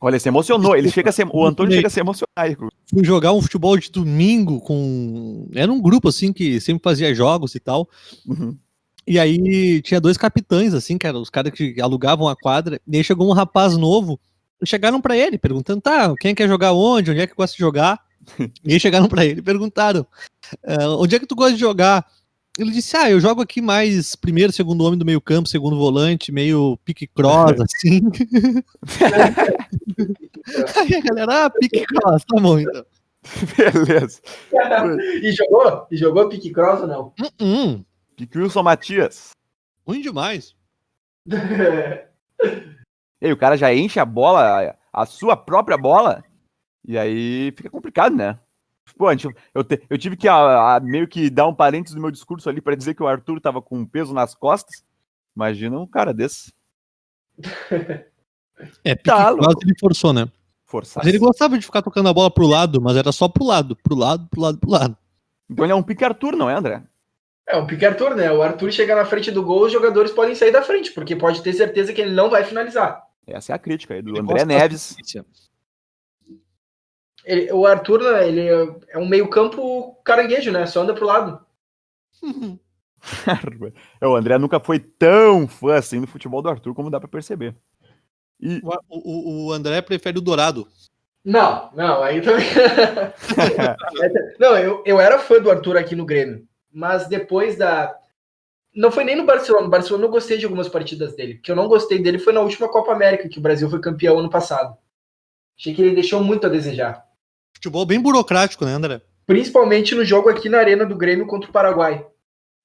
Olha, 0.00 0.18
se 0.18 0.28
emocionou. 0.28 0.74
Ele 0.74 0.90
chega 0.90 1.10
a 1.10 1.12
ser, 1.12 1.26
o 1.30 1.44
Antônio 1.46 1.74
chega 1.74 1.86
a 1.86 1.90
se 1.90 2.00
emocionar. 2.00 2.56
Fui 2.88 3.04
jogar 3.04 3.32
um 3.32 3.42
futebol 3.42 3.76
de 3.76 3.90
domingo 3.90 4.60
com. 4.60 5.48
Era 5.54 5.70
um 5.70 5.80
grupo 5.80 6.08
assim 6.08 6.32
que 6.32 6.60
sempre 6.60 6.82
fazia 6.82 7.14
jogos 7.14 7.54
e 7.54 7.60
tal. 7.60 7.88
Uhum. 8.26 8.56
E 9.06 9.18
aí 9.18 9.82
tinha 9.82 10.00
dois 10.00 10.16
capitães, 10.16 10.74
assim, 10.74 10.96
que 10.96 11.06
eram 11.06 11.20
os 11.20 11.28
caras 11.28 11.52
que 11.52 11.80
alugavam 11.80 12.28
a 12.28 12.36
quadra. 12.36 12.80
E 12.86 12.96
aí 12.96 13.04
chegou 13.04 13.28
um 13.28 13.32
rapaz 13.32 13.76
novo. 13.76 14.18
E 14.62 14.66
chegaram 14.66 15.00
para 15.00 15.16
ele, 15.16 15.36
perguntando: 15.36 15.80
tá, 15.80 16.14
quem 16.18 16.34
quer 16.34 16.48
jogar 16.48 16.72
onde? 16.72 17.10
Onde 17.10 17.20
é 17.20 17.26
que 17.26 17.34
gosta 17.34 17.54
de 17.54 17.60
jogar? 17.60 18.00
e 18.64 18.72
aí 18.72 18.80
chegaram 18.80 19.08
para 19.08 19.24
ele 19.24 19.42
perguntaram: 19.42 20.06
uh, 20.64 20.96
onde 20.98 21.16
é 21.16 21.18
que 21.18 21.26
tu 21.26 21.34
gosta 21.34 21.54
de 21.54 21.60
jogar? 21.60 22.06
Ele 22.58 22.70
disse: 22.70 22.96
Ah, 22.96 23.10
eu 23.10 23.20
jogo 23.20 23.40
aqui 23.40 23.62
mais 23.62 24.14
primeiro, 24.14 24.52
segundo 24.52 24.84
homem 24.84 24.98
do 24.98 25.04
meio 25.04 25.20
campo, 25.20 25.48
segundo 25.48 25.76
volante, 25.76 26.30
meio 26.30 26.78
pique 26.84 27.06
cross, 27.06 27.54
assim. 27.60 28.02
aí 30.76 30.94
a 30.94 31.00
galera, 31.00 31.46
ah, 31.46 31.50
pique 31.50 31.84
cross, 31.86 32.24
tá 32.24 32.40
bom 32.40 32.58
então. 32.58 32.84
Beleza. 33.56 34.20
e 35.22 35.32
jogou? 35.32 35.86
E 35.90 35.96
jogou 35.96 36.28
pique 36.28 36.50
cross 36.50 36.80
ou 36.80 36.86
não? 36.86 37.12
Uh 37.18 37.30
-uh. 37.40 37.84
Pique 38.16 38.38
Wilson 38.38 38.62
Matias. 38.62 39.30
Ruim 39.86 40.00
demais. 40.00 40.54
e 41.26 43.26
aí, 43.26 43.32
o 43.32 43.36
cara 43.36 43.56
já 43.56 43.74
enche 43.74 43.98
a 43.98 44.04
bola, 44.04 44.76
a 44.92 45.06
sua 45.06 45.36
própria 45.36 45.78
bola, 45.78 46.22
e 46.84 46.98
aí 46.98 47.52
fica 47.56 47.70
complicado, 47.70 48.14
né? 48.14 48.38
Pô, 48.96 49.10
eu, 49.54 49.64
te, 49.64 49.82
eu 49.88 49.98
tive 49.98 50.16
que 50.16 50.28
a, 50.28 50.76
a, 50.76 50.80
meio 50.80 51.08
que 51.08 51.30
dar 51.30 51.46
um 51.46 51.54
parênteses 51.54 51.94
no 51.94 52.02
meu 52.02 52.10
discurso 52.10 52.48
ali 52.48 52.60
para 52.60 52.74
dizer 52.74 52.94
que 52.94 53.02
o 53.02 53.06
Arthur 53.06 53.40
tava 53.40 53.62
com 53.62 53.78
um 53.78 53.86
peso 53.86 54.12
nas 54.12 54.34
costas. 54.34 54.84
Imagina 55.34 55.78
um 55.78 55.86
cara 55.86 56.12
desse. 56.12 56.52
É, 58.84 58.94
tá, 58.94 59.34
quase 59.34 59.56
ele 59.64 59.74
forçou, 59.80 60.12
né? 60.12 60.28
Forçar. 60.64 61.02
Mas 61.02 61.12
ele 61.12 61.18
gostava 61.18 61.58
de 61.58 61.64
ficar 61.64 61.82
tocando 61.82 62.08
a 62.08 62.12
bola 62.12 62.30
pro 62.30 62.46
lado, 62.46 62.80
mas 62.80 62.96
era 62.96 63.10
só 63.10 63.26
pro 63.28 63.44
lado, 63.44 63.74
pro 63.74 63.96
lado, 63.96 64.28
pro 64.28 64.40
lado, 64.40 64.58
pro 64.58 64.70
lado. 64.70 64.96
Então 65.50 65.64
ele 65.64 65.72
é 65.72 65.74
um 65.74 65.82
pique 65.82 66.04
Arthur, 66.04 66.36
não 66.36 66.48
é, 66.48 66.54
André? 66.54 66.82
É 67.46 67.56
um 67.56 67.66
pique 67.66 67.84
Arthur, 67.84 68.14
né? 68.14 68.30
O 68.30 68.40
Arthur 68.40 68.70
chega 68.70 68.94
na 68.94 69.04
frente 69.04 69.30
do 69.30 69.42
gol, 69.42 69.64
os 69.64 69.72
jogadores 69.72 70.12
podem 70.12 70.34
sair 70.34 70.52
da 70.52 70.62
frente, 70.62 70.92
porque 70.92 71.16
pode 71.16 71.42
ter 71.42 71.52
certeza 71.52 71.92
que 71.92 72.00
ele 72.00 72.14
não 72.14 72.30
vai 72.30 72.44
finalizar. 72.44 73.02
Essa 73.26 73.52
é 73.52 73.54
a 73.56 73.58
crítica 73.58 73.94
aí 73.94 74.02
do 74.02 74.10
ele 74.10 74.20
André 74.20 74.44
Neves. 74.44 74.96
Ele, 77.24 77.52
o 77.52 77.66
Arthur, 77.66 78.02
né, 78.02 78.28
ele 78.28 78.48
é 78.88 78.98
um 78.98 79.06
meio-campo 79.06 79.94
caranguejo, 80.04 80.50
né? 80.50 80.66
Só 80.66 80.82
anda 80.82 80.94
pro 80.94 81.06
lado. 81.06 81.40
é, 84.00 84.06
o 84.06 84.16
André 84.16 84.38
nunca 84.38 84.60
foi 84.60 84.78
tão 84.78 85.46
fã 85.48 85.74
assim 85.74 86.00
do 86.00 86.06
futebol 86.06 86.42
do 86.42 86.48
Arthur, 86.48 86.74
como 86.74 86.90
dá 86.90 87.00
para 87.00 87.08
perceber. 87.08 87.54
E... 88.40 88.60
O, 88.62 88.72
o, 88.88 89.46
o, 89.46 89.52
André 89.52 89.80
prefere 89.82 90.18
o 90.18 90.20
Dourado. 90.20 90.66
Não, 91.24 91.70
não, 91.74 92.02
aí 92.02 92.20
também. 92.20 92.46
não, 94.38 94.58
eu, 94.58 94.82
eu 94.84 95.00
era 95.00 95.18
fã 95.18 95.40
do 95.40 95.50
Arthur 95.50 95.76
aqui 95.76 95.94
no 95.94 96.04
Grêmio, 96.04 96.46
mas 96.72 97.06
depois 97.06 97.56
da. 97.56 97.96
Não 98.74 98.90
foi 98.90 99.04
nem 99.04 99.14
no 99.14 99.24
Barcelona. 99.24 99.64
No 99.64 99.70
Barcelona 99.70 100.04
eu 100.04 100.10
gostei 100.10 100.38
de 100.38 100.44
algumas 100.44 100.68
partidas 100.68 101.14
dele. 101.14 101.34
O 101.34 101.42
que 101.42 101.52
eu 101.52 101.56
não 101.56 101.68
gostei 101.68 102.00
dele 102.00 102.18
foi 102.18 102.32
na 102.32 102.40
última 102.40 102.68
Copa 102.68 102.92
América, 102.92 103.28
que 103.28 103.38
o 103.38 103.42
Brasil 103.42 103.70
foi 103.70 103.80
campeão 103.80 104.18
ano 104.18 104.30
passado. 104.30 104.76
Achei 105.56 105.74
que 105.74 105.82
ele 105.82 105.94
deixou 105.94 106.24
muito 106.24 106.46
a 106.46 106.50
desejar. 106.50 107.06
Futebol 107.62 107.86
bem 107.86 108.00
burocrático, 108.00 108.64
né, 108.64 108.72
André? 108.72 109.00
Principalmente 109.24 109.94
no 109.94 110.04
jogo 110.04 110.28
aqui 110.28 110.48
na 110.48 110.58
Arena 110.58 110.84
do 110.84 110.96
Grêmio 110.96 111.28
contra 111.28 111.48
o 111.48 111.52
Paraguai. 111.52 112.04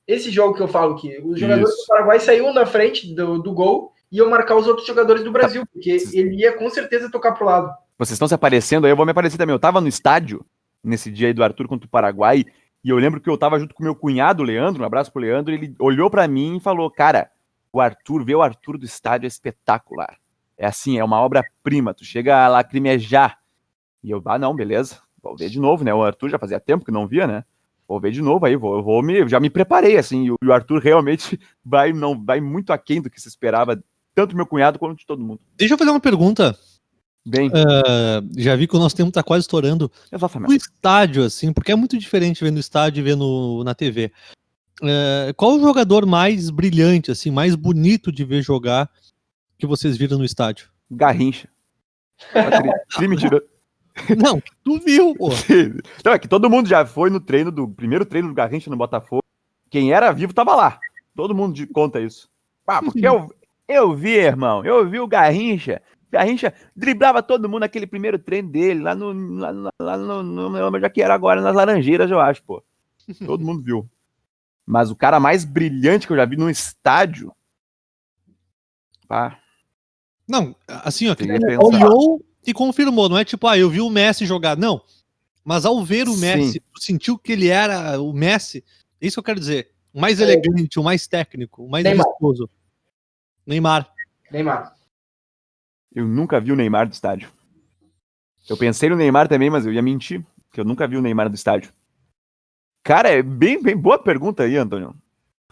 Esse 0.08 0.32
jogo 0.32 0.56
que 0.56 0.62
eu 0.64 0.68
falo 0.68 0.96
que 0.96 1.22
os 1.24 1.40
jogadores 1.40 1.70
Isso. 1.70 1.84
do 1.84 1.88
Paraguai 1.88 2.20
saíram 2.20 2.52
na 2.52 2.66
frente 2.66 3.14
do, 3.14 3.38
do 3.38 3.54
gol 3.54 3.94
e 4.12 4.18
iam 4.18 4.28
marcar 4.28 4.56
os 4.56 4.66
outros 4.66 4.88
jogadores 4.88 5.24
do 5.24 5.32
Brasil, 5.32 5.62
tá. 5.62 5.68
porque 5.72 5.96
ele 6.14 6.38
ia 6.38 6.52
com 6.54 6.68
certeza 6.72 7.12
tocar 7.12 7.34
pro 7.34 7.46
lado. 7.46 7.72
Vocês 7.96 8.16
estão 8.16 8.28
se 8.28 8.34
aparecendo 8.34 8.86
aí, 8.86 8.92
eu 8.92 8.96
vou 8.96 9.06
me 9.06 9.12
aparecer 9.12 9.38
também. 9.38 9.54
Eu 9.54 9.60
tava 9.60 9.80
no 9.80 9.88
estádio 9.88 10.44
nesse 10.84 11.12
dia 11.12 11.28
aí 11.28 11.34
do 11.34 11.44
Arthur 11.44 11.68
contra 11.68 11.86
o 11.86 11.92
Paraguai 11.92 12.44
e 12.84 12.90
eu 12.90 12.98
lembro 12.98 13.22
que 13.22 13.30
eu 13.30 13.38
tava 13.38 13.60
junto 13.60 13.76
com 13.76 13.84
meu 13.84 13.94
cunhado, 13.94 14.42
Leandro, 14.42 14.82
um 14.82 14.86
abraço 14.86 15.14
pro 15.14 15.22
Leandro, 15.22 15.54
ele 15.54 15.76
olhou 15.78 16.10
para 16.10 16.28
mim 16.28 16.58
e 16.58 16.60
falou: 16.60 16.90
Cara, 16.90 17.30
o 17.72 17.80
Arthur, 17.80 18.26
ver 18.26 18.34
o 18.34 18.42
Arthur 18.42 18.80
do 18.80 18.86
estádio 18.86 19.28
é 19.28 19.30
espetacular. 19.30 20.18
É 20.58 20.66
assim, 20.66 20.98
é 20.98 21.04
uma 21.04 21.22
obra-prima, 21.22 21.94
tu 21.94 22.04
chega 22.04 22.44
a 22.44 22.48
lacrimejar. 22.48 23.38
E 24.08 24.12
eu, 24.12 24.22
ah, 24.26 24.40
não, 24.40 24.56
beleza, 24.56 25.00
vou 25.22 25.36
ver 25.36 25.50
de 25.50 25.60
novo, 25.60 25.84
né? 25.84 25.94
O 25.94 26.02
Arthur 26.02 26.30
já 26.30 26.40
fazia 26.40 26.62
tempo 26.62 26.86
que 26.86 26.92
não 26.92 27.06
via, 27.06 27.28
né? 27.28 27.44
Vou 27.86 28.00
ver 28.00 28.12
de 28.12 28.22
novo 28.22 28.46
aí, 28.46 28.56
vou, 28.56 28.82
vou 28.82 29.04
me, 29.04 29.28
já 29.28 29.38
me 29.38 29.50
preparei, 29.50 29.98
assim, 29.98 30.28
e 30.28 30.32
o 30.32 30.54
Arthur 30.54 30.82
realmente 30.82 31.38
vai, 31.64 31.92
não, 31.92 32.24
vai 32.24 32.40
muito 32.40 32.72
aquém 32.72 33.02
do 33.02 33.10
que 33.10 33.20
se 33.20 33.28
esperava, 33.28 33.84
tanto 34.16 34.34
meu 34.34 34.46
cunhado 34.46 34.80
quanto 34.80 34.98
de 34.98 35.06
todo 35.06 35.22
mundo. 35.22 35.42
Deixa 35.58 35.74
eu 35.74 35.78
fazer 35.78 35.92
uma 35.92 36.00
pergunta. 36.00 36.58
Bem. 37.26 37.50
Uh, 37.50 38.42
já 38.42 38.56
vi 38.56 38.66
que 38.66 38.78
o 38.78 38.80
nosso 38.80 38.96
tempo 38.96 39.12
tá 39.12 39.22
quase 39.22 39.42
estourando. 39.42 39.92
Exatamente. 40.10 40.50
O 40.50 40.56
estádio, 40.56 41.26
assim, 41.26 41.52
porque 41.52 41.74
é 41.74 41.76
muito 41.76 41.98
diferente 41.98 42.42
ver 42.42 42.52
no 42.52 42.60
estádio 42.60 43.02
e 43.02 43.04
ver 43.04 43.18
no, 43.18 43.62
na 43.66 43.76
TV. 43.76 44.10
Uh, 44.82 44.88
eh, 44.88 45.34
qual 45.36 45.56
o 45.56 45.60
jogador 45.60 46.06
mais 46.06 46.50
brilhante, 46.50 47.12
assim, 47.12 47.30
mais 47.30 47.56
bonito 47.56 48.10
de 48.10 48.24
ver 48.24 48.42
jogar 48.42 48.90
que 49.58 49.68
vocês 49.68 49.98
viram 49.98 50.18
no 50.18 50.24
estádio? 50.24 50.70
Garrincha. 50.90 51.50
Tri, 52.96 53.10
mentira. 53.10 53.44
Não, 54.18 54.42
tu 54.64 54.80
viu, 54.80 55.16
pô. 55.16 55.30
Não, 56.04 56.14
é 56.14 56.20
que 56.20 56.28
todo 56.28 56.50
mundo 56.50 56.68
já 56.68 56.86
foi 56.86 57.10
no 57.10 57.20
treino 57.20 57.52
do 57.52 57.68
primeiro 57.68 58.06
treino 58.06 58.28
do 58.28 58.34
Garrincha 58.34 58.70
no 58.70 58.78
Botafogo. 58.78 59.24
Quem 59.70 59.92
era 59.92 60.12
vivo 60.12 60.34
tava 60.34 60.56
lá. 60.56 60.80
Todo 61.16 61.36
mundo 61.36 61.68
conta 61.74 62.00
isso. 62.00 62.30
Ah, 62.66 62.82
porque 62.82 63.06
eu, 63.06 63.34
eu 63.68 63.96
vi, 63.96 64.12
irmão. 64.12 64.64
Eu 64.64 64.88
vi 64.90 65.00
o 65.00 65.08
Garrincha. 65.08 65.82
Garrincha 66.12 66.54
driblava 66.76 67.22
todo 67.22 67.50
mundo 67.50 67.62
naquele 67.62 67.86
primeiro 67.86 68.18
treino 68.18 68.50
dele, 68.50 68.82
lá 68.82 68.96
no. 68.96 69.12
Lá, 69.38 69.72
lá 69.80 69.98
no 69.98 70.24
não 70.24 70.50
lembro 70.50 70.80
já 70.80 70.90
que 70.90 71.02
era 71.02 71.14
agora, 71.14 71.42
nas 71.42 71.56
Laranjeiras, 71.56 72.10
eu 72.10 72.20
acho, 72.20 72.44
pô. 72.44 72.64
Todo 73.26 73.44
mundo 73.44 73.62
viu. 73.62 73.90
Mas 74.66 74.92
o 74.92 74.96
cara 74.96 75.20
mais 75.20 75.46
brilhante 75.46 76.06
que 76.06 76.14
eu 76.14 76.18
já 76.18 76.26
vi 76.26 76.38
no 76.38 76.50
estádio. 76.50 77.34
Pá. 79.08 79.40
Não, 80.28 80.54
assim, 80.68 81.10
ó, 81.10 81.16
que 81.16 81.24
olhou 81.58 82.22
e 82.46 82.54
confirmou. 82.54 83.10
Não 83.10 83.18
é 83.18 83.26
tipo, 83.26 83.48
ah, 83.48 83.58
eu 83.58 83.70
vi 83.70 83.82
o 83.82 83.90
Messi 83.90 84.26
jogar. 84.26 84.58
Não. 84.58 84.82
Mas 85.44 85.66
ao 85.66 85.84
ver 85.84 86.08
o 86.08 86.18
Messi, 86.18 86.62
sentiu 86.78 87.18
que 87.18 87.32
ele 87.32 87.48
era 87.48 88.02
o 88.02 88.12
Messi. 88.14 88.64
É 89.00 89.08
isso 89.08 89.16
que 89.16 89.20
eu 89.20 89.24
quero 89.24 89.40
dizer. 89.40 89.72
O 89.94 90.00
mais 90.00 90.20
é. 90.20 90.24
elegante, 90.24 90.80
o 90.80 90.84
mais 90.84 91.08
técnico, 91.08 91.64
o 91.64 91.70
mais 91.70 91.84
Neymar. 91.84 92.06
vistoso. 92.08 92.50
Neymar. 93.46 93.92
Neymar. 94.32 94.76
Eu 95.96 96.06
nunca 96.06 96.40
vi 96.40 96.52
o 96.52 96.56
Neymar 96.56 96.88
do 96.88 96.94
estádio. 96.94 97.30
Eu 98.50 98.58
pensei 98.58 98.90
no 98.90 98.96
Neymar 98.96 99.28
também, 99.28 99.50
mas 99.50 99.66
eu 99.66 99.74
ia 99.74 99.82
mentir, 99.82 100.24
que 100.52 100.60
eu 100.60 100.66
nunca 100.66 100.88
vi 100.88 100.98
o 100.98 101.02
Neymar 101.02 101.30
do 101.30 101.36
estádio. 101.36 101.74
Cara, 102.84 103.10
é 103.10 103.22
bem, 103.22 103.62
bem 103.62 103.76
boa 103.76 103.98
pergunta 103.98 104.44
aí, 104.44 104.58
Antônio. 104.58 104.96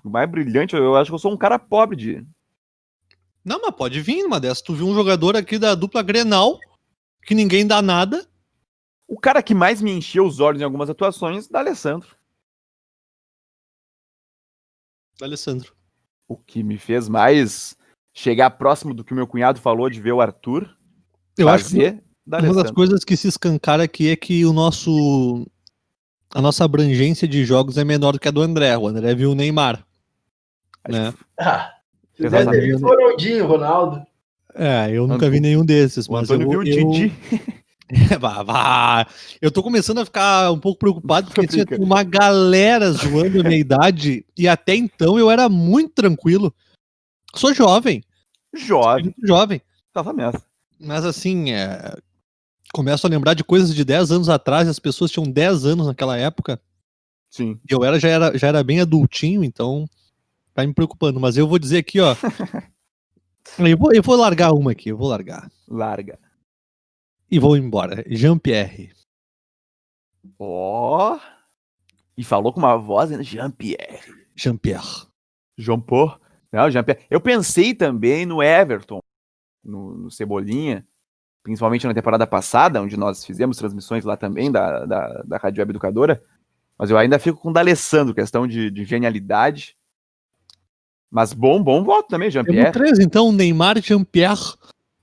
O 0.04 0.10
mais 0.10 0.30
brilhante, 0.30 0.76
eu 0.76 0.96
acho 0.96 1.10
que 1.10 1.16
eu 1.16 1.20
sou 1.20 1.34
um 1.34 1.38
cara 1.38 1.58
pobre 1.58 1.98
de, 1.98 2.26
não, 3.46 3.62
mas 3.62 3.76
pode 3.76 4.02
vir 4.02 4.24
numa 4.24 4.40
dessas. 4.40 4.64
Tu 4.64 4.74
viu 4.74 4.88
um 4.88 4.96
jogador 4.96 5.36
aqui 5.36 5.60
da 5.60 5.76
dupla 5.76 6.02
Grenal, 6.02 6.60
que 7.26 7.36
ninguém 7.36 7.66
dá 7.66 7.82
nada. 7.82 8.26
O 9.08 9.20
cara 9.20 9.44
que 9.44 9.54
mais 9.54 9.82
me 9.82 9.92
encheu 9.92 10.26
os 10.26 10.40
olhos 10.40 10.62
em 10.62 10.64
algumas 10.64 10.90
atuações, 10.90 11.48
da 11.48 11.60
Alessandro. 11.60 12.16
Da 15.20 15.26
Alessandro. 15.26 15.76
O 16.28 16.38
que 16.38 16.64
me 16.64 16.78
fez 16.78 17.10
mais 17.10 17.78
chegar 18.14 18.50
próximo 18.52 18.94
do 18.94 19.04
que 19.04 19.12
o 19.12 19.16
meu 19.16 19.28
cunhado 19.28 19.60
falou 19.60 19.90
de 19.90 20.00
ver 20.00 20.14
o 20.14 20.22
Arthur. 20.22 20.76
Eu 21.38 21.50
acho 21.50 21.70
que 21.70 22.02
uma 22.28 22.54
das 22.54 22.72
coisas 22.72 23.04
que 23.04 23.18
se 23.18 23.28
escancara 23.28 23.84
aqui 23.84 24.10
é 24.10 24.16
que 24.16 24.46
o 24.46 24.54
nosso 24.54 25.46
a 26.34 26.42
nossa 26.42 26.66
abrangência 26.66 27.28
de 27.28 27.46
jogos 27.46 27.78
é 27.78 27.84
menor 27.84 28.14
do 28.14 28.20
que 28.20 28.28
a 28.28 28.32
do 28.32 28.42
André. 28.42 28.76
O 28.78 28.88
André 28.88 29.14
viu 29.14 29.32
o 29.32 29.36
Neymar. 29.36 29.86
Né? 30.88 31.14
Ah, 31.40 31.74
visto 32.18 32.84
o 32.84 32.88
Ronaldinho, 32.88 33.48
Ronaldo. 33.48 34.06
É, 34.56 34.90
eu 34.90 35.06
nunca 35.06 35.30
vi 35.30 35.42
nenhum 35.42 35.66
desses. 35.66 36.08
Mas 36.08 36.30
o 36.30 36.34
Antônio 36.34 36.54
eu, 36.54 36.62
viu 36.62 36.88
o 36.88 36.94
Didi. 36.94 37.14
É, 37.90 38.18
vá, 38.18 38.42
vá. 38.42 39.08
Eu 39.42 39.52
tô 39.52 39.62
começando 39.62 40.00
a 40.00 40.06
ficar 40.06 40.52
um 40.52 40.60
pouco 40.60 40.80
preocupado 40.80 41.28
porque 41.28 41.48
tinha 41.48 41.66
uma 41.80 42.04
galera 42.04 42.92
zoando 42.92 43.42
a 43.42 43.44
minha 43.44 43.60
idade 43.60 44.26
e 44.38 44.48
até 44.48 44.76
então 44.76 45.20
eu 45.20 45.30
era 45.30 45.50
muito 45.50 45.94
tranquilo. 45.94 46.54
Sou 47.36 47.54
jovem. 47.54 48.02
Jovem. 48.56 49.04
Muito 49.04 49.28
jovem. 49.28 49.62
Tava 49.94 50.14
nessa. 50.14 50.42
Mas 50.80 51.06
assim, 51.06 51.52
é... 51.52 51.96
começo 52.74 53.06
a 53.06 53.10
lembrar 53.10 53.34
de 53.34 53.44
coisas 53.44 53.76
de 53.76 53.84
10 53.84 54.12
anos 54.12 54.30
atrás, 54.30 54.68
as 54.68 54.80
pessoas 54.80 55.12
tinham 55.12 55.30
10 55.30 55.66
anos 55.66 55.88
naquela 55.88 56.18
época. 56.18 56.60
Sim. 57.30 57.60
Eu 57.70 57.84
era, 57.84 58.00
já, 58.00 58.08
era, 58.08 58.38
já 58.38 58.48
era 58.48 58.64
bem 58.64 58.80
adultinho, 58.80 59.44
então 59.44 59.86
tá 60.54 60.66
me 60.66 60.74
preocupando. 60.74 61.20
Mas 61.20 61.36
eu 61.36 61.48
vou 61.48 61.60
dizer 61.60 61.80
aqui, 61.80 62.00
ó. 62.00 62.16
eu, 63.60 63.78
vou, 63.78 63.94
eu 63.94 64.02
vou 64.02 64.16
largar 64.16 64.54
uma 64.54 64.72
aqui, 64.72 64.90
eu 64.90 64.98
vou 64.98 65.08
largar. 65.08 65.52
Larga. 65.68 66.20
E 67.30 67.40
vou 67.40 67.58
embora. 67.58 68.04
Jean-Pierre. 68.08 68.94
Ó. 70.40 71.16
Oh. 71.16 71.20
E 72.18 72.24
falou 72.24 72.54
com 72.54 72.60
uma 72.60 72.78
voz, 72.78 73.10
né? 73.10 73.22
Jean-Pierre. 73.22 74.14
Jean-Pierre. 74.36 75.08
Jean 75.58 75.80
Paul. 75.80 76.18
Não, 76.52 76.70
Jean-Pierre. 76.70 77.06
Eu 77.10 77.20
pensei 77.20 77.74
também 77.74 78.26
no 78.26 78.42
Everton, 78.42 79.00
no, 79.64 79.96
no, 79.96 80.12
Cebolinha, 80.12 80.86
principalmente 81.44 81.86
na 81.86 81.94
temporada 81.94 82.26
passada, 82.26 82.82
onde 82.82 82.96
nós 82.96 83.26
fizemos 83.26 83.58
transmissões 83.58 84.06
lá 84.06 84.16
também 84.16 84.52
da, 84.52 84.86
da, 84.86 85.24
da 85.24 85.38
Rádio 85.38 85.62
Web 85.62 85.72
Educadora. 85.72 86.24
Mas 86.78 86.90
eu 86.90 86.98
ainda 86.98 87.20
fico 87.20 87.40
com 87.40 87.50
o 87.50 87.54
D'Alessandro, 87.54 88.14
questão 88.14 88.48
de, 88.48 88.70
de 88.70 88.86
genialidade. 88.86 89.78
Mas 91.16 91.32
bom, 91.32 91.64
bom 91.64 91.82
voto 91.82 92.10
também, 92.10 92.30
Jean-Pierre. 92.30 92.74
três, 92.74 93.00
então, 93.00 93.32
Neymar, 93.32 93.82
Jean-Pierre 93.82 94.54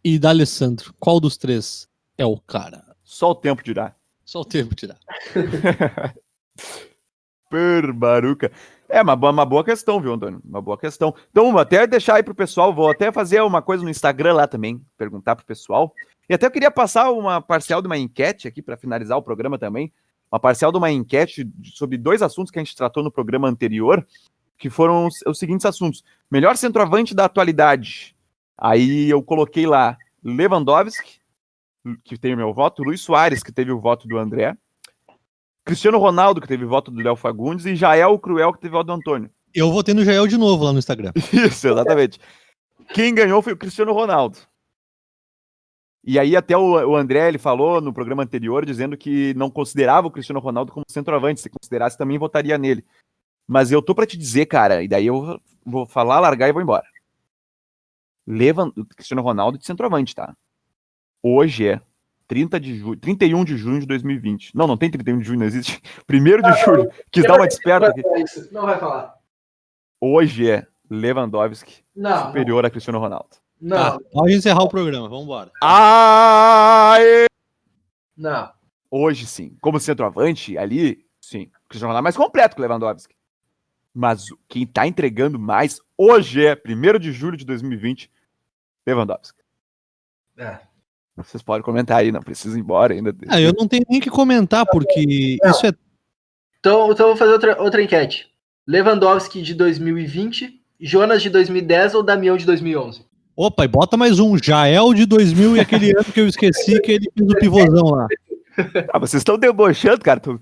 e 0.05 0.19
D'Alessandro. 0.19 0.93
Qual 1.01 1.19
dos 1.19 1.39
três 1.39 1.89
é 2.19 2.27
o 2.27 2.39
cara? 2.39 2.85
Só 3.03 3.31
o 3.31 3.35
tempo 3.35 3.65
dirá. 3.65 3.97
Só 4.23 4.43
o 4.43 4.45
tempo 4.45 4.75
dirá. 4.75 4.95
Perbaruca. 7.49 8.53
É 8.91 9.01
uma 9.01 9.17
boa, 9.17 9.33
uma 9.33 9.47
boa 9.47 9.65
questão, 9.65 10.03
viu, 10.03 10.13
Antônio? 10.13 10.43
Uma 10.45 10.61
boa 10.61 10.77
questão. 10.77 11.15
Então, 11.31 11.51
vou 11.51 11.59
até 11.59 11.87
deixar 11.87 12.17
aí 12.17 12.23
pro 12.23 12.35
pessoal, 12.35 12.75
vou 12.75 12.91
até 12.91 13.11
fazer 13.11 13.41
uma 13.41 13.63
coisa 13.63 13.83
no 13.83 13.89
Instagram 13.89 14.35
lá 14.35 14.47
também, 14.47 14.85
perguntar 14.99 15.35
pro 15.35 15.47
pessoal. 15.47 15.95
E 16.29 16.35
até 16.35 16.45
eu 16.45 16.51
queria 16.51 16.71
passar 16.71 17.11
uma 17.11 17.41
parcial 17.41 17.81
de 17.81 17.87
uma 17.87 17.97
enquete 17.97 18.47
aqui 18.47 18.61
para 18.61 18.77
finalizar 18.77 19.17
o 19.17 19.23
programa 19.23 19.59
também. 19.59 19.91
Uma 20.31 20.39
parcial 20.39 20.71
de 20.71 20.77
uma 20.77 20.91
enquete 20.91 21.51
sobre 21.75 21.97
dois 21.97 22.21
assuntos 22.21 22.51
que 22.51 22.59
a 22.59 22.63
gente 22.63 22.77
tratou 22.77 23.03
no 23.03 23.11
programa 23.11 23.49
anterior, 23.49 24.07
que 24.63 24.71
foram 24.71 25.09
os, 25.09 25.17
os 25.27 25.41
seguintes 25.41 25.67
assuntos. 25.67 26.05
Melhor 26.31 26.57
centroavante 26.57 27.17
da 27.17 27.25
atualidade. 27.25 28.15
Aí 28.57 29.11
eu 29.11 29.21
coloquei 29.21 29.67
lá 29.67 29.99
Lewandowski, 30.23 31.19
que 32.05 32.17
tem 32.17 32.33
o 32.33 32.37
meu 32.37 32.55
voto, 32.55 32.85
Luiz 32.85 33.01
Soares, 33.01 33.43
que 33.43 33.51
teve 33.51 33.73
o 33.73 33.81
voto 33.81 34.07
do 34.07 34.17
André, 34.17 34.57
Cristiano 35.65 35.99
Ronaldo, 35.99 36.41
que 36.41 36.47
teve 36.47 36.65
voto 36.65 36.93
do 36.93 37.03
Léo 37.03 37.17
Fagundes, 37.17 37.67
e 37.67 37.75
Jael 37.75 38.17
Cruel, 38.21 38.53
que 38.53 38.61
teve 38.61 38.71
voto 38.71 38.87
do 38.87 38.93
Antônio. 38.93 39.29
Eu 39.53 39.73
votei 39.73 39.95
no 39.95 40.05
Jael 40.05 40.29
de 40.29 40.39
novo 40.39 40.63
lá 40.63 40.73
no 40.73 40.79
Instagram. 40.79 41.11
Isso, 41.33 41.67
exatamente. 41.67 42.21
Quem 42.95 43.13
ganhou 43.13 43.43
foi 43.43 43.55
o 43.55 43.57
Cristiano 43.57 43.93
Ronaldo. 43.93 44.39
E 46.05 46.21
aí 46.21 46.37
até 46.37 46.57
o, 46.57 46.89
o, 46.89 46.97
André 46.97 47.27
ele 47.27 47.39
falou 47.39 47.81
no 47.81 47.93
programa 47.93 48.23
anterior 48.23 48.65
dizendo 48.65 48.97
que 48.97 49.35
não 49.35 49.51
considerava 49.51 50.07
o 50.07 50.11
Cristiano 50.11 50.39
Ronaldo 50.39 50.71
como 50.71 50.85
centroavante, 50.89 51.41
se 51.41 51.51
considerasse 51.51 51.99
também 51.99 52.17
votaria 52.17 52.57
nele. 52.57 52.85
Mas 53.47 53.71
eu 53.73 53.83
tô 53.83 53.95
para 53.95 54.07
te 54.07 54.17
dizer, 54.17 54.47
cara, 54.47 54.83
e 54.83 54.89
daí 54.89 55.07
eu 55.07 55.41
vou 55.65 55.87
falar, 55.87 56.21
largar 56.21 56.49
e 56.49 56.53
vou 56.53 56.63
embora. 56.63 56.87
Leva 58.27 58.65
o 58.77 58.85
Cristiano 58.87 59.23
Ronaldo 59.23 59.59
de 59.59 59.67
centroavante, 59.67 60.15
tá? 60.15 60.35
Hoje 61.23 61.69
é 61.69 61.81
30 62.29 62.61
de 62.61 62.79
junho, 62.79 62.97
31 62.97 63.45
de 63.45 63.57
junho 63.57 63.81
de 63.81 63.87
2020. 63.87 64.57
Não, 64.57 64.67
não 64.67 64.77
tem 64.77 64.91
31 64.91 65.19
de 65.19 65.25
junho, 65.25 65.41
não 65.41 65.47
existe. 65.47 65.83
1 66.09 66.23
de 66.23 66.47
ah, 66.47 66.53
julho. 66.65 66.91
Quis 67.11 67.25
dar 67.25 67.37
uma 67.37 67.47
desperta 67.47 67.89
aqui. 67.89 68.03
Não 68.51 68.63
vai 68.63 68.79
falar. 68.79 69.15
Hoje 70.01 70.51
é 70.51 70.67
Lewandowski 70.91 71.85
não, 71.95 72.27
superior 72.27 72.63
não. 72.63 72.69
a 72.69 72.71
Cristiano 72.71 72.99
Ronaldo. 72.99 73.37
Não. 73.61 73.77
Tá, 73.77 73.99
pode 74.13 74.35
encerrar 74.35 74.63
o 74.63 74.69
programa, 74.69 75.09
vamos 75.09 75.25
embora. 75.25 75.51
Aê! 75.63 77.27
Não. 78.17 78.51
Hoje 78.91 79.27
sim. 79.27 79.57
Como 79.61 79.79
centroavante, 79.79 80.59
ali, 80.59 81.05
sim. 81.21 81.51
O 81.65 81.69
Cristiano 81.69 81.89
Ronaldo 81.89 81.99
é 81.99 82.03
mais 82.03 82.17
completo 82.17 82.57
que 82.57 82.61
o 82.61 82.65
Lewandowski. 82.65 83.15
Mas 83.95 84.27
quem 84.49 84.67
tá 84.67 84.87
entregando 84.87 85.39
mais 85.39 85.81
hoje 85.97 86.47
é 86.47 86.55
1 86.55 86.99
de 86.99 87.13
julho 87.13 87.37
de 87.37 87.45
2020, 87.45 88.11
Lewandowski. 88.87 89.43
É. 90.37 90.59
Vocês 91.17 91.43
podem 91.43 91.63
comentar 91.63 91.99
aí, 91.99 92.11
não 92.11 92.23
precisa 92.23 92.57
ir 92.57 92.61
embora 92.61 92.95
ainda. 92.95 93.15
Ah, 93.29 93.41
eu 93.41 93.53
não 93.53 93.69
tenho 93.69 93.85
nem 93.89 94.01
que 94.01 94.11
comentar, 94.11 94.65
porque 94.67 95.37
não. 95.43 95.51
isso 95.51 95.67
é. 95.67 95.73
Então, 96.59 96.91
então 96.91 97.09
vou 97.09 97.17
fazer 97.17 97.33
outra, 97.33 97.61
outra 97.61 97.83
enquete. 97.83 98.31
Lewandowski 98.67 99.43
de 99.43 99.55
2020, 99.55 100.59
Jonas 100.81 101.23
de 101.23 101.29
2010 101.29 101.95
ou 101.95 102.03
Damião 102.03 102.37
de 102.37 102.47
2011? 102.47 103.05
Opa, 103.37 103.65
e 103.65 103.69
bota 103.69 103.97
mais 103.97 104.19
um, 104.19 104.39
Jael 104.43 104.95
de 104.95 105.05
2000 105.05 105.57
e 105.57 105.61
aquele 105.61 105.91
ano 105.97 106.05
que 106.05 106.21
eu 106.21 106.29
esqueci 106.29 106.81
que 106.81 106.93
ele 106.93 107.11
fez 107.17 107.31
o 107.31 107.37
pivôzão 107.37 107.91
lá. 107.91 108.07
Ah, 108.93 108.99
vocês 108.99 109.21
estão 109.21 109.39
debochando, 109.39 110.01
cara. 110.01 110.21
Tu, 110.21 110.39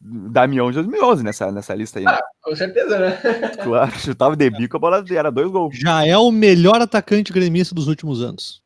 Damião 0.00 0.70
de 0.70 0.76
2011 0.76 1.24
nessa, 1.24 1.50
nessa 1.50 1.74
lista 1.74 1.98
aí. 1.98 2.04
Né? 2.04 2.12
Ah, 2.12 2.22
com 2.42 2.54
certeza, 2.54 2.98
né? 2.98 3.18
Claro, 3.62 3.98
chutava 3.98 4.36
de 4.36 4.48
bico, 4.50 4.76
a 4.76 4.80
bola 4.80 5.04
era 5.10 5.30
dois 5.30 5.50
gols. 5.50 5.76
Já 5.76 6.06
é 6.06 6.16
o 6.16 6.30
melhor 6.30 6.80
atacante 6.80 7.32
gremista 7.32 7.74
dos 7.74 7.88
últimos 7.88 8.22
anos. 8.22 8.62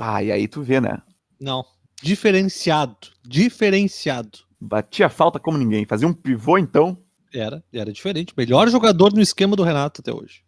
Ah, 0.00 0.22
e 0.22 0.32
aí 0.32 0.48
tu 0.48 0.62
vê, 0.62 0.80
né? 0.80 1.00
Não. 1.40 1.64
Diferenciado. 2.02 2.96
Diferenciado. 3.24 4.40
Batia 4.60 5.08
falta 5.08 5.38
como 5.38 5.56
ninguém. 5.56 5.86
Fazia 5.86 6.08
um 6.08 6.12
pivô, 6.12 6.58
então. 6.58 6.98
Era, 7.32 7.62
era 7.72 7.92
diferente. 7.92 8.34
Melhor 8.36 8.68
jogador 8.68 9.12
no 9.14 9.20
esquema 9.20 9.56
do 9.56 9.62
Renato 9.62 10.00
até 10.00 10.12
hoje. 10.12 10.44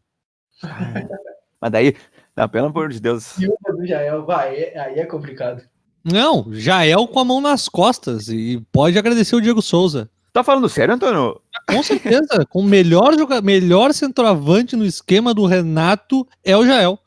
Mas 1.61 1.71
daí, 1.71 1.97
não, 2.37 2.49
pelo 2.49 2.67
amor 2.67 2.91
de 2.91 3.01
Deus. 3.01 3.39
E 3.39 3.47
o 3.47 3.57
do 3.73 3.87
Jael, 3.87 4.25
vai, 4.25 4.75
aí 4.77 4.99
é 4.99 5.07
complicado. 5.07 5.63
Não, 6.05 6.47
Jael 6.53 7.09
com 7.09 7.19
a 7.19 7.25
mão 7.25 7.41
nas 7.41 7.69
costas. 7.69 8.29
E 8.29 8.63
pode 8.71 8.99
agradecer 8.99 9.35
o 9.35 9.41
Diego 9.41 9.63
Souza. 9.63 10.11
Tá 10.33 10.45
falando 10.45 10.69
sério, 10.69 10.95
Antônio? 10.95 11.41
Com 11.69 11.83
certeza. 11.83 12.45
com 12.51 12.61
o 12.61 12.65
melhor, 12.65 13.17
joga... 13.17 13.41
melhor 13.41 13.95
centroavante 13.95 14.77
no 14.77 14.85
esquema 14.85 15.33
do 15.33 15.47
Renato 15.47 16.27
é 16.45 16.57
o 16.57 16.67
Jael. 16.67 16.99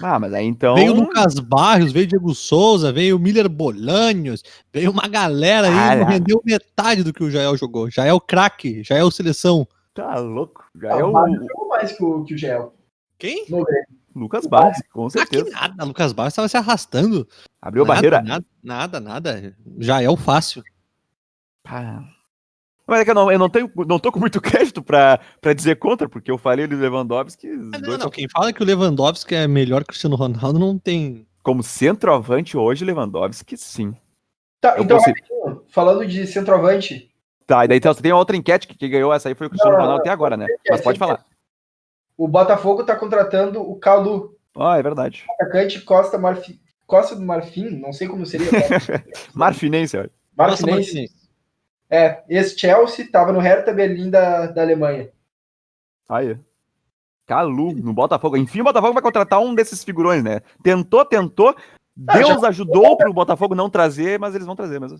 Ah, 0.00 0.18
mas 0.18 0.32
aí 0.32 0.46
então. 0.46 0.74
Veio 0.74 0.94
Lucas 0.94 1.40
Barrios, 1.40 1.90
veio 1.90 2.06
Diego 2.06 2.34
Souza, 2.34 2.92
veio 2.92 3.18
Miller 3.18 3.48
Bolanhos, 3.48 4.44
veio 4.72 4.90
uma 4.90 5.08
galera 5.08 5.66
aí, 5.66 5.74
ah, 5.74 5.96
não 5.96 6.06
rendeu 6.06 6.40
metade 6.44 7.02
do 7.02 7.12
que 7.12 7.24
o 7.24 7.30
Jael 7.30 7.56
jogou. 7.56 7.90
Jael 7.90 8.20
craque, 8.20 8.84
Jael 8.84 9.10
seleção. 9.10 9.66
Tá 9.94 10.16
louco. 10.18 10.64
Jael. 10.80 11.16
Ah, 11.16 11.26
jogou 11.28 11.68
mais 11.68 11.90
que 11.90 12.04
o, 12.04 12.22
que 12.22 12.34
o 12.34 12.38
Jael. 12.38 12.74
Quem? 13.18 13.46
Lucas 14.18 14.46
Barrios, 14.46 14.82
com 14.92 15.08
certeza. 15.08 15.44
Ah, 15.54 15.68
que 15.68 15.76
nada, 15.76 15.84
Lucas 15.84 16.12
Barrios 16.12 16.32
estava 16.32 16.48
se 16.48 16.56
arrastando. 16.56 17.26
Abriu 17.60 17.84
nada, 17.84 17.94
barreira? 17.94 18.22
Nada, 18.22 18.44
nada, 18.62 19.00
nada. 19.00 19.56
Jael 19.78 20.16
fácil. 20.16 20.62
Ah. 21.64 22.02
Mas 22.86 23.00
é 23.00 23.04
que 23.04 23.10
eu 23.10 23.14
não, 23.14 23.30
eu 23.30 23.38
não, 23.38 23.50
tenho, 23.50 23.70
não 23.86 23.98
tô 23.98 24.10
com 24.10 24.18
muito 24.18 24.40
crédito 24.42 24.82
pra, 24.82 25.20
pra 25.40 25.52
dizer 25.52 25.76
contra, 25.76 26.08
porque 26.08 26.30
eu 26.30 26.38
falei 26.38 26.66
do 26.66 26.76
Lewandowski. 26.76 27.48
Ah, 27.74 27.78
não, 27.78 27.98
não, 27.98 28.10
quem 28.10 28.26
fala 28.30 28.52
que 28.52 28.62
o 28.62 28.66
Lewandowski 28.66 29.34
é 29.34 29.46
melhor 29.46 29.80
que 29.80 29.84
o 29.84 29.88
Cristiano 29.88 30.16
Ronaldo 30.16 30.58
não 30.58 30.78
tem. 30.78 31.26
Como 31.42 31.62
centroavante 31.62 32.56
hoje, 32.56 32.84
Lewandowski, 32.84 33.56
sim. 33.56 33.94
Tá, 34.60 34.76
eu 34.76 34.84
então, 34.84 34.98
consigo... 34.98 35.18
falando 35.68 36.06
de 36.06 36.26
centroavante. 36.26 37.10
Tá, 37.46 37.64
e 37.64 37.68
daí 37.68 37.78
então, 37.78 37.92
você 37.94 38.02
tem 38.02 38.12
outra 38.12 38.36
enquete 38.36 38.66
que, 38.66 38.76
que 38.76 38.88
ganhou 38.88 39.12
essa 39.12 39.28
aí, 39.28 39.34
foi 39.34 39.46
o 39.46 39.50
Cristiano 39.50 39.76
não, 39.76 39.82
Ronaldo 39.82 40.00
até 40.02 40.10
agora, 40.10 40.36
né? 40.36 40.46
Mas 40.68 40.80
pode 40.80 40.98
falar. 40.98 41.24
O 42.18 42.26
Botafogo 42.26 42.82
tá 42.82 42.96
contratando 42.96 43.62
o 43.62 43.76
Calu. 43.76 44.36
Ah, 44.56 44.76
é 44.76 44.82
verdade. 44.82 45.24
Atacante 45.30 45.80
Costa 45.82 46.18
Marfim. 46.18 46.58
Costa 46.84 47.14
do 47.14 47.22
Marfim, 47.22 47.70
não 47.78 47.92
sei 47.92 48.08
como 48.08 48.26
seria. 48.26 48.48
Marfinense, 49.32 49.96
olha. 49.96 50.10
Marfinense. 50.36 51.06
É, 51.88 52.24
esse 52.28 52.58
Chelsea 52.58 53.04
estava 53.04 53.32
no 53.32 53.38
Hertha 53.38 53.72
Berlim 53.72 54.10
da, 54.10 54.46
da 54.46 54.62
Alemanha. 54.62 55.10
Aí. 56.08 56.36
Calu, 57.24 57.72
no 57.72 57.92
Botafogo. 57.92 58.36
Enfim, 58.36 58.62
o 58.62 58.64
Botafogo 58.64 58.94
vai 58.94 59.02
contratar 59.02 59.38
um 59.38 59.54
desses 59.54 59.84
figurões, 59.84 60.24
né? 60.24 60.40
Tentou, 60.62 61.04
tentou. 61.04 61.54
Ah, 62.06 62.18
Deus 62.18 62.40
já... 62.40 62.48
ajudou 62.48 62.96
para 62.96 63.10
o 63.10 63.14
Botafogo 63.14 63.54
não 63.54 63.70
trazer, 63.70 64.18
mas 64.18 64.34
eles 64.34 64.46
vão 64.46 64.56
trazer 64.56 64.80
mesmo. 64.80 64.98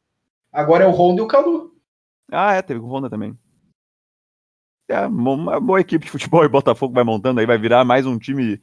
Agora 0.52 0.84
é 0.84 0.86
o 0.86 0.92
Honda 0.92 1.20
e 1.20 1.24
o 1.24 1.26
Calu. 1.26 1.72
Ah, 2.30 2.54
é, 2.54 2.62
teve 2.62 2.78
o 2.78 2.86
Honda 2.86 3.10
também. 3.10 3.36
É 4.88 5.06
uma 5.06 5.60
boa 5.60 5.80
equipe 5.80 6.06
de 6.06 6.10
futebol 6.10 6.42
e 6.44 6.48
Botafogo 6.48 6.94
vai 6.94 7.04
montando 7.04 7.40
aí, 7.40 7.46
vai 7.46 7.58
virar 7.58 7.84
mais 7.84 8.06
um 8.06 8.18
time 8.18 8.58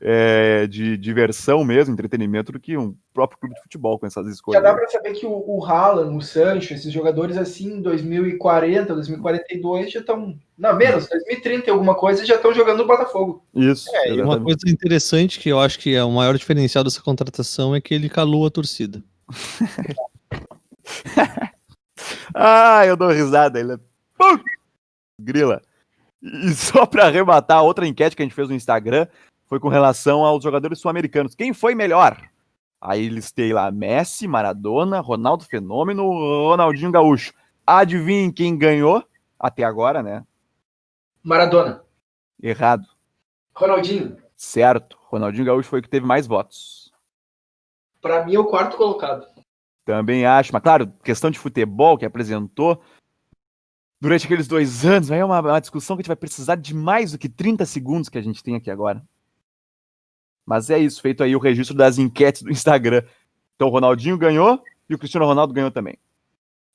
é, 0.00 0.66
de 0.66 0.96
diversão 0.96 1.64
mesmo, 1.64 1.92
entretenimento, 1.92 2.52
do 2.52 2.60
que 2.60 2.76
um 2.76 2.94
próprio 3.12 3.38
clube 3.38 3.54
de 3.54 3.62
futebol 3.62 3.98
com 3.98 4.06
essas 4.06 4.26
escolhas. 4.28 4.62
Já 4.62 4.68
dá 4.68 4.76
para 4.76 4.88
saber 4.88 5.12
que 5.12 5.26
o, 5.26 5.44
o 5.46 5.64
Haaland, 5.64 6.16
o 6.16 6.20
Sancho, 6.20 6.74
esses 6.74 6.92
jogadores 6.92 7.36
assim, 7.36 7.78
em 7.78 7.82
2040, 7.82 8.94
2042 8.94 9.92
já 9.92 10.00
estão. 10.00 10.38
Não, 10.56 10.76
menos, 10.76 11.08
2030 11.08 11.70
alguma 11.70 11.94
coisa, 11.94 12.24
já 12.24 12.36
estão 12.36 12.52
jogando 12.52 12.78
no 12.78 12.86
Botafogo. 12.86 13.44
Isso. 13.54 13.88
É, 13.94 14.14
e 14.14 14.22
uma 14.22 14.40
coisa 14.40 14.68
interessante 14.68 15.38
que 15.38 15.48
eu 15.48 15.60
acho 15.60 15.78
que 15.78 15.94
é 15.94 16.02
o 16.02 16.10
maior 16.10 16.36
diferencial 16.36 16.82
dessa 16.82 17.02
contratação 17.02 17.74
é 17.74 17.80
que 17.80 17.94
ele 17.94 18.08
calou 18.08 18.46
a 18.46 18.50
torcida. 18.50 19.02
ah, 22.34 22.84
eu 22.86 22.96
dou 22.96 23.10
risada. 23.10 23.60
Ele 23.60 23.74
é... 23.74 23.78
Grila. 25.20 25.60
E 26.22 26.52
só 26.54 26.84
para 26.84 27.06
arrematar, 27.06 27.62
outra 27.62 27.86
enquete 27.86 28.16
que 28.16 28.22
a 28.22 28.24
gente 28.24 28.34
fez 28.34 28.48
no 28.48 28.54
Instagram 28.54 29.06
foi 29.46 29.58
com 29.58 29.68
relação 29.68 30.24
aos 30.24 30.42
jogadores 30.42 30.78
sul-americanos. 30.78 31.34
Quem 31.34 31.52
foi 31.52 31.74
melhor? 31.74 32.20
Aí 32.80 33.08
listei 33.08 33.52
lá 33.52 33.70
Messi, 33.70 34.28
Maradona, 34.28 35.00
Ronaldo 35.00 35.44
Fenômeno, 35.44 36.02
Ronaldinho 36.48 36.92
Gaúcho. 36.92 37.32
Adivinhe 37.66 38.32
quem 38.32 38.56
ganhou 38.56 39.04
até 39.38 39.64
agora, 39.64 40.02
né? 40.02 40.24
Maradona. 41.22 41.82
Errado. 42.40 42.86
Ronaldinho. 43.54 44.16
Certo. 44.36 44.96
Ronaldinho 45.06 45.46
Gaúcho 45.46 45.68
foi 45.68 45.80
o 45.80 45.82
que 45.82 45.88
teve 45.88 46.06
mais 46.06 46.26
votos. 46.26 46.92
Para 48.00 48.24
mim 48.24 48.34
é 48.34 48.38
o 48.38 48.44
quarto 48.44 48.76
colocado. 48.76 49.26
Também 49.84 50.24
acho, 50.24 50.52
mas 50.52 50.62
claro, 50.62 50.92
questão 51.02 51.30
de 51.30 51.38
futebol 51.38 51.96
que 51.98 52.04
apresentou 52.04 52.80
durante 54.00 54.26
aqueles 54.26 54.46
dois 54.46 54.84
anos, 54.84 55.08
vai 55.08 55.18
é 55.18 55.24
uma, 55.24 55.40
uma 55.40 55.60
discussão 55.60 55.96
que 55.96 56.00
a 56.00 56.02
gente 56.02 56.08
vai 56.08 56.16
precisar 56.16 56.56
de 56.56 56.74
mais 56.74 57.12
do 57.12 57.18
que 57.18 57.28
30 57.28 57.66
segundos 57.66 58.08
que 58.08 58.18
a 58.18 58.22
gente 58.22 58.42
tem 58.42 58.54
aqui 58.54 58.70
agora. 58.70 59.02
Mas 60.46 60.70
é 60.70 60.78
isso, 60.78 61.02
feito 61.02 61.22
aí 61.22 61.36
o 61.36 61.40
registro 61.40 61.76
das 61.76 61.98
enquetes 61.98 62.42
do 62.42 62.50
Instagram. 62.50 63.02
Então 63.54 63.68
o 63.68 63.70
Ronaldinho 63.70 64.16
ganhou 64.16 64.62
e 64.88 64.94
o 64.94 64.98
Cristiano 64.98 65.26
Ronaldo 65.26 65.52
ganhou 65.52 65.70
também. 65.70 65.98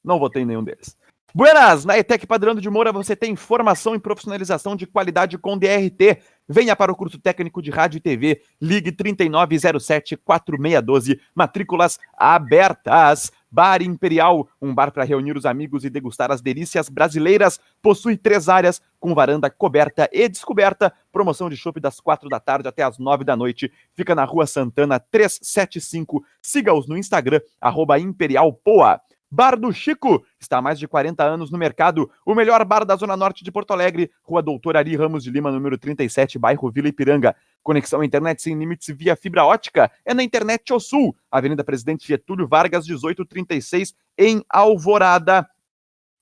Não 0.04 0.20
votei 0.20 0.44
em 0.44 0.46
nenhum 0.46 0.64
deles. 0.64 0.98
Buenas! 1.36 1.84
Na 1.84 1.98
ETEC 1.98 2.28
Padrão 2.28 2.54
de 2.54 2.70
Moura 2.70 2.92
você 2.92 3.16
tem 3.16 3.36
formação 3.36 3.96
e 3.96 4.00
profissionalização 4.00 4.76
de 4.76 4.86
qualidade 4.86 5.36
com 5.36 5.58
DRT. 5.58 6.20
Venha 6.48 6.76
para 6.76 6.92
o 6.92 6.96
curso 6.96 7.18
técnico 7.18 7.60
de 7.60 7.72
rádio 7.72 7.98
e 7.98 8.02
TV. 8.02 8.44
Ligue 8.62 8.92
3907-4612. 8.92 11.20
Matrículas 11.34 11.98
abertas. 12.16 13.32
Bar 13.50 13.82
Imperial, 13.82 14.48
um 14.62 14.76
bar 14.76 14.92
para 14.92 15.04
reunir 15.04 15.36
os 15.38 15.46
amigos 15.46 15.84
e 15.84 15.90
degustar 15.90 16.32
as 16.32 16.42
delícias 16.42 16.88
brasileiras. 16.88 17.60
Possui 17.82 18.16
três 18.18 18.48
áreas, 18.50 18.82
com 19.00 19.16
varanda 19.16 19.50
coberta 19.50 20.08
e 20.12 20.30
descoberta. 20.30 20.94
Promoção 21.12 21.50
de 21.50 21.58
chopp 21.58 21.80
das 21.80 22.00
quatro 22.00 22.30
da 22.30 22.40
tarde 22.40 22.68
até 22.68 22.84
as 22.84 23.00
nove 23.00 23.24
da 23.24 23.36
noite. 23.36 23.72
Fica 23.94 24.14
na 24.14 24.24
Rua 24.24 24.46
Santana 24.46 25.00
375. 25.00 26.24
Siga-os 26.42 26.88
no 26.88 26.98
Instagram, 26.98 27.42
arroba 27.60 27.98
Imperial 27.98 28.54
Poa. 28.54 29.02
Bar 29.34 29.58
do 29.58 29.74
Chico 29.74 30.24
está 30.40 30.60
há 30.60 30.62
mais 30.62 30.78
de 30.78 30.88
40 30.88 31.24
anos 31.24 31.50
no 31.50 31.58
mercado. 31.58 32.08
O 32.24 32.36
melhor 32.36 32.64
bar 32.64 32.86
da 32.86 32.96
Zona 32.96 33.18
Norte 33.18 33.44
de 33.44 33.52
Porto 33.52 33.74
Alegre, 33.74 34.12
Rua 34.22 34.44
Doutor 34.44 34.78
Ari 34.78 34.96
Ramos 34.96 35.24
de 35.24 35.32
Lima, 35.32 35.52
número 35.52 35.76
37, 35.76 36.38
bairro 36.38 36.70
Vila 36.70 36.90
Ipiranga. 36.90 37.36
Conexão 37.64 38.02
à 38.02 38.06
internet 38.06 38.44
sem 38.44 38.56
limites 38.56 38.96
via 38.96 39.16
fibra 39.16 39.44
ótica 39.44 39.92
é 40.06 40.14
na 40.14 40.22
Internet 40.22 40.72
ao 40.72 40.80
Sul, 40.80 41.16
Avenida 41.32 41.64
Presidente 41.64 42.08
Getúlio 42.08 42.48
Vargas, 42.48 42.86
1836, 42.86 43.96
em 44.20 44.46
Alvorada. 44.48 45.50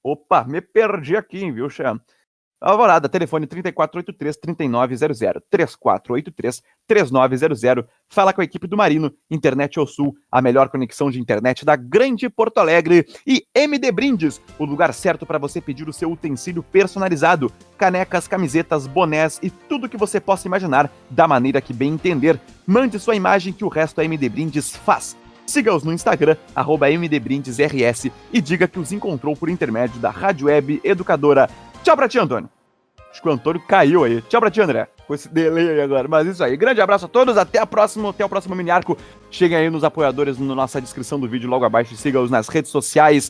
Opa, 0.02 0.46
me 0.46 0.62
perdi 0.62 1.18
aqui, 1.18 1.52
viu, 1.52 1.70
Xan? 1.70 2.00
Alvorada, 2.62 3.10
telefone 3.10 3.48
3483-3900, 3.48 5.42
3483-3900. 6.88 7.88
Fala 8.08 8.32
com 8.32 8.42
a 8.42 8.44
equipe 8.44 8.68
do 8.68 8.78
Marino, 8.78 9.12
Internet 9.32 9.80
ao 9.80 9.88
Sul, 9.88 10.16
a 10.32 10.40
melhor 10.44 10.70
conexão 10.70 11.10
de 11.10 11.20
internet 11.20 11.66
da 11.66 11.76
grande 11.76 12.30
Porto 12.30 12.60
Alegre. 12.60 13.08
E 13.26 13.44
MD 13.56 13.92
Brindes, 13.92 14.40
o 14.60 14.66
lugar 14.66 14.94
certo 14.94 15.26
para 15.26 15.40
você 15.40 15.60
pedir 15.60 15.90
o 15.90 15.94
seu 15.94 16.12
utensílio 16.12 16.62
personalizado. 16.62 17.52
Canecas, 17.80 18.28
camisetas, 18.28 18.86
bonés 18.86 19.40
e 19.42 19.50
tudo 19.50 19.90
que 19.90 19.98
você 19.98 20.20
possa 20.20 20.48
imaginar, 20.48 20.88
da 21.10 21.28
maneira 21.28 21.62
que 21.62 21.74
bem 21.74 21.94
entender. 21.94 22.40
Mande 22.68 23.00
sua 23.00 23.16
imagem 23.16 23.54
que 23.54 23.66
o 23.66 23.70
resto 23.70 24.02
a 24.02 24.06
MD 24.06 24.30
Brindes 24.30 24.76
faz. 24.76 25.18
Siga-os 25.48 25.84
no 25.84 25.92
Instagram, 25.92 26.38
MDBrindesRS, 26.56 28.12
e 28.32 28.40
diga 28.40 28.68
que 28.68 28.80
os 28.80 28.92
encontrou 28.92 29.36
por 29.36 29.50
intermédio 29.50 30.00
da 30.00 30.12
Rádio 30.12 30.46
Web 30.46 30.80
Educadora 30.84 31.50
Tchau 31.84 31.96
pra 31.96 32.08
ti, 32.08 32.18
Antônio. 32.20 32.50
Acho 33.12 33.22
que 33.22 33.28
o 33.28 33.32
Antônio 33.32 33.62
caiu 33.68 34.06
aí. 34.06 34.22
Tchau 34.22 34.40
pra 34.40 34.50
ti, 34.50 34.62
André. 34.62 34.88
Com 35.06 35.14
esse 35.14 35.28
delay 35.28 35.70
aí 35.70 35.82
agora. 35.82 36.08
Mas 36.08 36.26
isso 36.26 36.42
aí. 36.42 36.56
Grande 36.56 36.80
abraço 36.80 37.06
a 37.06 37.10
todos. 37.10 37.38
Até 37.38 37.60
a 37.60 37.66
próxima, 37.66 38.10
até 38.10 38.24
o 38.24 38.30
próximo 38.30 38.56
mini 38.56 38.72
arco. 38.72 38.98
Cheguem 39.30 39.58
aí 39.58 39.70
nos 39.70 39.84
apoiadores 39.84 40.40
na 40.40 40.56
nossa 40.56 40.80
descrição 40.80 41.20
do 41.20 41.28
vídeo 41.28 41.50
logo 41.50 41.66
abaixo. 41.66 41.94
Siga-os 41.98 42.32
nas 42.32 42.48
redes 42.48 42.72
sociais. 42.72 43.30